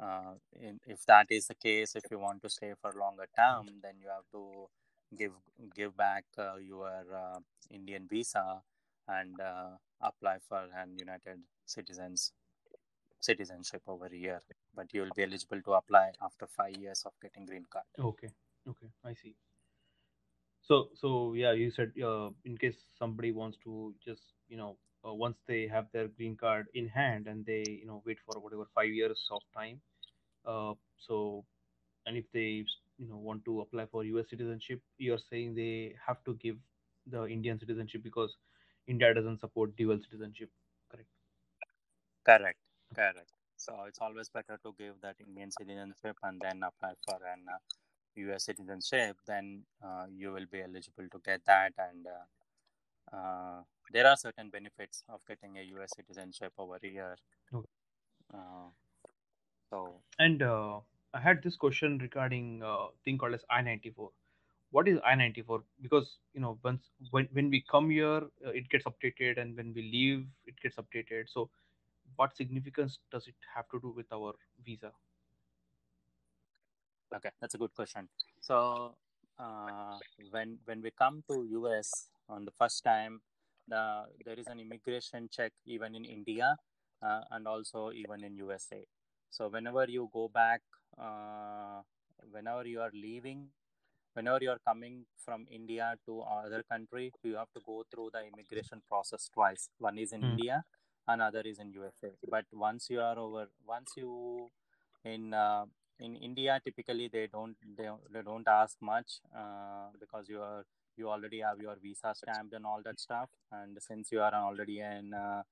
uh, 0.00 0.34
in, 0.60 0.80
if 0.86 1.04
that 1.06 1.26
is 1.30 1.46
the 1.48 1.54
case, 1.54 1.96
if 1.96 2.04
you 2.10 2.18
want 2.18 2.42
to 2.42 2.50
stay 2.50 2.72
for 2.80 2.92
longer 2.92 3.26
term, 3.36 3.66
then 3.82 3.94
you 4.00 4.08
have 4.08 4.28
to 4.32 4.68
give 5.16 5.32
give 5.74 5.96
back 5.96 6.24
uh, 6.38 6.56
your 6.56 7.04
uh, 7.14 7.40
Indian 7.70 8.06
visa 8.08 8.62
and 9.08 9.40
uh, 9.40 9.70
apply 10.00 10.38
for 10.48 10.62
an 10.76 10.96
United 10.98 11.40
citizens 11.66 12.32
citizenship 13.20 13.82
over 13.88 14.08
here. 14.08 14.40
But 14.74 14.92
you 14.94 15.02
will 15.02 15.14
be 15.14 15.22
eligible 15.24 15.60
to 15.62 15.72
apply 15.74 16.12
after 16.22 16.46
five 16.46 16.76
years 16.76 17.02
of 17.04 17.12
getting 17.20 17.46
green 17.46 17.66
card. 17.70 17.84
Okay, 17.98 18.30
okay, 18.68 18.88
I 19.04 19.14
see. 19.14 19.34
So, 20.62 20.90
so 20.94 21.34
yeah, 21.34 21.52
you 21.52 21.70
said 21.70 21.92
uh, 22.02 22.30
in 22.44 22.56
case 22.56 22.76
somebody 22.98 23.32
wants 23.32 23.58
to 23.64 23.94
just 24.04 24.22
you 24.48 24.56
know 24.56 24.76
uh, 25.06 25.12
once 25.12 25.36
they 25.46 25.66
have 25.66 25.86
their 25.92 26.08
green 26.08 26.36
card 26.36 26.66
in 26.74 26.88
hand 26.88 27.26
and 27.26 27.44
they 27.44 27.64
you 27.66 27.86
know 27.86 28.02
wait 28.06 28.18
for 28.24 28.38
whatever 28.40 28.66
five 28.74 28.90
years 28.90 29.20
of 29.32 29.42
time. 29.56 29.80
Uh, 30.46 30.74
so, 30.96 31.44
and 32.06 32.16
if 32.16 32.24
they 32.32 32.64
you 32.98 33.08
know 33.08 33.16
want 33.16 33.44
to 33.46 33.60
apply 33.62 33.86
for 33.86 34.04
U.S. 34.04 34.26
citizenship, 34.30 34.80
you're 34.98 35.24
saying 35.30 35.54
they 35.54 35.94
have 36.06 36.22
to 36.24 36.34
give 36.34 36.56
the 37.06 37.26
Indian 37.26 37.58
citizenship 37.58 38.02
because 38.02 38.36
India 38.86 39.12
doesn't 39.14 39.40
support 39.40 39.76
dual 39.76 39.98
citizenship. 40.00 40.50
Correct. 40.90 41.08
Correct. 42.24 42.58
Correct. 42.94 43.30
So 43.60 43.84
it's 43.86 44.00
always 44.00 44.30
better 44.30 44.58
to 44.64 44.74
give 44.78 44.94
that 45.02 45.16
Indian 45.20 45.50
citizenship 45.50 46.16
and 46.22 46.40
then 46.40 46.62
apply 46.62 46.94
for 47.06 47.18
an 47.32 47.44
uh, 47.46 47.58
US 48.16 48.44
citizenship. 48.46 49.16
Then 49.26 49.64
uh, 49.84 50.06
you 50.10 50.32
will 50.32 50.46
be 50.50 50.62
eligible 50.62 51.08
to 51.12 51.18
get 51.24 51.44
that, 51.46 51.72
and 51.78 52.06
uh, 52.06 53.16
uh, 53.16 53.62
there 53.92 54.06
are 54.06 54.16
certain 54.16 54.48
benefits 54.48 55.02
of 55.08 55.20
getting 55.26 55.58
a 55.58 55.62
US 55.76 55.90
citizenship 55.94 56.52
over 56.58 56.78
here. 56.80 57.16
Okay. 57.52 57.68
Uh, 58.32 58.70
so 59.68 60.00
And 60.18 60.42
uh, 60.42 60.80
I 61.12 61.20
had 61.20 61.42
this 61.42 61.56
question 61.56 61.98
regarding 61.98 62.62
uh, 62.62 62.86
thing 63.04 63.18
called 63.18 63.34
as 63.34 63.44
I-94. 63.50 64.08
What 64.70 64.88
is 64.88 64.98
I-94? 65.04 65.62
Because 65.82 66.18
you 66.32 66.40
know, 66.40 66.58
once 66.62 66.82
when 67.10 67.28
when 67.32 67.50
we 67.50 67.64
come 67.70 67.90
here, 67.90 68.22
uh, 68.46 68.50
it 68.60 68.68
gets 68.70 68.84
updated, 68.84 69.40
and 69.40 69.56
when 69.56 69.74
we 69.74 69.82
leave, 69.82 70.26
it 70.46 70.54
gets 70.62 70.76
updated. 70.76 71.28
So, 71.28 71.50
what 72.20 72.36
significance 72.36 72.98
does 73.10 73.26
it 73.28 73.36
have 73.54 73.68
to 73.70 73.80
do 73.80 73.90
with 74.00 74.12
our 74.12 74.34
visa? 74.64 74.92
Okay, 77.14 77.30
that's 77.40 77.54
a 77.54 77.58
good 77.58 77.74
question. 77.74 78.08
So 78.40 78.94
uh, 79.38 79.98
when 80.30 80.58
when 80.64 80.80
we 80.82 80.90
come 80.90 81.22
to 81.28 81.44
US 81.58 82.10
on 82.28 82.44
the 82.44 82.52
first 82.52 82.84
time, 82.84 83.20
the 83.68 84.06
there 84.24 84.38
is 84.38 84.46
an 84.46 84.60
immigration 84.60 85.28
check 85.30 85.52
even 85.66 85.94
in 85.94 86.04
India 86.04 86.56
uh, 87.02 87.22
and 87.30 87.46
also 87.48 87.90
even 87.92 88.24
in 88.24 88.36
USA. 88.36 88.84
So 89.30 89.48
whenever 89.48 89.84
you 89.88 90.08
go 90.12 90.28
back, 90.28 90.62
uh, 90.98 91.82
whenever 92.30 92.66
you 92.66 92.80
are 92.80 92.92
leaving, 92.94 93.48
whenever 94.14 94.38
you 94.42 94.50
are 94.50 94.62
coming 94.66 95.06
from 95.24 95.46
India 95.50 95.94
to 96.06 96.20
other 96.22 96.62
country, 96.70 97.12
you 97.22 97.36
have 97.36 97.50
to 97.54 97.60
go 97.66 97.84
through 97.90 98.10
the 98.12 98.22
immigration 98.26 98.82
process 98.88 99.28
twice. 99.32 99.68
One 99.78 99.98
is 99.98 100.12
in 100.12 100.22
Hmm. 100.22 100.36
India, 100.36 100.64
another 101.08 101.40
is 101.40 101.58
in 101.58 101.72
USA. 101.72 102.12
But 102.28 102.44
once 102.52 102.88
you 102.90 103.00
are 103.00 103.18
over, 103.18 103.48
once 103.66 103.92
you 103.96 104.50
in 105.04 105.34
uh, 105.34 105.64
in 105.98 106.16
India, 106.16 106.60
typically 106.64 107.08
they 107.08 107.26
don't 107.26 107.56
they, 107.76 107.88
they 108.12 108.22
don't 108.22 108.48
ask 108.48 108.76
much 108.80 109.20
uh, 109.36 109.88
because 109.98 110.28
you 110.28 110.40
are 110.40 110.64
you 110.96 111.08
already 111.08 111.40
have 111.40 111.60
your 111.60 111.76
visa 111.82 112.12
stamped 112.14 112.54
and 112.54 112.66
all 112.66 112.82
that 112.84 113.00
stuff. 113.00 113.28
And 113.52 113.76
since 113.80 114.12
you 114.12 114.20
are 114.20 114.34
already 114.34 114.80
an 114.80 115.14
uh, 115.14 115.42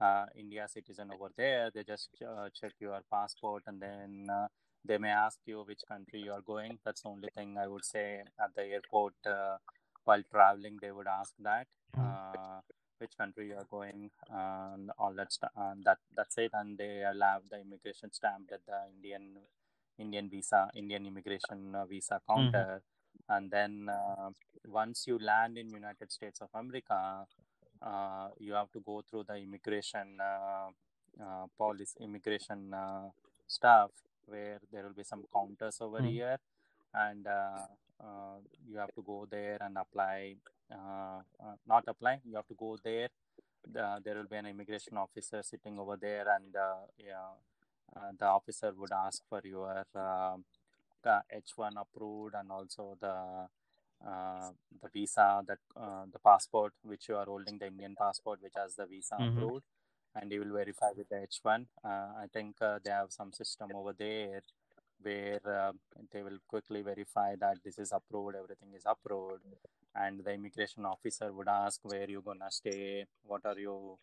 uh, 0.00 0.26
India 0.36 0.66
citizen 0.68 1.10
over 1.12 1.30
there, 1.36 1.70
they 1.74 1.84
just 1.84 2.10
uh, 2.22 2.48
check 2.58 2.72
your 2.80 3.00
passport 3.12 3.62
and 3.66 3.80
then 3.80 4.26
uh, 4.30 4.46
they 4.84 4.98
may 4.98 5.10
ask 5.10 5.38
you 5.46 5.62
which 5.66 5.80
country 5.88 6.20
you 6.20 6.32
are 6.32 6.42
going. 6.42 6.78
That's 6.84 7.02
the 7.02 7.08
only 7.08 7.28
thing 7.34 7.56
I 7.58 7.66
would 7.66 7.84
say 7.84 8.20
at 8.40 8.54
the 8.54 8.62
airport 8.62 9.14
uh, 9.26 9.56
while 10.04 10.22
traveling. 10.30 10.78
They 10.80 10.92
would 10.92 11.06
ask 11.06 11.32
that 11.40 11.66
uh, 11.98 12.60
which 12.98 13.16
country 13.16 13.48
you 13.48 13.56
are 13.56 13.66
going 13.70 14.10
and 14.30 14.90
all 14.98 15.12
that 15.14 15.32
stuff. 15.32 15.50
And 15.56 15.84
that 15.84 15.98
that's 16.16 16.38
it. 16.38 16.50
And 16.54 16.78
they 16.78 17.04
allow 17.04 17.40
the 17.50 17.60
immigration 17.60 18.12
stamped 18.12 18.52
at 18.52 18.60
the 18.66 18.78
Indian 18.96 19.36
Indian 19.98 20.28
visa, 20.28 20.70
Indian 20.74 21.06
immigration 21.06 21.74
uh, 21.74 21.86
visa 21.86 22.20
counter. 22.28 22.82
And 23.28 23.50
then 23.50 23.88
uh, 23.90 24.30
once 24.66 25.06
you 25.06 25.18
land 25.18 25.58
in 25.58 25.70
United 25.70 26.12
States 26.12 26.40
of 26.40 26.48
America, 26.54 27.26
uh, 27.82 28.28
you 28.38 28.52
have 28.54 28.70
to 28.72 28.80
go 28.80 29.02
through 29.08 29.24
the 29.28 29.36
immigration 29.36 30.18
uh, 30.20 30.68
uh, 31.22 31.46
policy, 31.58 31.96
immigration 32.00 32.72
uh, 32.74 33.08
stuff, 33.46 33.90
where 34.26 34.60
there 34.72 34.84
will 34.84 34.94
be 34.94 35.04
some 35.04 35.24
counters 35.32 35.78
over 35.80 36.00
Mm. 36.00 36.10
here, 36.10 36.38
and 36.94 37.26
uh, 37.26 37.66
uh, 38.00 38.38
you 38.68 38.78
have 38.78 38.94
to 38.94 39.02
go 39.02 39.26
there 39.30 39.58
and 39.60 39.76
apply. 39.78 40.36
Uh, 40.72 41.20
uh, 41.42 41.54
not 41.66 41.84
apply. 41.88 42.20
You 42.24 42.36
have 42.36 42.46
to 42.48 42.54
go 42.54 42.76
there. 42.82 43.08
The, 43.70 44.00
there 44.04 44.16
will 44.16 44.28
be 44.28 44.36
an 44.36 44.46
immigration 44.46 44.96
officer 44.96 45.42
sitting 45.42 45.78
over 45.78 45.96
there, 45.96 46.26
and 46.36 46.54
uh, 46.56 46.86
yeah, 46.98 47.32
uh, 47.96 48.10
the 48.18 48.26
officer 48.26 48.72
would 48.76 48.92
ask 48.92 49.22
for 49.28 49.40
your 49.44 49.84
uh, 49.94 50.36
H1 51.32 51.74
approved 51.76 52.34
and 52.34 52.50
also 52.50 52.96
the 53.00 53.46
uh, 54.06 54.50
the 54.82 54.88
visa 54.92 55.42
that 55.46 55.58
uh, 55.76 56.04
the 56.12 56.18
passport 56.18 56.72
which 56.82 57.08
you 57.08 57.16
are 57.16 57.24
holding 57.26 57.58
the 57.58 57.66
Indian 57.66 57.94
passport 57.98 58.40
which 58.42 58.54
has 58.56 58.74
the 58.76 58.86
visa 58.86 59.16
Mhm. 59.18 59.26
approved 59.28 59.64
and 60.14 60.30
you 60.32 60.40
will 60.40 60.52
verify 60.56 60.90
with 60.96 61.08
the 61.08 61.16
H1 61.22 61.66
uh, 61.84 61.88
I 62.24 62.26
think 62.32 62.56
uh, 62.60 62.78
they 62.84 62.90
have 62.90 63.12
some 63.12 63.32
system 63.32 63.70
over 63.74 63.92
there 63.92 64.42
where 65.02 65.40
uh, 65.46 65.72
they 66.12 66.22
will 66.22 66.38
quickly 66.48 66.82
verify 66.82 67.36
that 67.36 67.58
this 67.64 67.78
is 67.78 67.92
approved 67.92 68.36
everything 68.36 68.74
is 68.74 68.84
approved 68.86 69.42
and 69.96 70.24
the 70.24 70.32
immigration 70.32 70.84
officer 70.86 71.32
would 71.32 71.48
ask 71.48 71.80
where 71.84 72.08
you 72.10 72.22
gonna 72.22 72.50
stay? 72.50 73.06
What 73.24 73.44
are 73.46 73.58
you 73.58 73.98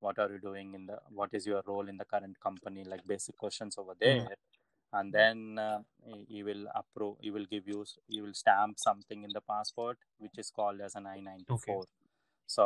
what 0.00 0.18
are 0.18 0.30
you 0.32 0.38
doing 0.38 0.74
in 0.74 0.86
the 0.86 0.98
what 1.10 1.30
is 1.34 1.46
your 1.46 1.62
role 1.66 1.88
in 1.88 1.96
the 1.98 2.04
current 2.04 2.38
company? 2.40 2.84
Like 2.84 3.06
basic 3.06 3.36
questions 3.38 3.78
over 3.78 3.94
there. 3.98 4.36
And 4.92 5.12
then 5.12 5.58
uh, 5.58 5.82
he- 6.28 6.42
will 6.42 6.66
approve 6.74 7.16
he 7.20 7.30
will 7.30 7.46
give 7.46 7.66
you 7.68 7.84
he 8.08 8.20
will 8.22 8.34
stamp 8.34 8.78
something 8.78 9.24
in 9.24 9.32
the 9.32 9.40
passport 9.42 9.98
which 10.18 10.38
is 10.38 10.50
called 10.50 10.80
as 10.80 10.94
an 10.94 11.06
i94 11.06 11.84
so 12.46 12.64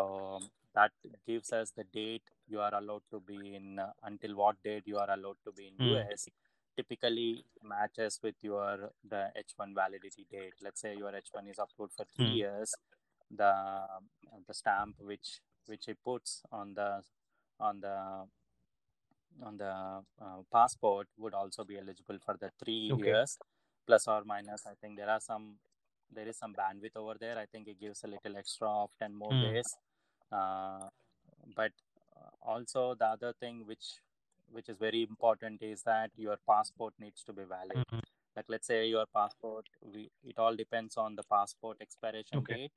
that 0.75 0.93
gives 1.27 1.53
us 1.53 1.71
the 1.79 1.85
date 1.85 2.29
you 2.47 2.61
are 2.61 2.75
allowed 2.75 3.03
to 3.13 3.21
be 3.21 3.55
in 3.55 3.79
uh, 3.79 3.93
until 4.05 4.37
what 4.37 4.63
date 4.63 4.85
you 4.87 4.99
are 4.99 5.11
allowed 5.17 5.39
to 5.47 5.53
be 5.53 5.67
in 5.69 5.79
Hmm. 5.79 6.09
us 6.13 6.29
typically 6.79 7.45
matches 7.63 8.21
with 8.23 8.37
your 8.51 8.93
the 9.13 9.23
h1 9.37 9.75
validity 9.81 10.25
date 10.31 10.55
let's 10.67 10.81
say 10.85 10.95
your 11.03 11.13
h1 11.15 11.47
is 11.53 11.59
approved 11.67 11.95
for 11.99 12.07
3 12.17 12.27
Hmm. 12.27 12.39
years 12.43 12.71
the 13.41 13.53
the 14.49 14.55
stamp 14.55 14.97
which 15.11 15.29
which 15.67 15.85
he 15.87 15.95
puts 16.09 16.43
on 16.53 16.75
the 16.75 16.91
on 17.61 17.81
the 17.81 17.97
on 19.43 19.57
the 19.57 19.73
uh, 20.25 20.41
passport 20.53 21.09
would 21.17 21.35
also 21.35 21.65
be 21.65 21.79
eligible 21.79 22.19
for 22.25 22.37
the 22.41 22.51
three 22.63 22.83
Okay. 22.91 23.05
years 23.05 23.39
plus 23.87 24.07
or 24.09 24.23
minus 24.25 24.67
i 24.67 24.75
think 24.81 24.97
there 24.97 25.11
are 25.15 25.21
some 25.21 25.47
there 26.17 26.29
is 26.33 26.37
some 26.43 26.55
bandwidth 26.61 26.97
over 27.03 27.17
there 27.25 27.39
i 27.39 27.47
think 27.47 27.69
it 27.69 27.79
gives 27.81 28.03
a 28.05 28.09
little 28.15 28.37
extra 28.37 28.69
of 28.85 28.91
10 28.99 29.15
more 29.15 29.35
Hmm. 29.35 29.49
days 29.49 29.69
uh, 30.33 30.89
but 31.57 31.73
uh, 32.17 32.31
also 32.43 32.95
the 32.95 33.07
other 33.07 33.33
thing 33.41 33.65
which 33.67 33.87
which 34.53 34.69
is 34.69 34.79
very 34.79 35.03
important 35.03 35.63
is 35.63 35.83
that 35.83 36.11
your 36.17 36.39
passport 36.49 36.95
needs 36.99 37.23
to 37.25 37.33
be 37.33 37.45
valid 37.45 37.83
Mhm. 37.91 38.01
like 38.37 38.47
let's 38.49 38.67
say 38.67 38.87
your 38.89 39.07
passport 39.15 39.67
we, 39.83 40.11
it 40.25 40.39
all 40.39 40.55
depends 40.57 40.97
on 40.97 41.17
the 41.17 41.23
passport 41.25 41.77
expiration 41.81 42.45
Okay. 42.45 42.55
date 42.55 42.73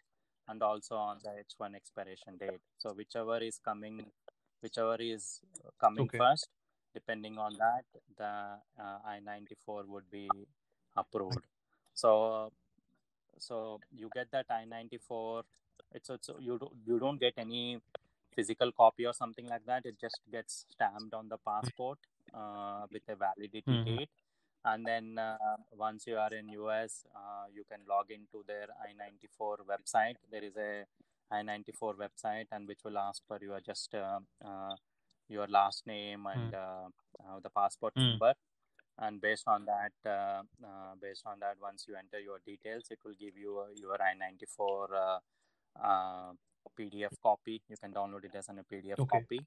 and 0.47 0.61
also 0.63 0.95
on 0.95 1.17
the 1.23 1.29
h1 1.29 1.75
expiration 1.75 2.37
date 2.37 2.61
so 2.77 2.93
whichever 2.93 3.37
is 3.39 3.59
coming 3.63 4.05
whichever 4.61 4.95
is 4.99 5.41
coming 5.79 6.09
Okay. 6.09 6.17
first 6.17 6.49
depending 6.93 7.37
on 7.37 7.57
that 7.57 7.85
the 8.17 8.33
uh, 8.83 8.99
i94 9.13 9.85
would 9.87 10.09
be 10.11 10.47
approved 10.97 11.45
so 11.93 12.51
so 13.37 13.81
you 13.91 14.09
get 14.13 14.29
that 14.31 14.45
i94 14.49 15.43
it's 15.93 16.09
it's 16.09 16.29
you 16.39 16.57
don't 16.59 16.73
you 16.85 16.99
don't 16.99 17.19
get 17.19 17.33
any 17.37 17.79
physical 18.35 18.71
copy 18.71 19.05
or 19.05 19.13
something 19.13 19.47
like 19.47 19.65
that 19.65 19.85
it 19.85 19.95
just 19.99 20.19
gets 20.31 20.65
stamped 20.69 21.13
on 21.13 21.27
the 21.29 21.37
passport 21.47 21.97
uh, 22.33 22.85
with 22.91 23.03
a 23.09 23.15
validity 23.15 23.79
Mhm. 23.79 23.85
date 23.85 24.09
and 24.65 24.85
then 24.87 25.17
uh, 25.17 25.37
once 25.75 26.05
you 26.07 26.17
are 26.17 26.33
in 26.33 26.47
us 26.49 27.03
uh, 27.15 27.45
you 27.53 27.63
can 27.69 27.79
log 27.89 28.11
into 28.11 28.43
their 28.47 28.67
i94 28.87 29.57
website 29.73 30.15
there 30.31 30.43
is 30.43 30.55
a 30.57 30.85
i94 31.31 31.93
website 32.03 32.47
and 32.51 32.67
which 32.67 32.79
will 32.85 32.97
ask 32.97 33.21
for 33.27 33.39
your 33.41 33.59
just 33.61 33.93
uh, 33.95 34.19
uh, 34.45 34.75
your 35.29 35.47
last 35.47 35.85
name 35.87 36.25
and 36.27 36.53
uh, 36.53 36.87
uh, 37.23 37.39
the 37.43 37.49
passport 37.49 37.93
Mm. 37.97 38.19
number 38.19 38.33
and 38.99 39.21
based 39.21 39.47
on 39.47 39.65
that 39.65 39.93
uh, 40.05 40.41
uh, 40.69 40.93
based 41.01 41.23
on 41.25 41.39
that 41.39 41.55
once 41.61 41.85
you 41.87 41.95
enter 41.95 42.19
your 42.19 42.39
details 42.45 42.85
it 42.91 42.99
will 43.05 43.15
give 43.19 43.37
you 43.37 43.59
uh, 43.59 43.67
your 43.75 43.97
i94 43.99 44.87
uh, 44.93 45.19
uh, 45.83 46.31
pdf 46.79 47.19
copy. 47.21 47.61
You 47.69 47.77
can 47.77 47.93
download 47.93 48.25
it 48.25 48.35
as 48.35 48.49
a 48.49 48.53
pdf 48.71 48.99
Okay. 48.99 49.07
copy. 49.09 49.45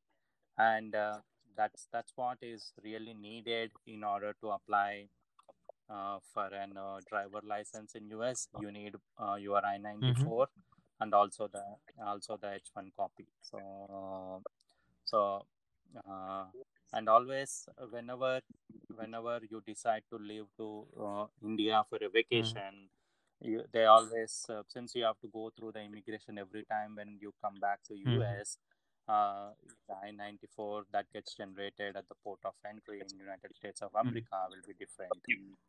And 0.59 0.95
uh, 0.95 1.21
that's 1.57 1.89
that's 1.93 2.12
what 2.17 2.39
is 2.43 2.73
really 2.83 3.15
needed 3.15 3.73
in 3.87 4.05
order 4.05 4.35
to 4.41 4.51
apply 4.51 5.09
uh, 5.89 6.19
for 6.33 6.47
an 6.55 6.77
uh, 6.77 7.01
driver 7.09 7.41
license 7.43 7.95
in 7.95 8.11
us 8.12 8.49
you 8.57 8.71
need 8.73 8.95
uh, 9.19 9.35
your 9.35 9.61
i94 9.62 10.47
and 11.01 11.15
also 11.15 11.49
the 11.49 11.65
also 12.05 12.37
the 12.37 12.49
h1 12.55 12.91
copy. 12.97 13.27
So 13.43 14.43
so 15.05 15.47
uh, 16.09 16.47
and 16.93 17.09
always 17.09 17.69
whenever 17.91 18.41
whenever 18.95 19.41
you 19.51 19.62
decide 19.67 20.03
to 20.11 20.17
leave 20.19 20.47
to 20.59 20.87
uh, 21.07 21.27
india 21.43 21.85
for 21.89 21.99
a 22.03 22.09
vacation 22.09 22.89
you, 23.41 23.62
they 23.72 23.85
always 23.85 24.47
uh, 24.49 24.62
since 24.68 24.95
you 24.95 25.05
have 25.05 25.18
to 25.20 25.28
go 25.28 25.51
through 25.57 25.72
the 25.72 25.80
immigration 25.80 26.39
every 26.39 26.64
time 26.64 26.95
when 26.97 27.18
you 27.20 27.32
come 27.43 27.59
back 27.61 27.80
to 27.89 27.95
us 28.22 28.59
uh, 29.09 29.51
the 29.89 29.95
i94 30.07 30.85
that 30.93 31.07
gets 31.12 31.35
generated 31.35 31.97
at 31.97 32.09
the 32.09 32.14
port 32.24 32.41
of 32.45 32.55
entry 32.68 33.01
in 33.01 33.18
united 33.18 33.55
states 33.55 33.82
of 33.82 33.91
america 33.95 34.39
will 34.51 34.64
be 34.66 34.74
different 34.78 35.22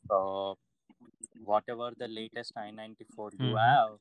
so 0.09 0.57
whatever 1.43 1.91
the 1.97 2.07
latest 2.07 2.53
i94 2.57 3.31
you 3.33 3.55
Mhm. 3.55 3.55
have 3.55 3.97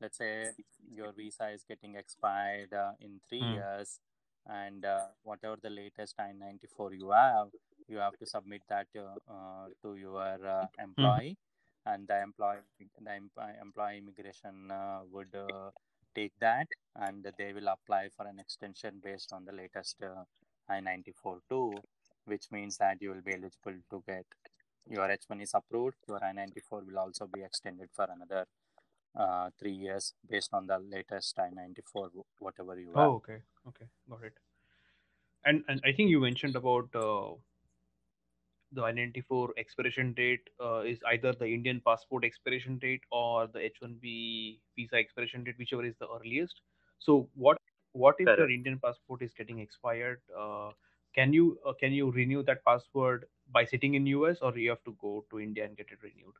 let's 0.00 0.18
say 0.18 0.52
your 0.90 1.12
visa 1.12 1.48
is 1.50 1.64
getting 1.68 1.94
expired 1.96 2.72
uh, 2.72 2.92
in 3.00 3.20
three 3.28 3.42
Mm. 3.42 3.58
years 3.58 4.00
and 4.46 4.84
uh, 4.84 5.06
whatever 5.22 5.56
the 5.62 5.70
latest 5.70 6.14
i94 6.18 6.92
you 6.94 7.10
have 7.10 7.48
you 7.88 7.98
have 7.98 8.16
to 8.18 8.26
submit 8.26 8.62
that 8.68 8.86
uh, 8.98 9.16
uh, 9.32 9.68
to 9.82 9.96
your 9.96 10.38
uh, 10.46 10.66
Mm-hmm. 10.98 11.18
employee, 11.18 11.36
and 11.86 12.06
the 12.08 12.22
employee 12.22 12.58
the 13.00 13.16
employee, 13.60 13.98
immigration 13.98 14.70
uh, 14.70 15.00
would 15.10 15.34
uh, 15.34 15.70
take 16.14 16.32
that, 16.40 16.66
and 16.96 17.26
they 17.38 17.52
will 17.52 17.68
apply 17.68 18.08
for 18.16 18.26
an 18.26 18.38
extension 18.38 19.00
based 19.02 19.32
on 19.32 19.44
the 19.44 19.52
latest 19.52 19.96
uh, 20.02 20.24
I-94 20.68 21.40
too, 21.48 21.74
which 22.26 22.46
means 22.50 22.76
that 22.78 23.00
you 23.00 23.10
will 23.10 23.22
be 23.22 23.34
eligible 23.34 23.78
to 23.90 24.02
get 24.06 24.26
your 24.90 25.08
H1 25.08 25.42
is 25.42 25.52
approved. 25.54 25.96
Your 26.08 26.22
I-94 26.22 26.86
will 26.86 26.98
also 26.98 27.28
be 27.32 27.42
extended 27.42 27.88
for 27.92 28.06
another 28.10 28.46
uh, 29.14 29.50
three 29.58 29.72
years 29.72 30.14
based 30.28 30.50
on 30.52 30.66
the 30.66 30.78
latest 30.78 31.38
I-94, 31.38 32.10
whatever 32.38 32.78
you. 32.78 32.92
Oh, 32.94 33.14
okay, 33.16 33.42
okay, 33.68 33.86
got 34.08 34.24
it. 34.24 34.34
And 35.44 35.64
and 35.68 35.80
I 35.84 35.92
think 35.92 36.10
you 36.10 36.20
mentioned 36.20 36.56
about 36.56 36.88
uh, 36.94 37.34
the 38.72 38.82
I-94 38.82 39.50
expiration 39.56 40.12
date 40.14 40.48
uh, 40.60 40.80
is 40.80 40.98
either 41.08 41.32
the 41.32 41.46
Indian 41.46 41.80
passport 41.84 42.24
expiration 42.24 42.78
date 42.78 43.02
or 43.10 43.46
the 43.46 43.60
H-1B 43.60 44.60
visa 44.76 44.96
expiration 44.96 45.44
date, 45.44 45.58
whichever 45.58 45.84
is 45.84 45.96
the 45.98 46.08
earliest. 46.08 46.60
So 46.98 47.28
what 47.34 47.58
what 47.92 48.16
if 48.18 48.28
your 48.38 48.50
Indian 48.50 48.78
passport 48.78 49.22
is 49.22 49.34
getting 49.34 49.58
expired? 49.58 50.22
Uh, 50.36 50.70
can 51.14 51.32
you 51.32 51.58
uh, 51.66 51.74
can 51.74 51.92
you 51.92 52.10
renew 52.10 52.42
that 52.44 52.64
passport 52.64 53.28
by 53.50 53.64
sitting 53.64 53.94
in 53.94 54.06
US 54.06 54.38
or 54.40 54.56
you 54.56 54.70
have 54.70 54.84
to 54.84 54.96
go 55.00 55.24
to 55.30 55.40
India 55.40 55.64
and 55.64 55.76
get 55.76 55.90
it 55.90 56.02
renewed? 56.02 56.34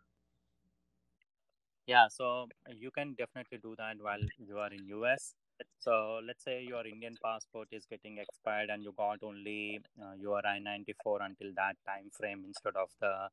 Yeah, 1.86 2.08
so 2.08 2.48
you 2.68 2.90
can 2.90 3.14
definitely 3.14 3.58
do 3.58 3.74
that 3.76 3.96
while 4.00 4.20
you 4.38 4.58
are 4.58 4.72
in 4.72 4.86
US. 4.86 5.34
So 5.78 6.20
let's 6.26 6.44
say 6.44 6.62
your 6.62 6.86
Indian 6.86 7.16
passport 7.22 7.68
is 7.72 7.84
getting 7.86 8.18
expired 8.18 8.70
and 8.70 8.82
you 8.82 8.92
got 8.96 9.22
only 9.22 9.80
uh, 10.02 10.14
your 10.14 10.44
I-94 10.46 11.22
until 11.22 11.52
that 11.56 11.76
time 11.86 12.10
frame 12.12 12.44
instead 12.46 12.76
of 12.76 12.90
the 13.00 13.28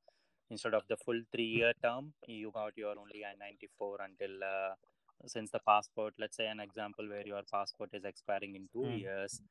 instead 0.49 0.73
of 0.73 0.83
the 0.89 0.97
full 0.97 1.21
three-year 1.31 1.73
term, 1.83 2.13
you 2.27 2.51
got 2.51 2.77
your 2.77 2.95
only 2.99 3.23
I-94 3.25 3.97
until 4.05 4.43
uh, 4.43 4.73
since 5.27 5.51
the 5.51 5.59
passport. 5.67 6.13
Let's 6.19 6.37
say 6.37 6.47
an 6.47 6.59
example 6.59 7.07
where 7.07 7.25
your 7.25 7.41
passport 7.51 7.89
is 7.93 8.05
expiring 8.05 8.55
in 8.55 8.67
two 8.73 8.89
Hmm. 8.89 8.97
years. 8.97 9.41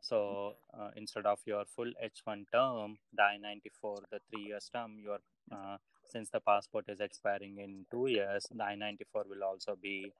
So 0.00 0.56
uh, 0.78 0.90
instead 0.96 1.26
of 1.26 1.40
your 1.46 1.64
full 1.66 1.92
H1 2.02 2.44
term, 2.52 2.98
the 3.12 3.22
I-94, 3.22 4.02
the 4.10 4.20
three 4.30 4.42
years 4.44 4.68
term, 4.72 4.98
your 4.98 5.18
uh, 5.52 5.76
since 6.04 6.30
the 6.30 6.40
passport 6.40 6.86
is 6.88 7.00
expiring 7.00 7.58
in 7.58 7.86
two 7.90 8.06
years, 8.06 8.46
the 8.50 8.64
I-94 8.64 9.28
will 9.28 9.44
also 9.44 9.76
be 9.80 10.12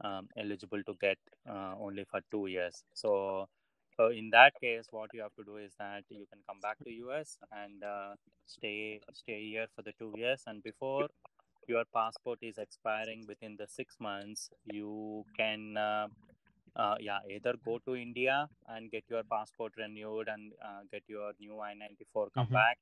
um, 0.00 0.28
eligible 0.36 0.82
to 0.84 0.94
get 1.00 1.18
uh, 1.48 1.74
only 1.78 2.04
for 2.10 2.20
two 2.30 2.46
years. 2.46 2.82
So, 2.94 3.48
so 3.96 4.08
in 4.08 4.30
that 4.30 4.52
case, 4.60 4.86
what 4.90 5.12
you 5.12 5.20
have 5.22 5.34
to 5.36 5.44
do 5.44 5.56
is 5.56 5.72
that 5.78 6.04
you 6.08 6.26
can 6.30 6.40
come 6.48 6.60
back 6.60 6.78
to 6.84 6.90
US 6.92 7.38
and 7.52 7.82
uh, 7.82 8.14
stay 8.46 9.00
stay 9.12 9.42
here 9.48 9.66
for 9.74 9.82
the 9.82 9.92
two 9.98 10.12
years. 10.16 10.42
And 10.46 10.62
before 10.62 11.08
your 11.66 11.84
passport 11.94 12.38
is 12.42 12.58
expiring 12.58 13.26
within 13.26 13.56
the 13.58 13.66
six 13.68 13.96
months, 14.00 14.50
you 14.64 15.24
can. 15.36 15.76
Uh, 15.76 16.08
uh, 16.76 16.94
yeah, 17.00 17.18
either 17.30 17.54
go 17.64 17.78
to 17.86 17.94
India 17.96 18.48
and 18.68 18.90
get 18.90 19.04
your 19.08 19.22
passport 19.30 19.72
renewed 19.76 20.28
and 20.28 20.52
uh, 20.64 20.80
get 20.90 21.02
your 21.06 21.32
new 21.40 21.60
I-94 21.60 22.28
come 22.36 22.50
Mhm. 22.50 22.52
back. 22.52 22.78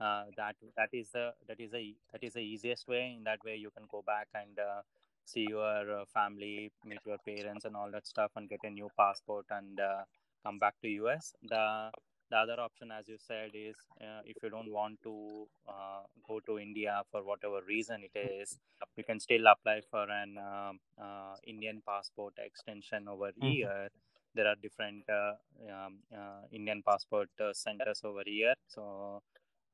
Uh, 0.00 0.24
that 0.36 0.56
that 0.76 0.88
is 0.92 1.10
the 1.10 1.32
that 1.48 1.60
is 1.60 1.70
the 1.72 1.94
that 2.12 2.22
is 2.22 2.32
the 2.34 2.40
easiest 2.40 2.88
way. 2.88 3.14
In 3.16 3.24
that 3.24 3.42
way, 3.44 3.56
you 3.56 3.70
can 3.70 3.84
go 3.90 4.02
back 4.06 4.28
and 4.34 4.58
uh, 4.58 4.82
see 5.24 5.46
your 5.48 6.00
uh, 6.00 6.04
family, 6.12 6.72
meet 6.84 7.00
your 7.06 7.18
parents, 7.18 7.64
and 7.64 7.76
all 7.76 7.90
that 7.92 8.06
stuff, 8.06 8.30
and 8.36 8.48
get 8.48 8.60
a 8.64 8.70
new 8.70 8.90
passport 8.98 9.46
and 9.50 9.80
uh, 9.80 10.02
come 10.44 10.58
back 10.58 10.74
to 10.82 10.88
US. 10.88 11.34
The 11.42 11.90
the 12.30 12.36
other 12.36 12.60
option, 12.60 12.90
as 12.90 13.08
you 13.08 13.18
said, 13.18 13.50
is 13.54 13.76
uh, 14.00 14.20
if 14.24 14.36
you 14.42 14.50
don't 14.50 14.70
want 14.72 14.98
to 15.04 15.46
uh, 15.68 16.02
go 16.26 16.40
to 16.46 16.58
India 16.58 17.02
for 17.10 17.22
whatever 17.22 17.60
reason 17.66 18.02
it 18.02 18.18
is, 18.18 18.58
you 18.96 19.04
can 19.04 19.20
still 19.20 19.46
apply 19.46 19.80
for 19.90 20.04
an 20.10 20.38
um, 20.38 20.80
uh, 21.00 21.36
Indian 21.44 21.82
passport 21.86 22.34
extension 22.38 23.08
over 23.08 23.32
Mhm. 23.40 23.70
here. 23.70 23.88
There 24.34 24.46
are 24.46 24.56
different 24.56 25.04
uh, 25.08 25.34
um, 25.70 25.98
uh, 26.14 26.42
Indian 26.52 26.82
passport 26.86 27.30
uh, 27.40 27.52
centers 27.52 28.00
over 28.04 28.22
here. 28.24 28.54
So 28.68 29.22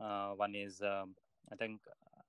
uh, 0.00 0.30
one 0.32 0.54
is, 0.54 0.80
um, 0.82 1.14
I 1.52 1.56
think, 1.56 1.80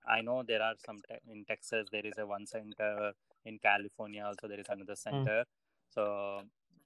I 0.08 0.22
know 0.22 0.44
there 0.44 0.62
are 0.62 0.76
some 0.86 1.02
te- 1.08 1.32
in 1.32 1.46
Texas. 1.46 1.88
There 1.92 2.06
is 2.06 2.18
a 2.18 2.26
one 2.26 2.46
center 2.48 3.14
in 3.46 3.60
California. 3.60 4.24
Also, 4.26 4.48
there 4.48 4.60
is 4.60 4.68
another 4.70 4.96
center. 4.96 5.46
So, 5.90 6.44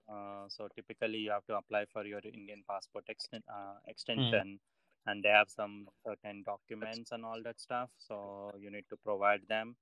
uh, 0.09 0.45
so 0.49 0.67
typically 0.75 1.19
you 1.19 1.31
have 1.31 1.45
to 1.47 1.55
apply 1.57 1.85
for 1.91 2.05
your 2.05 2.21
Indian 2.23 2.63
passport 2.69 3.05
exten- 3.09 3.47
uh, 3.49 3.75
extension, 3.87 4.59
and 5.05 5.23
they 5.23 5.29
have 5.29 5.49
some 5.49 5.87
certain 6.05 6.43
documents 6.43 7.11
and 7.11 7.25
all 7.25 7.41
that 7.43 7.59
stuff. 7.59 7.89
So 7.97 8.51
you 8.59 8.71
need 8.71 8.85
to 8.89 8.97
provide 8.97 9.41
them 9.47 9.75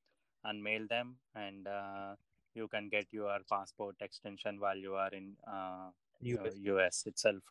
and 0.43 0.63
mail 0.63 0.85
them, 0.89 1.17
and 1.35 1.67
uh, 1.67 2.15
you 2.55 2.67
can 2.67 2.89
get 2.89 3.07
your 3.11 3.39
passport 3.49 3.95
extension 4.01 4.59
while 4.59 4.77
you 4.77 4.95
are 4.95 5.09
in 5.09 5.35
uh, 5.47 5.89
US. 6.21 6.53
uh, 6.53 6.73
US 6.73 7.03
itself. 7.05 7.43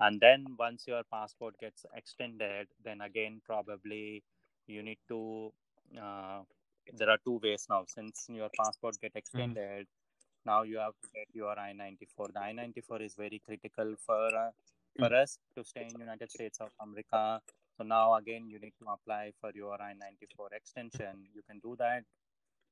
And 0.00 0.20
then 0.20 0.44
once 0.58 0.84
your 0.86 1.02
passport 1.12 1.54
gets 1.60 1.86
extended, 1.96 2.68
then 2.84 3.00
again 3.00 3.40
probably 3.46 4.22
you 4.66 4.82
need 4.82 4.98
to. 5.08 5.52
Uh, 6.00 6.42
there 6.98 7.08
are 7.10 7.18
two 7.24 7.40
ways 7.42 7.66
now. 7.70 7.84
Since 7.86 8.26
your 8.28 8.50
passport 8.58 8.96
get 9.00 9.12
extended, 9.14 9.86
now 10.44 10.62
you 10.62 10.78
have 10.78 10.94
to 11.02 11.08
get 11.14 11.28
your 11.32 11.58
I-94. 11.58 12.32
The 12.34 12.40
I-94 12.40 13.00
is 13.02 13.14
very 13.14 13.40
critical 13.44 13.94
for 14.04 14.26
uh, 14.26 14.50
for 14.98 15.14
us 15.14 15.38
to 15.56 15.64
stay 15.64 15.88
in 15.92 16.00
United 16.00 16.30
States 16.30 16.58
of 16.60 16.70
America. 16.80 17.40
So 17.76 17.84
now 17.84 18.14
again 18.16 18.48
you 18.48 18.58
need 18.58 18.74
to 18.80 18.86
apply 18.90 19.32
for 19.40 19.50
your 19.54 19.80
I-94 19.80 20.52
extension. 20.56 21.26
You 21.34 21.42
can 21.48 21.60
do 21.60 21.76
that 21.78 22.04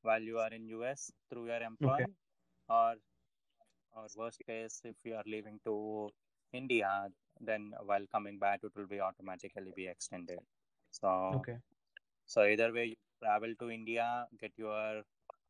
while 0.03 0.21
you 0.21 0.39
are 0.39 0.53
in 0.53 0.67
US 0.67 1.11
through 1.31 1.47
your 1.47 1.63
employer, 1.63 2.07
or 2.69 2.95
or 3.95 4.07
worst 4.17 4.43
case 4.47 4.81
if 4.85 4.97
you 5.05 5.15
are 5.15 5.25
leaving 5.27 5.61
to 5.65 6.11
India, 6.53 7.09
then 7.41 7.75
while 7.85 8.07
coming 8.07 8.39
back 8.39 8.61
it 8.65 8.73
will 8.77 8.87
be 8.87 9.01
automatically 9.01 9.73
be 9.75 9.87
extended. 9.89 10.41
So 10.91 11.13
Okay. 11.33 11.59
so 12.27 12.45
either 12.45 12.73
way 12.73 12.87
you 12.87 12.97
travel 13.23 13.55
to 13.61 13.71
India, 13.71 14.27
get 14.39 14.53
your 14.57 15.03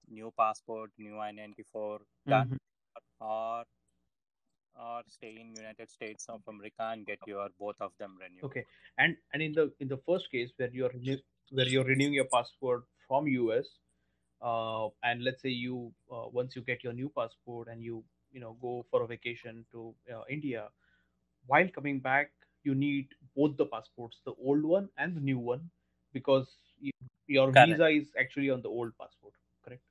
new 0.09 0.33
passport, 0.39 0.93
new 0.99 1.19
I-94 1.19 2.01
done, 2.29 2.47
Mhm. 2.47 2.59
or 3.21 3.65
or 4.75 5.03
stay 5.07 5.41
in 5.41 5.55
United 5.57 5.89
States 5.91 6.29
of 6.29 6.43
America 6.47 6.83
and 6.83 7.07
get 7.07 7.21
your 7.25 7.49
both 7.59 7.81
of 7.81 7.97
them 7.97 8.19
renewed. 8.21 8.53
Okay, 8.53 8.67
and 8.99 9.17
and 9.33 9.43
in 9.43 9.53
the 9.53 9.73
in 9.79 9.87
the 9.89 9.99
first 9.99 10.31
case 10.31 10.51
where 10.57 10.71
you're 10.71 10.91
renew, 10.91 11.17
where 11.51 11.67
you're 11.69 11.85
renewing 11.85 12.15
your 12.15 12.25
passport 12.25 12.85
from 13.07 13.29
US, 13.29 13.79
uh, 14.41 14.89
and 15.05 15.23
let's 15.23 15.43
say 15.43 15.51
you 15.51 15.95
uh, 16.11 16.27
once 16.29 16.57
you 16.57 16.63
get 16.63 16.83
your 16.83 16.93
new 16.93 17.09
passport 17.09 17.69
and 17.69 17.81
you 17.83 18.05
you 18.33 18.41
know 18.41 18.55
go 18.61 18.85
for 18.91 19.03
a 19.03 19.07
vacation 19.07 19.65
to 19.71 19.95
uh, 20.13 20.25
India, 20.29 20.71
while 21.47 21.69
coming 21.69 22.01
back 22.01 22.31
you 22.65 22.75
need 22.75 23.09
both 23.37 23.57
the 23.57 23.67
passports, 23.67 24.21
the 24.25 24.35
old 24.45 24.63
one 24.65 24.89
and 24.99 25.17
the 25.17 25.21
new 25.21 25.39
one, 25.39 25.71
because 26.13 26.57
you, 26.81 26.93
your 27.27 27.53
Correct. 27.53 27.71
visa 27.73 27.87
is 27.89 28.09
actually 28.19 28.51
on 28.51 28.63
the 28.63 28.69
old 28.69 28.93
passport, 28.99 29.35
correct? 29.65 29.83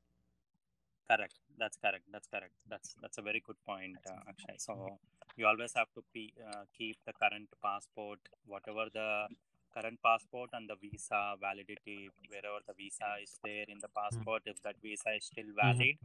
Correct. 1.09 1.33
That's 1.57 1.77
correct. 1.77 2.05
That's 2.11 2.27
correct. 2.27 2.53
That's 2.69 2.95
that's 3.01 3.17
a 3.17 3.21
very 3.21 3.41
good 3.45 3.57
point, 3.65 3.99
uh, 4.07 4.29
Akshay. 4.29 4.57
So 4.57 4.99
you 5.37 5.45
always 5.47 5.73
have 5.75 5.89
to 5.95 6.01
pe- 6.13 6.35
uh, 6.47 6.63
keep 6.77 6.97
the 7.05 7.13
current 7.13 7.49
passport, 7.63 8.19
whatever 8.45 8.85
the 8.93 9.27
current 9.75 9.99
passport 10.03 10.49
and 10.53 10.69
the 10.69 10.75
visa 10.81 11.35
validity, 11.39 12.11
wherever 12.29 12.59
the 12.67 12.73
visa 12.73 13.09
is 13.21 13.37
there 13.43 13.65
in 13.67 13.79
the 13.81 13.89
passport. 13.95 14.43
If 14.45 14.61
that 14.63 14.75
visa 14.81 15.11
is 15.17 15.25
still 15.25 15.51
valid, 15.55 15.95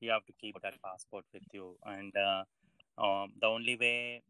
you 0.00 0.10
have 0.10 0.26
to 0.26 0.32
keep 0.40 0.60
that 0.62 0.74
passport 0.84 1.24
with 1.32 1.46
you. 1.52 1.76
And 1.84 2.12
uh, 2.16 2.44
um, 2.98 3.32
the 3.40 3.46
only 3.46 3.76
way 3.76 4.22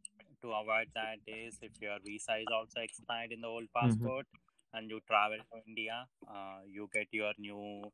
to 0.42 0.52
avoid 0.52 0.90
that 0.94 1.18
is 1.26 1.58
if 1.62 1.72
your 1.80 1.98
visa 2.04 2.36
is 2.36 2.50
also 2.50 2.80
expired 2.80 3.32
in 3.32 3.40
the 3.40 3.48
old 3.48 3.68
passport 3.74 4.26
and 4.72 4.90
you 4.90 5.00
travel 5.06 5.38
to 5.52 5.62
India, 5.66 6.06
uh, 6.28 6.60
you 6.66 6.88
get 6.92 7.08
your 7.12 7.32
new 7.38 7.92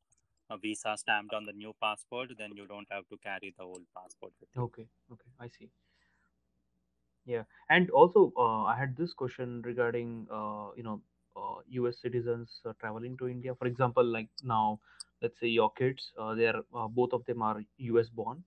a 0.51 0.59
visa 0.59 0.97
stamped 0.97 1.33
on 1.35 1.45
the 1.47 1.53
new 1.53 1.73
passport, 1.81 2.31
then 2.39 2.51
you 2.57 2.67
don't 2.67 2.89
have 2.91 3.09
to 3.09 3.17
carry 3.19 3.55
the 3.57 3.63
old 3.65 3.87
passport 3.97 4.33
with 4.41 4.51
you. 4.55 4.63
Okay, 4.65 4.89
okay, 5.11 5.31
I 5.39 5.49
see. 5.49 5.71
Yeah, 7.25 7.45
and 7.71 7.89
also 7.91 8.33
uh, 8.37 8.65
I 8.65 8.77
had 8.77 8.97
this 8.97 9.13
question 9.13 9.63
regarding 9.63 10.27
uh, 10.31 10.71
you 10.77 10.83
know 10.83 11.03
uh, 11.37 11.61
U.S. 11.69 12.01
citizens 12.01 12.61
uh, 12.65 12.73
traveling 12.81 13.17
to 13.19 13.29
India. 13.29 13.55
For 13.55 13.67
example, 13.69 14.05
like 14.05 14.29
now, 14.43 14.81
let's 15.21 15.39
say 15.39 15.47
your 15.47 15.73
kids, 15.73 16.13
uh, 16.19 16.35
they 16.35 16.47
are 16.49 16.63
uh, 16.75 16.89
both 16.89 17.13
of 17.13 17.25
them 17.27 17.41
are 17.43 17.63
U.S. 17.79 18.09
born, 18.09 18.45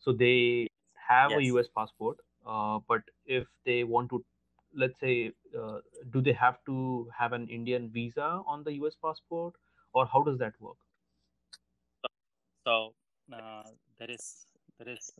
so 0.00 0.12
they 0.12 0.66
have 0.94 1.36
a 1.36 1.42
U.S. 1.44 1.68
passport. 1.68 2.18
Uh, 2.46 2.78
but 2.88 3.02
if 3.26 3.46
they 3.64 3.84
want 3.84 4.10
to, 4.10 4.24
let's 4.74 4.98
say, 5.00 5.32
uh, 5.58 5.78
do 6.12 6.20
they 6.20 6.32
have 6.32 6.58
to 6.66 7.08
have 7.18 7.32
an 7.32 7.48
Indian 7.48 7.90
visa 7.92 8.42
on 8.46 8.62
the 8.64 8.72
U.S. 8.74 8.94
passport, 9.02 9.54
or 9.92 10.06
how 10.06 10.22
does 10.22 10.38
that 10.38 10.52
work? 10.60 10.76
So 12.64 12.94
uh, 13.32 13.62
there 13.98 14.10
is 14.10 14.46
there 14.78 14.92
is 14.92 15.10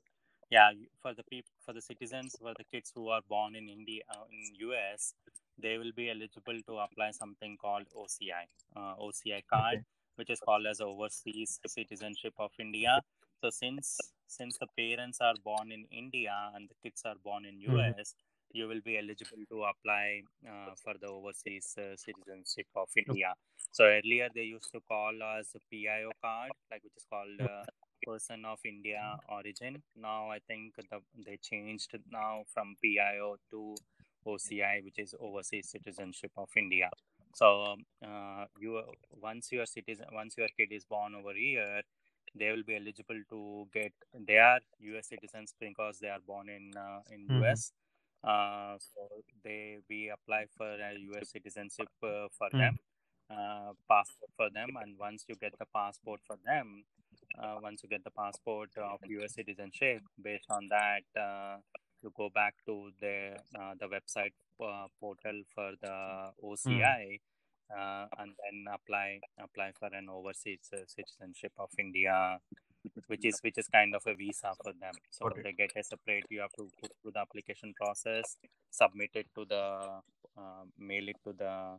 yeah 0.51 0.71
for 1.03 1.13
the 1.15 1.25
people 1.25 1.51
for 1.65 1.73
the 1.73 1.81
citizens 1.81 2.37
for 2.41 2.53
the 2.57 2.65
kids 2.65 2.93
who 2.95 3.09
are 3.09 3.23
born 3.29 3.57
in 3.57 3.69
india 3.69 4.03
uh, 4.15 4.25
in 4.31 4.43
us 4.71 5.15
they 5.59 5.77
will 5.79 5.93
be 5.97 6.11
eligible 6.11 6.59
to 6.69 6.79
apply 6.79 7.11
something 7.11 7.57
called 7.57 7.87
oci 7.97 8.31
uh, 8.77 8.95
oci 8.99 9.43
card 9.53 9.79
okay. 9.79 9.85
which 10.17 10.31
is 10.31 10.41
called 10.41 10.67
as 10.67 10.81
overseas 10.81 11.59
citizenship 11.67 12.35
of 12.39 12.51
india 12.59 13.01
so 13.41 13.51
since 13.51 13.99
since 14.27 14.59
the 14.59 14.69
parents 14.77 15.21
are 15.21 15.37
born 15.45 15.73
in 15.73 15.85
india 15.91 16.37
and 16.55 16.69
the 16.69 16.79
kids 16.83 17.03
are 17.05 17.19
born 17.25 17.45
in 17.45 17.57
us 17.61 18.15
mm-hmm 18.15 18.27
you 18.53 18.67
will 18.69 18.81
be 18.85 18.97
eligible 18.99 19.45
to 19.51 19.65
apply 19.65 20.23
uh, 20.49 20.73
for 20.83 20.95
the 21.01 21.09
overseas 21.09 21.75
uh, 21.79 21.97
citizenship 21.97 22.67
of 22.75 22.89
India. 22.97 23.35
So 23.73 23.85
earlier 23.85 24.29
they 24.35 24.43
used 24.43 24.73
to 24.73 24.81
call 24.89 25.13
us 25.23 25.55
a 25.55 25.61
PIO 25.71 26.11
card, 26.23 26.53
like 26.71 26.83
which 26.83 26.97
is 26.97 27.07
called 27.11 27.41
uh, 27.41 27.65
person 28.07 28.45
of 28.45 28.59
India 28.65 29.17
origin. 29.29 29.83
Now 29.97 30.31
I 30.31 30.39
think 30.47 30.75
the, 30.77 31.01
they 31.25 31.39
changed 31.43 31.97
now 32.11 32.45
from 32.53 32.77
PIO 32.83 33.37
to 33.51 33.75
OCI, 34.27 34.85
which 34.85 34.99
is 34.99 35.15
overseas 35.21 35.71
citizenship 35.71 36.33
of 36.37 36.49
India. 36.57 36.91
So 37.35 37.77
uh, 38.05 38.45
you 38.59 38.83
once 39.21 39.53
your 39.53 39.67
citizen 39.67 40.07
once 40.13 40.37
your 40.39 40.49
kid 40.57 40.73
is 40.73 40.85
born 40.85 41.15
over 41.15 41.35
here, 41.35 41.83
they 42.39 42.51
will 42.51 42.67
be 42.67 42.77
eligible 42.77 43.21
to 43.31 43.67
get 43.73 43.93
they 44.29 44.39
are 44.39 44.61
US 44.81 45.09
citizens 45.09 45.55
because 45.59 45.99
they 45.99 46.09
are 46.09 46.25
born 46.27 46.49
in 46.49 46.73
uh, 46.77 47.01
in 47.11 47.27
mm-hmm. 47.27 47.45
US 47.45 47.73
uh, 48.27 48.77
so 48.79 49.09
they 49.45 49.79
we 49.89 50.11
apply 50.11 50.47
for 50.57 50.67
a 50.67 50.93
US 51.13 51.31
citizenship 51.31 51.89
uh, 52.03 52.27
for 52.37 52.49
mm. 52.53 52.59
them, 52.59 52.79
uh, 53.31 53.73
passport 53.89 54.31
for 54.37 54.51
them, 54.51 54.71
and 54.83 54.99
once 54.99 55.25
you 55.29 55.37
get 55.37 55.55
the 55.59 55.67
passport 55.75 56.21
for 56.27 56.37
them, 56.45 56.85
uh, 57.39 57.57
once 57.63 57.83
you 57.83 57.89
get 57.89 58.03
the 58.03 58.11
passport 58.11 58.71
of 58.79 58.99
US 59.07 59.35
citizenship, 59.35 60.03
based 60.21 60.51
on 60.51 60.69
that, 60.69 61.07
uh, 61.21 61.59
you 62.03 62.13
go 62.17 62.29
back 62.35 62.55
to 62.67 62.91
the 63.01 63.37
uh, 63.59 63.75
the 63.79 63.87
website 63.87 64.35
portal 65.01 65.43
for 65.55 65.73
the 65.81 66.31
OCI. 66.43 67.21
Mm. 67.73 68.09
and 68.19 68.31
then 68.43 68.73
apply 68.73 69.19
apply 69.43 69.73
for 69.79 69.89
an 69.93 70.09
overseas 70.09 70.71
citizenship 70.87 71.53
of 71.59 71.69
India 71.79 72.39
which 73.09 73.25
is 73.25 73.41
which 73.43 73.59
is 73.59 73.67
kind 73.67 73.93
of 73.95 74.03
a 74.07 74.15
visa 74.15 74.53
for 74.63 74.73
them 74.81 74.95
so 75.11 75.29
they 75.43 75.53
get 75.53 75.73
a 75.77 75.83
separate 75.83 76.25
you 76.31 76.41
have 76.41 76.53
to 76.53 76.69
go 76.81 76.89
through 77.03 77.11
the 77.13 77.19
application 77.19 77.75
process 77.75 78.37
submit 78.71 79.11
it 79.15 79.27
to 79.35 79.45
the 79.47 79.65
uh, 80.39 80.65
mail 80.79 81.09
it 81.09 81.17
to 81.25 81.33
the 81.33 81.77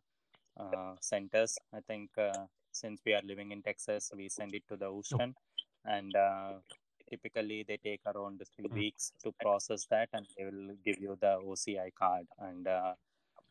uh, 0.60 0.94
centers 1.00 1.58
i 1.74 1.80
think 1.88 2.10
uh, 2.18 2.46
since 2.72 3.00
we 3.06 3.14
are 3.14 3.24
living 3.24 3.52
in 3.52 3.62
texas 3.62 4.12
we 4.16 4.28
send 4.28 4.54
it 4.54 4.64
to 4.68 4.76
the 4.76 4.90
houston 4.92 5.34
and 5.86 6.14
uh, 6.18 6.54
typically 7.10 7.64
they 7.66 7.78
take 7.78 8.02
around 8.06 8.42
three 8.56 8.68
hmm. 8.68 8.76
weeks 8.76 9.14
to 9.24 9.32
process 9.40 9.88
that 9.90 10.10
and 10.12 10.26
they 10.38 10.44
will 10.44 10.76
give 10.84 11.00
you 11.00 11.18
the 11.22 11.38
oci 11.48 11.80
card 11.98 12.26
and 12.40 12.68
uh, 12.68 12.94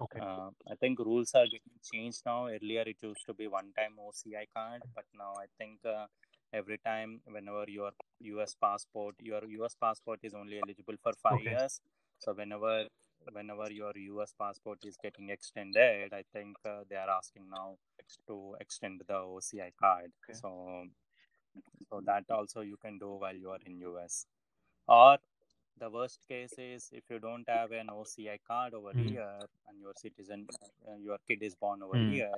Okay. 0.01 0.21
Uh, 0.21 0.51
I 0.71 0.75
think 0.79 0.99
rules 0.99 1.33
are 1.35 1.47
getting 1.47 1.79
changed 1.83 2.23
now. 2.27 2.49
Earlier, 2.49 2.83
it 2.83 2.97
used 3.03 3.25
to 3.27 3.35
be 3.35 3.47
one-time 3.47 3.97
OCI 3.99 4.47
card, 4.55 4.83
but 4.95 5.05
now 5.17 5.33
I 5.39 5.47
think 5.59 5.79
uh, 5.87 6.07
every 6.53 6.79
time 6.79 7.21
whenever 7.27 7.65
your 7.69 7.93
us 8.43 8.57
passport 8.61 9.15
your 9.19 9.43
us 9.65 9.77
passport 9.81 10.21
is 10.23 10.35
only 10.35 10.61
eligible 10.65 10.95
for 11.03 11.13
five 11.23 11.41
okay. 11.41 11.51
years 11.51 11.81
so 12.19 12.33
whenever 12.33 12.85
whenever 13.33 13.71
your 13.71 13.93
us 14.23 14.33
passport 14.39 14.79
is 14.85 14.97
getting 15.03 15.31
extended 15.31 16.13
i 16.13 16.23
think 16.33 16.57
uh, 16.65 16.81
they 16.89 16.97
are 16.97 17.11
asking 17.11 17.45
now 17.51 17.77
to 18.29 18.57
extend 18.61 19.03
the 19.09 19.15
oci 19.15 19.61
card 19.81 20.11
okay. 20.25 20.39
so 20.39 20.85
so 21.91 22.01
that 22.05 22.25
also 22.31 22.61
you 22.61 22.77
can 22.77 22.99
do 22.99 23.11
while 23.17 23.35
you 23.35 23.51
are 23.51 23.65
in 23.67 23.83
us 24.05 24.27
or 24.89 25.19
the 25.79 25.91
worst 25.91 26.21
case 26.29 26.55
is 26.59 26.89
if 26.93 27.05
you 27.11 27.19
don't 27.19 27.49
have 27.49 27.73
an 27.73 27.89
oci 27.91 28.29
card 28.47 28.75
over 28.75 28.93
mm. 28.93 29.11
here 29.11 29.39
and 29.69 29.81
your 29.81 29.93
citizen 29.97 30.47
uh, 30.89 30.97
your 31.03 31.19
kid 31.29 31.43
is 31.43 31.55
born 31.55 31.83
over 31.83 31.97
mm. 31.97 32.13
here 32.13 32.33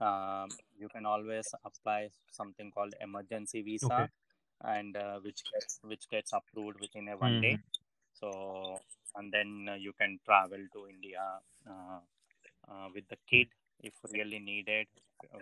um, 0.00 0.48
you 0.78 0.88
can 0.88 1.04
always 1.06 1.48
apply 1.64 2.08
something 2.30 2.70
called 2.70 2.94
emergency 3.00 3.62
visa 3.62 3.86
okay. 3.86 4.06
and 4.64 4.96
uh, 4.96 5.18
which 5.22 5.42
gets 5.52 5.80
which 5.82 6.08
gets 6.08 6.32
approved 6.32 6.80
within 6.80 7.08
a 7.08 7.16
one 7.16 7.32
mm-hmm. 7.32 7.42
day 7.42 7.58
so 8.14 8.78
and 9.16 9.32
then 9.32 9.66
uh, 9.70 9.74
you 9.74 9.92
can 10.00 10.18
travel 10.24 10.62
to 10.72 10.86
india 10.88 11.24
uh, 11.68 11.98
uh, 12.70 12.86
with 12.94 13.06
the 13.08 13.18
kid 13.28 13.48
if 13.80 13.92
really 14.12 14.38
needed 14.38 14.86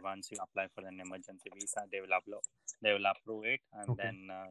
once 0.03 0.31
you 0.31 0.39
apply 0.43 0.67
for 0.75 0.87
an 0.87 0.99
emergency 1.01 1.51
visa 1.55 1.83
they 1.93 2.01
will 2.01 2.17
upload 2.19 2.45
they 2.83 2.93
will 2.93 3.09
approve 3.13 3.45
it 3.45 3.61
and 3.75 3.91
okay. 3.91 4.03
then 4.03 4.29
uh, 4.31 4.49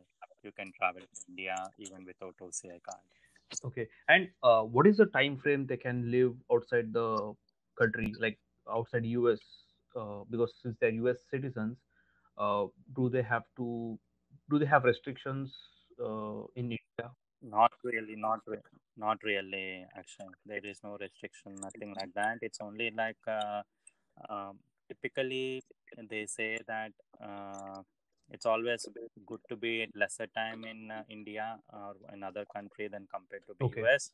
you 0.48 0.54
can 0.60 0.72
travel 0.80 1.02
to 1.12 1.22
india 1.34 1.58
even 1.86 2.06
without 2.12 2.48
oci 2.48 2.80
card 2.90 3.06
okay 3.70 3.88
and 4.10 4.30
uh, 4.44 4.62
what 4.62 4.88
is 4.88 4.98
the 5.04 5.10
time 5.18 5.38
frame 5.44 5.66
they 5.72 5.78
can 5.78 6.02
live 6.16 6.34
outside 6.54 6.92
the 7.00 7.10
country 7.82 8.14
like 8.26 8.38
outside 8.78 9.06
us 9.06 9.40
uh, 9.96 10.22
because 10.30 10.52
since 10.62 10.76
they're 10.80 10.90
U.S. 10.90 11.18
citizens, 11.32 11.78
uh, 12.38 12.66
do 12.96 13.10
they 13.10 13.22
have 13.22 13.44
to 13.58 13.98
do 14.50 14.60
they 14.60 14.66
have 14.66 14.84
restrictions 14.84 15.54
uh, 16.04 16.42
in 16.56 16.66
India? 16.78 17.12
Not 17.42 17.72
really, 17.84 18.16
not 18.16 18.40
really, 18.48 18.62
not 18.98 19.18
really. 19.24 19.86
Actually, 19.96 20.36
there 20.46 20.66
is 20.66 20.80
no 20.84 20.98
restriction, 21.00 21.56
nothing 21.62 21.94
like 21.96 22.14
that. 22.16 22.40
It's 22.42 22.60
only 22.62 22.92
like 22.92 23.18
uh, 23.28 23.62
um, 24.30 24.60
typically 24.88 25.64
they 26.10 26.26
say 26.26 26.58
that 26.68 26.92
uh, 27.24 27.82
it's 28.30 28.46
always 28.46 28.88
good 29.26 29.40
to 29.50 29.56
be 29.56 29.88
lesser 29.96 30.28
time 30.28 30.64
in 30.66 30.92
uh, 30.92 31.04
India 31.10 31.58
or 31.72 31.96
another 32.10 32.46
country 32.46 32.88
than 32.88 33.08
compared 33.14 33.46
to 33.48 33.54
the 33.58 33.66
okay. 33.66 33.84
US 33.86 34.12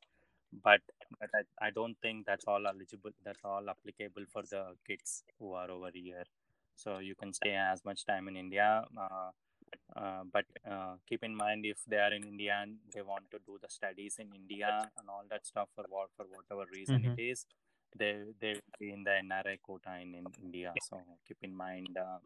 but 0.52 0.82
but 1.20 1.30
I, 1.34 1.68
I 1.68 1.70
don't 1.72 1.96
think 2.02 2.26
that's 2.26 2.46
all 2.46 2.68
eligible 2.68 3.12
that's 3.24 3.40
all 3.44 3.70
applicable 3.70 4.26
for 4.32 4.44
the 4.44 4.76
kids 4.88 5.24
who 5.40 5.54
are 5.54 5.70
over 5.72 5.92
here 5.94 6.26
so 6.76 7.00
you 7.00 7.16
can 7.16 7.34
stay 7.34 7.56
as 7.56 7.84
much 7.86 8.06
time 8.06 8.28
in 8.28 8.36
india 8.36 8.84
uh, 8.98 9.30
uh, 9.96 10.24
but 10.32 10.46
uh, 10.70 10.96
keep 11.08 11.24
in 11.24 11.36
mind 11.36 11.66
if 11.66 11.80
they 11.88 11.98
are 11.98 12.14
in 12.14 12.24
india 12.24 12.60
and 12.62 12.78
they 12.94 13.02
want 13.02 13.26
to 13.32 13.40
do 13.46 13.58
the 13.62 13.70
studies 13.70 14.18
in 14.20 14.30
india 14.36 14.90
and 14.98 15.10
all 15.10 15.26
that 15.30 15.46
stuff 15.46 15.70
for 15.76 15.86
what 15.90 16.10
for 16.18 16.26
whatever 16.36 16.66
reason 16.74 17.02
mm-hmm. 17.02 17.14
it 17.14 17.32
is 17.32 17.46
they 17.98 18.14
they 18.42 18.54
will 18.54 18.78
be 18.80 18.92
in 18.92 19.04
the 19.04 19.16
nri 19.24 19.58
quota 19.62 19.96
in, 20.04 20.14
in 20.16 20.26
india 20.44 20.74
so 20.82 21.02
keep 21.28 21.38
in 21.42 21.56
mind 21.56 21.98
uh, 21.98 22.20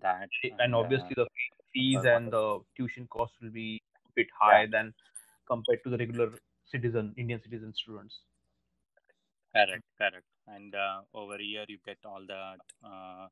that 0.00 0.28
and, 0.42 0.60
and 0.60 0.74
obviously 0.74 1.14
uh, 1.18 1.24
the 1.24 1.26
fees 1.72 2.04
and 2.04 2.32
the 2.32 2.60
tuition 2.76 3.06
costs 3.08 3.36
will 3.40 3.50
be 3.50 3.82
a 4.06 4.12
bit 4.14 4.26
higher 4.38 4.62
yeah. 4.62 4.70
than 4.70 4.94
compared 5.46 5.82
to 5.84 5.90
the 5.90 5.98
regular 5.98 6.30
citizen, 6.64 7.14
Indian 7.16 7.40
citizen 7.42 7.72
students. 7.74 8.20
Correct, 9.54 9.84
correct. 9.98 10.26
And 10.48 10.74
uh, 10.74 11.02
over 11.14 11.36
here, 11.38 11.64
you 11.68 11.78
get 11.86 11.98
all 12.04 12.22
the 12.26 12.56
uh, 12.86 13.28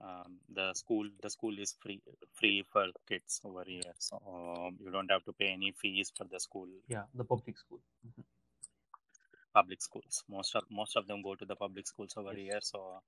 um, 0.00 0.38
the 0.54 0.72
school. 0.74 1.08
The 1.20 1.30
school 1.30 1.58
is 1.58 1.74
free 1.82 2.00
free 2.32 2.64
for 2.72 2.86
kids 3.08 3.40
over 3.44 3.64
here, 3.66 3.94
so 3.98 4.20
um, 4.26 4.76
you 4.80 4.90
don't 4.90 5.10
have 5.10 5.24
to 5.24 5.32
pay 5.32 5.48
any 5.48 5.72
fees 5.72 6.12
for 6.16 6.24
the 6.24 6.38
school. 6.38 6.68
Yeah, 6.86 7.02
the 7.14 7.24
public 7.24 7.58
school. 7.58 7.80
Mm-hmm. 8.06 8.22
Public 9.54 9.82
schools. 9.82 10.22
Most 10.30 10.54
of 10.54 10.62
most 10.70 10.96
of 10.96 11.08
them 11.08 11.22
go 11.22 11.34
to 11.34 11.44
the 11.44 11.56
public 11.56 11.86
schools 11.88 12.14
over 12.16 12.34
yes. 12.34 12.42
here, 12.42 12.60
so 12.62 13.02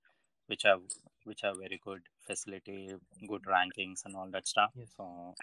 which 0.51 0.65
have 0.65 0.83
which 1.25 1.43
have 1.43 1.57
very 1.59 1.81
good 1.85 2.03
facility, 2.27 2.91
good 3.29 3.43
rankings, 3.45 4.05
and 4.05 4.17
all 4.17 4.29
that 4.33 4.47
stuff. 4.47 4.71
Yes. 4.77 4.89
So 4.97 5.35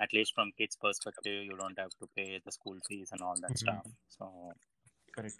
at 0.00 0.12
least 0.12 0.34
from 0.34 0.52
kids 0.58 0.76
perspective 0.76 1.44
you 1.44 1.56
don't 1.56 1.78
have 1.78 1.90
to 2.00 2.08
pay 2.16 2.40
the 2.44 2.52
school 2.52 2.76
fees 2.88 3.10
and 3.12 3.20
all 3.20 3.36
that 3.40 3.52
mm-hmm. 3.52 3.66
stuff 3.66 3.86
so 4.08 4.52
correct 5.14 5.36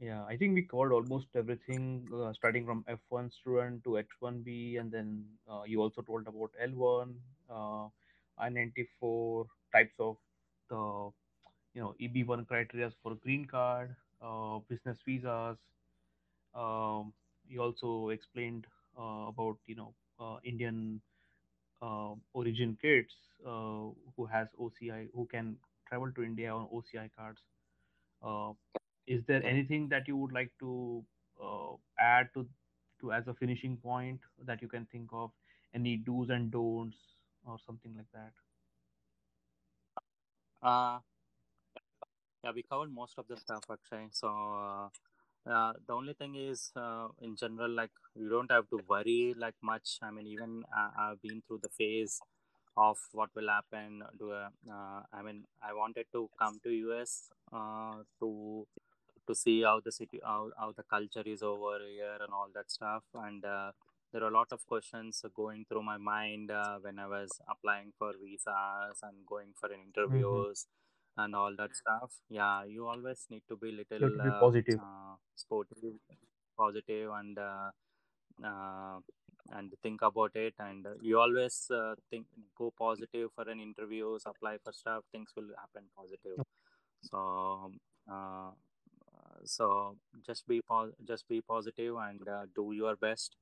yeah 0.00 0.24
i 0.24 0.36
think 0.36 0.54
we 0.54 0.62
covered 0.62 0.92
almost 0.92 1.26
everything 1.36 2.06
uh, 2.14 2.32
starting 2.32 2.64
from 2.66 2.84
f1 2.88 3.32
student 3.32 3.82
to 3.84 4.00
h1b 4.02 4.80
and 4.80 4.90
then 4.90 5.24
uh, 5.50 5.62
you 5.64 5.80
also 5.80 6.02
told 6.02 6.26
about 6.26 6.50
l1 6.64 7.14
uh, 7.50 7.86
i94 8.42 9.46
types 9.72 9.94
of 9.98 10.16
the 10.70 11.10
you 11.74 11.80
know 11.80 11.94
eb1 12.00 12.46
criteria 12.46 12.90
for 13.02 13.14
green 13.14 13.44
card 13.44 13.94
uh, 14.20 14.58
business 14.68 14.98
visas 15.06 15.56
um, 16.54 17.12
you 17.52 17.62
also 17.62 18.10
explained 18.10 18.66
uh, 18.98 19.26
about 19.32 19.58
you 19.66 19.76
know 19.76 19.94
uh, 20.20 20.38
indian 20.44 21.00
uh, 21.82 22.14
origin 22.32 22.76
kids 22.80 23.12
who 23.44 24.26
has 24.30 24.48
OCI 24.58 25.08
who 25.14 25.26
can 25.26 25.56
travel 25.88 26.12
to 26.12 26.22
India 26.24 26.54
on 26.54 26.68
OCI 26.72 27.08
cards. 27.16 27.40
Is 29.06 29.24
there 29.26 29.42
anything 29.44 29.88
that 29.88 30.08
you 30.08 30.16
would 30.16 30.32
like 30.32 30.52
to 30.60 31.04
add 31.98 32.32
to 32.34 32.48
to 33.00 33.12
as 33.12 33.26
a 33.28 33.34
finishing 33.34 33.76
point 33.76 34.20
that 34.46 34.62
you 34.62 34.68
can 34.68 34.86
think 34.86 35.10
of? 35.12 35.30
Any 35.74 35.96
do's 35.96 36.30
and 36.30 36.50
don'ts 36.50 36.98
or 37.46 37.58
something 37.66 37.94
like 37.96 38.10
that? 38.12 38.32
Uh, 40.62 41.00
yeah, 42.44 42.52
we 42.54 42.62
covered 42.62 42.92
most 42.92 43.18
of 43.18 43.26
the 43.28 43.36
stuff 43.36 43.64
actually. 43.70 44.08
So 44.10 44.90
uh, 45.46 45.50
uh, 45.50 45.72
the 45.86 45.92
only 45.92 46.14
thing 46.14 46.34
is 46.34 46.70
uh, 46.76 47.08
in 47.20 47.36
general 47.36 47.70
like 47.70 47.90
you 48.14 48.28
don't 48.28 48.50
have 48.50 48.68
to 48.68 48.78
worry 48.88 49.34
like 49.36 49.54
much 49.62 49.98
i 50.02 50.10
mean 50.10 50.26
even 50.26 50.62
uh, 50.76 50.90
i've 50.98 51.20
been 51.22 51.42
through 51.46 51.60
the 51.62 51.68
phase 51.78 52.20
of 52.76 52.96
what 53.12 53.30
will 53.34 53.48
happen. 53.48 54.02
Do 54.18 54.32
a, 54.32 54.50
uh, 54.70 55.02
I 55.12 55.22
mean, 55.22 55.44
I 55.62 55.72
wanted 55.72 56.06
to 56.12 56.28
come 56.38 56.58
to 56.64 56.70
US 56.70 57.28
uh, 57.52 58.02
to 58.20 58.66
to 59.26 59.34
see 59.34 59.62
how 59.62 59.80
the 59.84 59.92
city, 59.92 60.20
how, 60.24 60.50
how 60.58 60.72
the 60.76 60.82
culture 60.82 61.22
is 61.24 61.42
over 61.42 61.78
here, 61.86 62.16
and 62.20 62.32
all 62.32 62.48
that 62.54 62.70
stuff. 62.70 63.04
And 63.14 63.44
uh, 63.44 63.70
there 64.12 64.24
are 64.24 64.28
a 64.28 64.34
lot 64.34 64.48
of 64.50 64.66
questions 64.66 65.22
going 65.34 65.64
through 65.68 65.84
my 65.84 65.96
mind 65.96 66.50
uh, 66.50 66.78
when 66.80 66.98
I 66.98 67.06
was 67.06 67.30
applying 67.48 67.92
for 67.98 68.12
visas 68.20 68.98
and 69.02 69.24
going 69.28 69.52
for 69.60 69.70
interviews 69.72 70.66
mm-hmm. 70.66 71.24
and 71.24 71.36
all 71.36 71.54
that 71.56 71.70
stuff. 71.76 72.10
Yeah, 72.28 72.64
you 72.64 72.88
always 72.88 73.26
need 73.30 73.42
to 73.48 73.56
be 73.56 73.70
little 73.70 74.10
be 74.10 74.30
positive, 74.40 74.80
uh, 74.80 75.01
sportive, 75.36 75.94
positive, 76.58 77.10
and 77.14 77.38
uh, 77.38 77.70
uh, 78.44 78.98
and 79.52 79.72
think 79.82 80.02
about 80.02 80.32
it. 80.36 80.54
And 80.58 80.86
you 81.02 81.18
always 81.20 81.70
uh, 81.70 81.94
think 82.10 82.26
go 82.56 82.72
positive 82.78 83.30
for 83.34 83.48
an 83.48 83.60
interview 83.60 84.18
apply 84.26 84.58
for 84.64 84.72
stuff 84.72 85.04
things 85.12 85.30
will 85.36 85.50
happen 85.58 85.84
positive. 85.96 86.44
So 87.02 87.72
uh, 88.10 88.50
so 89.44 89.96
just 90.26 90.46
be 90.48 90.60
po- 90.62 90.92
just 91.06 91.28
be 91.28 91.40
positive 91.42 91.96
and 91.96 92.26
uh, 92.28 92.46
do 92.54 92.72
your 92.72 92.96
best. 92.96 93.36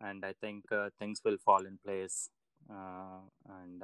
And 0.00 0.24
i 0.24 0.32
think 0.40 0.64
uh, 0.72 0.90
things 0.98 1.20
will 1.24 1.38
fall 1.44 1.64
in 1.66 1.78
place. 1.84 2.30
Uh, 2.70 3.20
and 3.60 3.82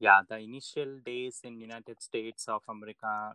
yeah 0.00 0.20
the 0.28 0.36
initial 0.38 0.98
days 1.04 1.40
in 1.44 1.60
united 1.60 2.00
states 2.02 2.48
of 2.48 2.62
america 2.68 3.34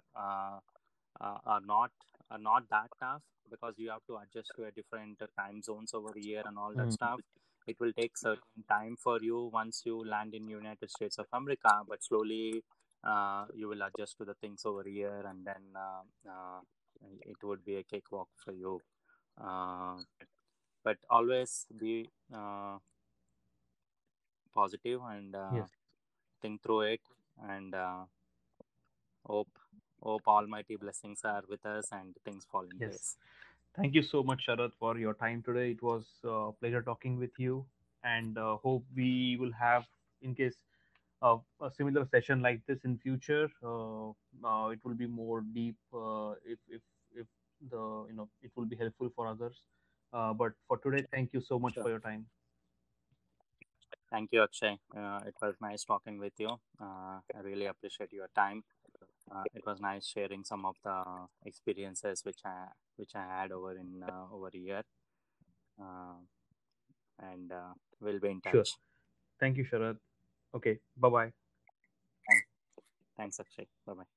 are 1.45 1.61
not 1.61 1.91
are 2.31 2.39
not 2.39 2.63
that 2.69 2.89
tough 2.99 3.21
because 3.49 3.73
you 3.77 3.89
have 3.89 4.05
to 4.07 4.17
adjust 4.17 4.51
to 4.55 4.65
a 4.65 4.71
different 4.71 5.21
time 5.39 5.61
zones 5.61 5.93
over 5.93 6.13
here 6.15 6.43
and 6.45 6.57
all 6.57 6.73
that 6.75 6.87
mm. 6.87 6.93
stuff 6.93 7.19
it 7.67 7.77
will 7.79 7.93
take 7.93 8.17
certain 8.17 8.63
time 8.69 8.95
for 9.01 9.19
you 9.21 9.49
once 9.53 9.83
you 9.85 10.03
land 10.05 10.33
in 10.33 10.47
united 10.47 10.89
states 10.89 11.17
of 11.17 11.25
america 11.33 11.81
but 11.87 12.03
slowly 12.03 12.63
uh, 13.03 13.45
you 13.55 13.67
will 13.67 13.81
adjust 13.83 14.17
to 14.17 14.25
the 14.25 14.33
things 14.35 14.63
over 14.65 14.83
here 14.83 15.23
and 15.29 15.45
then 15.45 15.63
uh, 15.75 16.03
uh, 16.29 16.59
it 17.21 17.37
would 17.43 17.63
be 17.63 17.75
a 17.77 17.83
cakewalk 17.83 18.29
for 18.43 18.51
you 18.51 18.81
uh, 19.41 19.95
but 20.83 20.97
always 21.09 21.65
be 21.79 22.09
uh, 22.33 22.77
positive 24.53 24.99
and 25.09 25.35
uh, 25.35 25.49
yes. 25.53 25.69
think 26.41 26.61
through 26.63 26.81
it 26.81 27.01
and 27.47 27.75
hope 29.25 29.59
hope 30.07 30.27
almighty 30.27 30.77
blessings 30.77 31.21
are 31.23 31.43
with 31.49 31.65
us 31.65 31.87
and 31.91 32.15
things 32.25 32.45
fall 32.51 32.65
in 32.71 32.79
yes. 32.79 32.89
place. 32.89 33.15
Thank 33.75 33.93
you 33.93 34.01
so 34.01 34.23
much 34.23 34.45
Sarath 34.47 34.75
for 34.79 34.97
your 34.97 35.13
time 35.13 35.43
today. 35.47 35.71
It 35.71 35.83
was 35.83 36.05
a 36.23 36.51
pleasure 36.59 36.81
talking 36.81 37.19
with 37.23 37.35
you 37.37 37.65
and 38.03 38.37
uh, 38.37 38.55
hope 38.67 38.85
we 38.95 39.37
will 39.39 39.51
have 39.59 39.83
in 40.21 40.33
case 40.33 40.55
uh, 41.21 41.37
a 41.61 41.69
similar 41.77 42.07
session 42.13 42.41
like 42.41 42.61
this 42.67 42.79
in 42.85 42.95
future 43.03 43.49
uh, 43.63 44.09
uh 44.49 44.67
it 44.69 44.79
will 44.83 44.93
be 44.93 45.07
more 45.07 45.41
deep 45.55 45.75
uh, 45.93 46.33
if 46.45 46.59
if 46.69 46.81
if 47.21 47.25
the 47.71 47.83
you 48.09 48.15
know 48.15 48.29
it 48.41 48.51
will 48.55 48.65
be 48.65 48.75
helpful 48.75 49.11
for 49.15 49.27
others. 49.27 49.61
Uh, 50.13 50.33
but 50.33 50.53
for 50.67 50.77
today 50.77 51.03
thank 51.11 51.33
you 51.33 51.41
so 51.41 51.59
much 51.59 51.73
sure. 51.73 51.83
for 51.83 51.89
your 51.89 51.99
time. 51.99 52.25
Thank 54.11 54.31
you 54.31 54.43
akshay. 54.43 54.77
It 55.29 55.35
was 55.41 55.55
nice 55.61 55.83
talking 55.83 56.17
with 56.17 56.33
you. 56.37 56.51
I 56.79 57.39
really 57.43 57.65
appreciate 57.65 58.13
your 58.13 58.29
time 58.35 58.63
uh, 59.31 59.43
it 59.53 59.63
was 59.65 59.79
nice 59.79 60.07
sharing 60.07 60.43
some 60.43 60.65
of 60.65 60.75
the 60.83 61.03
experiences 61.45 62.21
which 62.23 62.39
I 62.45 62.67
which 62.95 63.11
I 63.15 63.25
had 63.41 63.51
over 63.51 63.77
in 63.77 64.03
uh, 64.03 64.33
over 64.33 64.49
here, 64.51 64.83
uh, 65.81 66.17
and 67.19 67.51
uh, 67.51 67.73
we'll 68.01 68.19
be 68.19 68.29
in 68.29 68.41
touch. 68.41 68.53
Sure. 68.53 68.63
Thank 69.39 69.57
you, 69.57 69.65
Sarath. 69.65 69.97
Okay. 70.55 70.79
Bye 70.97 71.09
bye. 71.09 71.31
Thanks, 73.17 73.39
Akshay. 73.39 73.67
Bye 73.85 73.93
bye. 73.93 74.16